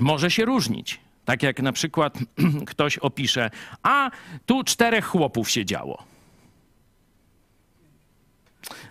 może 0.00 0.30
się 0.30 0.44
różnić. 0.44 1.00
Tak 1.24 1.42
jak 1.42 1.62
na 1.62 1.72
przykład 1.72 2.18
ktoś 2.70 2.98
opisze, 2.98 3.50
a 3.82 4.10
tu 4.46 4.64
czterech 4.64 5.04
chłopów 5.04 5.50
siedziało. 5.50 6.04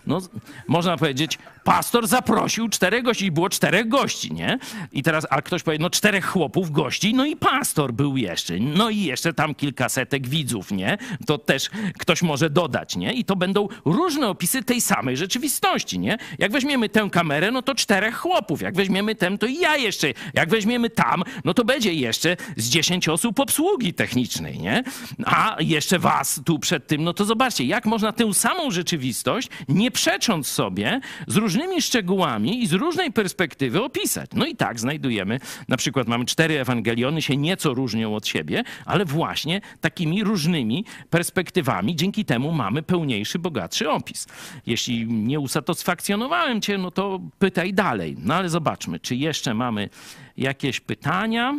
No, 0.06 0.20
można 0.68 0.96
powiedzieć, 0.96 1.38
pastor 1.68 2.06
zaprosił 2.06 2.68
czterech 2.68 3.02
gości 3.02 3.26
i 3.26 3.30
było 3.30 3.48
czterech 3.48 3.88
gości, 3.88 4.32
nie? 4.32 4.58
I 4.92 5.02
teraz, 5.02 5.26
a 5.30 5.42
ktoś 5.42 5.62
powie, 5.62 5.78
no 5.80 5.90
czterech 5.90 6.26
chłopów 6.26 6.70
gości, 6.70 7.14
no 7.14 7.26
i 7.26 7.36
pastor 7.36 7.92
był 7.92 8.16
jeszcze, 8.16 8.58
no 8.58 8.90
i 8.90 8.98
jeszcze 9.00 9.32
tam 9.32 9.54
kilkasetek 9.54 10.28
widzów, 10.28 10.70
nie? 10.70 10.98
To 11.26 11.38
też 11.38 11.70
ktoś 11.98 12.22
może 12.22 12.50
dodać, 12.50 12.96
nie? 12.96 13.12
I 13.12 13.24
to 13.24 13.36
będą 13.36 13.68
różne 13.84 14.28
opisy 14.28 14.62
tej 14.62 14.80
samej 14.80 15.16
rzeczywistości, 15.16 15.98
nie? 15.98 16.18
Jak 16.38 16.52
weźmiemy 16.52 16.88
tę 16.88 17.08
kamerę, 17.12 17.50
no 17.50 17.62
to 17.62 17.74
czterech 17.74 18.16
chłopów, 18.16 18.62
jak 18.62 18.74
weźmiemy 18.74 19.14
tę, 19.14 19.38
to 19.38 19.46
i 19.46 19.58
ja 19.58 19.76
jeszcze, 19.76 20.08
jak 20.34 20.48
weźmiemy 20.48 20.90
tam, 20.90 21.22
no 21.44 21.54
to 21.54 21.64
będzie 21.64 21.94
jeszcze 21.94 22.36
z 22.56 22.68
dziesięć 22.68 23.08
osób 23.08 23.40
obsługi 23.40 23.94
technicznej, 23.94 24.58
nie? 24.58 24.82
A 25.24 25.56
jeszcze 25.60 25.98
was 25.98 26.40
tu 26.44 26.58
przed 26.58 26.86
tym, 26.86 27.04
no 27.04 27.12
to 27.12 27.24
zobaczcie, 27.24 27.64
jak 27.64 27.86
można 27.86 28.12
tę 28.12 28.34
samą 28.34 28.70
rzeczywistość, 28.70 29.48
nie 29.68 29.90
przecząc 29.90 30.48
sobie, 30.48 31.00
z 31.26 31.36
różnymi 31.36 31.57
różnymi 31.58 31.82
szczegółami 31.82 32.62
i 32.62 32.66
z 32.66 32.72
różnej 32.72 33.12
perspektywy 33.12 33.82
opisać. 33.82 34.30
No 34.34 34.46
i 34.46 34.56
tak 34.56 34.80
znajdujemy, 34.80 35.40
na 35.68 35.76
przykład 35.76 36.08
mamy 36.08 36.24
cztery 36.24 36.60
Ewangeliony, 36.60 37.22
się 37.22 37.36
nieco 37.36 37.74
różnią 37.74 38.14
od 38.14 38.26
siebie, 38.26 38.62
ale 38.84 39.04
właśnie 39.04 39.60
takimi 39.80 40.24
różnymi 40.24 40.84
perspektywami. 41.10 41.96
Dzięki 41.96 42.24
temu 42.24 42.52
mamy 42.52 42.82
pełniejszy, 42.82 43.38
bogatszy 43.38 43.90
opis. 43.90 44.26
Jeśli 44.66 45.06
nie 45.06 45.40
usatysfakcjonowałem 45.40 46.60
cię, 46.60 46.78
no 46.78 46.90
to 46.90 47.20
pytaj 47.38 47.74
dalej. 47.74 48.16
No 48.18 48.34
ale 48.34 48.48
zobaczmy, 48.48 49.00
czy 49.00 49.16
jeszcze 49.16 49.54
mamy 49.54 49.88
jakieś 50.36 50.80
pytania, 50.80 51.54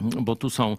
bo 0.00 0.36
tu 0.36 0.50
są 0.50 0.76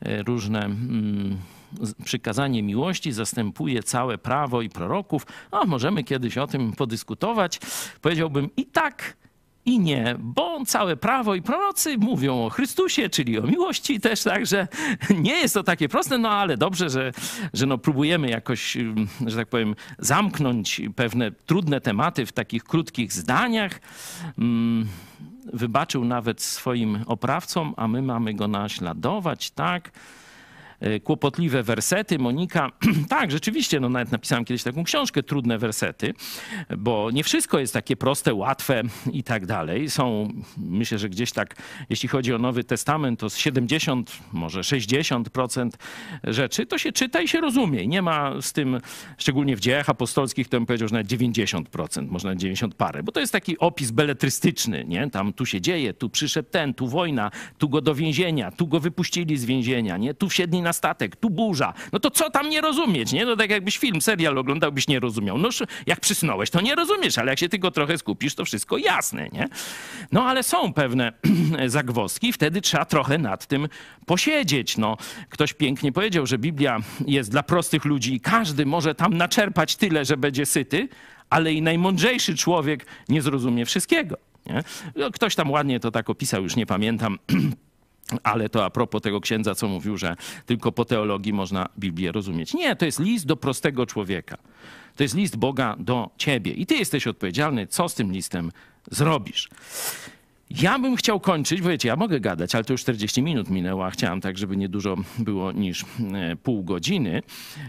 e, 0.00 0.22
różne... 0.22 0.60
Hmm, 0.60 1.57
przykazanie 2.04 2.62
miłości 2.62 3.12
zastępuje 3.12 3.82
całe 3.82 4.18
prawo 4.18 4.62
i 4.62 4.68
proroków. 4.68 5.26
A 5.50 5.64
możemy 5.64 6.04
kiedyś 6.04 6.38
o 6.38 6.46
tym 6.46 6.72
podyskutować. 6.72 7.60
Powiedziałbym 8.00 8.48
i 8.56 8.66
tak, 8.66 9.16
i 9.68 9.78
nie, 9.80 10.16
bo 10.18 10.64
całe 10.64 10.96
prawo 10.96 11.34
i 11.34 11.42
prorocy 11.42 11.98
mówią 11.98 12.44
o 12.44 12.50
Chrystusie, 12.50 13.08
czyli 13.08 13.38
o 13.38 13.42
miłości 13.42 14.00
też, 14.00 14.22
także 14.22 14.68
nie 15.24 15.32
jest 15.32 15.54
to 15.54 15.62
takie 15.62 15.88
proste, 15.88 16.18
no 16.18 16.30
ale 16.30 16.56
dobrze, 16.56 16.90
że, 16.90 17.12
że 17.52 17.66
no 17.66 17.78
próbujemy 17.78 18.30
jakoś, 18.30 18.76
że 19.26 19.36
tak 19.36 19.48
powiem, 19.48 19.74
zamknąć 19.98 20.80
pewne 20.96 21.30
trudne 21.30 21.80
tematy 21.80 22.26
w 22.26 22.32
takich 22.32 22.64
krótkich 22.64 23.12
zdaniach. 23.12 23.80
Mm, 24.38 24.88
wybaczył 25.52 26.04
nawet 26.04 26.42
swoim 26.42 27.04
oprawcom, 27.06 27.74
a 27.76 27.88
my 27.88 28.02
mamy 28.02 28.34
go 28.34 28.48
naśladować, 28.48 29.50
tak? 29.50 29.90
E, 30.80 31.00
kłopotliwe 31.00 31.62
wersety. 31.62 32.18
Monika, 32.18 32.70
tak, 33.08 33.30
rzeczywiście, 33.30 33.80
no 33.80 33.88
nawet 33.88 34.12
napisałem 34.12 34.44
kiedyś 34.44 34.62
taką 34.62 34.84
książkę, 34.84 35.22
trudne 35.22 35.58
wersety, 35.58 36.14
bo 36.78 37.10
nie 37.10 37.24
wszystko 37.24 37.58
jest 37.58 37.72
takie 37.72 37.96
proste, 37.96 38.34
łatwe 38.34 38.82
i 39.12 39.22
tak 39.22 39.46
dalej. 39.46 39.90
Są, 39.90 40.28
myślę, 40.56 40.98
że 40.98 41.08
gdzieś 41.08 41.32
tak, 41.32 41.56
jeśli 41.90 42.08
chodzi 42.08 42.34
o 42.34 42.38
Nowy 42.38 42.64
Testament, 42.64 43.20
to 43.20 43.30
z 43.30 43.36
70, 43.36 44.18
może 44.32 44.60
60% 44.60 45.70
rzeczy, 46.24 46.66
to 46.66 46.78
się 46.78 46.92
czyta 46.92 47.20
i 47.20 47.28
się 47.28 47.40
rozumie. 47.40 47.86
Nie 47.86 48.02
ma 48.02 48.40
z 48.40 48.52
tym, 48.52 48.80
szczególnie 49.18 49.56
w 49.56 49.60
dziejach 49.60 49.88
apostolskich, 49.88 50.48
to 50.48 50.56
bym 50.56 50.66
powiedział, 50.66 50.88
że 50.88 50.94
nawet 50.94 51.08
90%, 51.08 52.08
może 52.08 52.28
nawet 52.28 52.40
90 52.40 52.74
parę, 52.74 53.02
bo 53.02 53.12
to 53.12 53.20
jest 53.20 53.32
taki 53.32 53.58
opis 53.58 53.90
beletrystyczny, 53.90 54.84
nie? 54.84 55.10
Tam 55.10 55.32
tu 55.32 55.46
się 55.46 55.60
dzieje, 55.60 55.94
tu 55.94 56.10
przyszedł 56.10 56.48
ten, 56.50 56.74
tu 56.74 56.88
wojna, 56.88 57.30
tu 57.58 57.68
go 57.68 57.80
do 57.80 57.94
więzienia, 57.94 58.50
tu 58.50 58.66
go 58.66 58.80
wypuścili 58.80 59.36
z 59.36 59.44
więzienia, 59.44 59.96
nie? 59.96 60.14
Tu 60.14 60.28
wsiedli 60.28 60.62
na 60.62 60.67
statek, 60.72 61.16
tu 61.16 61.30
burza. 61.30 61.74
No 61.92 61.98
to 61.98 62.10
co 62.10 62.30
tam 62.30 62.50
nie 62.50 62.60
rozumieć, 62.60 63.12
nie? 63.12 63.24
No 63.24 63.36
tak 63.36 63.50
jakbyś 63.50 63.78
film, 63.78 64.00
serial 64.00 64.38
oglądał, 64.38 64.72
byś 64.72 64.88
nie 64.88 65.00
rozumiał. 65.00 65.38
No 65.38 65.48
jak 65.86 66.00
przysnąłeś, 66.00 66.50
to 66.50 66.60
nie 66.60 66.74
rozumiesz, 66.74 67.18
ale 67.18 67.32
jak 67.32 67.38
się 67.38 67.48
tylko 67.48 67.70
trochę 67.70 67.98
skupisz, 67.98 68.34
to 68.34 68.44
wszystko 68.44 68.78
jasne, 68.78 69.28
nie? 69.28 69.48
No 70.12 70.24
ale 70.24 70.42
są 70.42 70.72
pewne 70.72 71.12
zagwozdki, 71.66 72.32
wtedy 72.32 72.60
trzeba 72.60 72.84
trochę 72.84 73.18
nad 73.18 73.46
tym 73.46 73.68
posiedzieć. 74.06 74.76
No, 74.76 74.96
ktoś 75.28 75.52
pięknie 75.52 75.92
powiedział, 75.92 76.26
że 76.26 76.38
Biblia 76.38 76.80
jest 77.06 77.30
dla 77.30 77.42
prostych 77.42 77.84
ludzi 77.84 78.14
i 78.14 78.20
każdy 78.20 78.66
może 78.66 78.94
tam 78.94 79.14
naczerpać 79.14 79.76
tyle, 79.76 80.04
że 80.04 80.16
będzie 80.16 80.46
syty, 80.46 80.88
ale 81.30 81.52
i 81.52 81.62
najmądrzejszy 81.62 82.36
człowiek 82.36 82.86
nie 83.08 83.22
zrozumie 83.22 83.66
wszystkiego. 83.66 84.16
Nie? 84.46 84.62
No, 84.96 85.10
ktoś 85.10 85.34
tam 85.34 85.50
ładnie 85.50 85.80
to 85.80 85.90
tak 85.90 86.10
opisał, 86.10 86.42
już 86.42 86.56
nie 86.56 86.66
pamiętam. 86.66 87.18
Ale 88.22 88.48
to 88.48 88.64
a 88.64 88.70
propos 88.70 89.02
tego 89.02 89.20
księdza, 89.20 89.54
co 89.54 89.68
mówił, 89.68 89.96
że 89.96 90.16
tylko 90.46 90.72
po 90.72 90.84
teologii 90.84 91.32
można 91.32 91.68
Biblię 91.78 92.12
rozumieć. 92.12 92.54
Nie, 92.54 92.76
to 92.76 92.84
jest 92.84 93.00
list 93.00 93.26
do 93.26 93.36
prostego 93.36 93.86
człowieka. 93.86 94.36
To 94.96 95.02
jest 95.02 95.14
list 95.16 95.36
Boga 95.36 95.76
do 95.78 96.10
ciebie. 96.16 96.52
I 96.52 96.66
ty 96.66 96.74
jesteś 96.74 97.06
odpowiedzialny, 97.06 97.66
co 97.66 97.88
z 97.88 97.94
tym 97.94 98.12
listem 98.12 98.52
zrobisz. 98.90 99.48
Ja 100.50 100.78
bym 100.78 100.96
chciał 100.96 101.20
kończyć, 101.20 101.62
bo 101.62 101.68
wiecie, 101.68 101.88
ja 101.88 101.96
mogę 101.96 102.20
gadać, 102.20 102.54
ale 102.54 102.64
to 102.64 102.72
już 102.72 102.80
40 102.80 103.22
minut 103.22 103.50
minęło, 103.50 103.86
a 103.86 103.90
chciałem 103.90 104.20
tak, 104.20 104.38
żeby 104.38 104.56
nie 104.56 104.68
dużo 104.68 104.96
było 105.18 105.52
niż 105.52 105.84
e, 106.14 106.36
pół 106.36 106.64
godziny. 106.64 107.22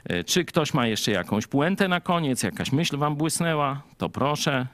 E, 0.06 0.24
Czy 0.24 0.46
ktoś 0.46 0.74
ma 0.74 0.88
jeszcze 0.88 1.12
jakąś 1.12 1.48
puentę 1.48 1.88
na 1.88 2.02
koniec, 2.02 2.44
jakaś 2.44 2.72
myśl 2.72 2.98
wam 2.98 3.16
błysnęła? 3.16 3.82
To 3.98 4.10
proszę. 4.10 4.68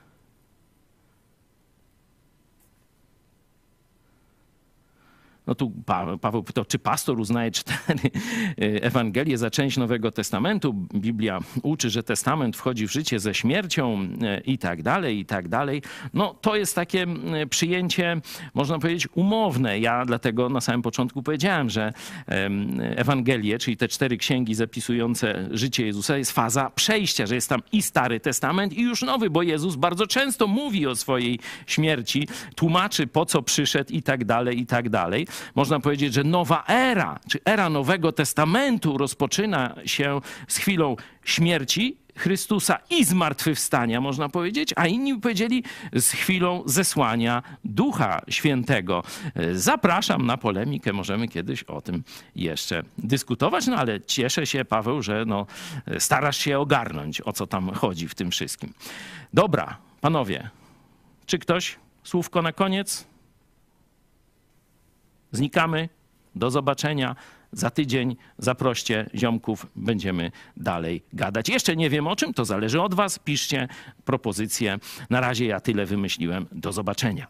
No 5.47 5.55
tu 5.55 5.71
pa 5.85 6.17
Paweł 6.17 6.43
pytał, 6.43 6.65
czy 6.65 6.79
pastor 6.79 7.19
uznaje 7.19 7.51
cztery 7.51 7.99
e, 8.49 8.83
Ewangelie 8.83 9.37
za 9.37 9.51
część 9.51 9.77
Nowego 9.77 10.11
Testamentu. 10.11 10.73
Biblia 10.95 11.39
uczy, 11.63 11.89
że 11.89 12.03
testament 12.03 12.57
wchodzi 12.57 12.87
w 12.87 12.91
życie 12.91 13.19
ze 13.19 13.33
śmiercią 13.33 14.07
e, 14.21 14.39
i 14.39 14.57
tak 14.57 14.83
dalej, 14.83 15.19
i 15.19 15.25
tak 15.25 15.47
dalej. 15.47 15.81
No 16.13 16.33
to 16.33 16.55
jest 16.55 16.75
takie 16.75 17.01
m, 17.01 17.23
przyjęcie, 17.49 18.21
można 18.53 18.79
powiedzieć, 18.79 19.07
umowne. 19.15 19.79
Ja 19.79 20.05
dlatego 20.05 20.49
na 20.49 20.61
samym 20.61 20.81
początku 20.81 21.23
powiedziałem, 21.23 21.69
że 21.69 21.93
Ewangelie, 22.95 23.57
czyli 23.57 23.77
te 23.77 23.87
cztery 23.87 24.17
księgi 24.17 24.55
zapisujące 24.55 25.49
życie 25.51 25.85
Jezusa, 25.85 26.17
jest 26.17 26.31
faza 26.31 26.69
przejścia, 26.69 27.25
że 27.25 27.35
jest 27.35 27.49
tam 27.49 27.61
i 27.71 27.81
Stary 27.81 28.19
Testament, 28.19 28.73
i 28.73 28.81
już 28.81 29.01
Nowy, 29.01 29.29
bo 29.29 29.41
Jezus 29.41 29.75
bardzo 29.75 30.07
często 30.07 30.47
mówi 30.47 30.87
o 30.87 30.95
swojej 30.95 31.39
śmierci, 31.67 32.27
tłumaczy 32.55 33.07
po 33.07 33.25
co 33.25 33.41
przyszedł 33.41 33.93
i 33.93 34.03
tak 34.03 34.25
dalej, 34.25 34.59
i 34.59 34.65
tak 34.65 34.89
dalej 34.89 35.27
można 35.55 35.79
powiedzieć, 35.79 36.13
że 36.13 36.23
nowa 36.23 36.63
era, 36.67 37.19
czy 37.29 37.39
era 37.45 37.69
Nowego 37.69 38.11
Testamentu 38.11 38.97
rozpoczyna 38.97 39.75
się 39.85 40.21
z 40.47 40.57
chwilą 40.57 40.95
śmierci 41.23 41.97
Chrystusa 42.17 42.77
i 42.89 43.05
zmartwychwstania, 43.05 44.01
można 44.01 44.29
powiedzieć, 44.29 44.73
a 44.75 44.87
inni 44.87 45.19
powiedzieli 45.19 45.63
z 45.93 46.11
chwilą 46.11 46.63
zesłania 46.65 47.43
Ducha 47.63 48.21
Świętego. 48.29 49.03
Zapraszam 49.53 50.25
na 50.25 50.37
polemikę, 50.37 50.93
możemy 50.93 51.27
kiedyś 51.27 51.63
o 51.63 51.81
tym 51.81 52.03
jeszcze 52.35 52.83
dyskutować, 52.97 53.67
no 53.67 53.75
ale 53.75 54.01
cieszę 54.01 54.45
się, 54.45 54.65
Paweł, 54.65 55.01
że 55.01 55.23
no, 55.27 55.45
starasz 55.99 56.37
się 56.37 56.59
ogarnąć, 56.59 57.21
o 57.21 57.33
co 57.33 57.47
tam 57.47 57.69
chodzi 57.73 58.07
w 58.07 58.15
tym 58.15 58.31
wszystkim. 58.31 58.73
Dobra, 59.33 59.77
panowie, 60.01 60.49
czy 61.25 61.39
ktoś 61.39 61.75
słówko 62.03 62.41
na 62.41 62.51
koniec? 62.51 63.07
Znikamy. 65.35 65.89
Do 66.35 66.51
zobaczenia. 66.51 67.15
Za 67.51 67.69
tydzień 67.69 68.15
zaproście 68.37 69.09
ziomków, 69.15 69.65
będziemy 69.75 70.31
dalej 70.57 71.03
gadać. 71.13 71.49
Jeszcze 71.49 71.75
nie 71.75 71.89
wiem 71.89 72.07
o 72.07 72.15
czym, 72.15 72.33
to 72.33 72.45
zależy 72.45 72.81
od 72.81 72.93
Was. 72.93 73.19
Piszcie 73.19 73.67
propozycje. 74.05 74.79
Na 75.09 75.19
razie 75.19 75.45
ja 75.45 75.59
tyle 75.59 75.85
wymyśliłem. 75.85 76.45
Do 76.51 76.71
zobaczenia. 76.71 77.27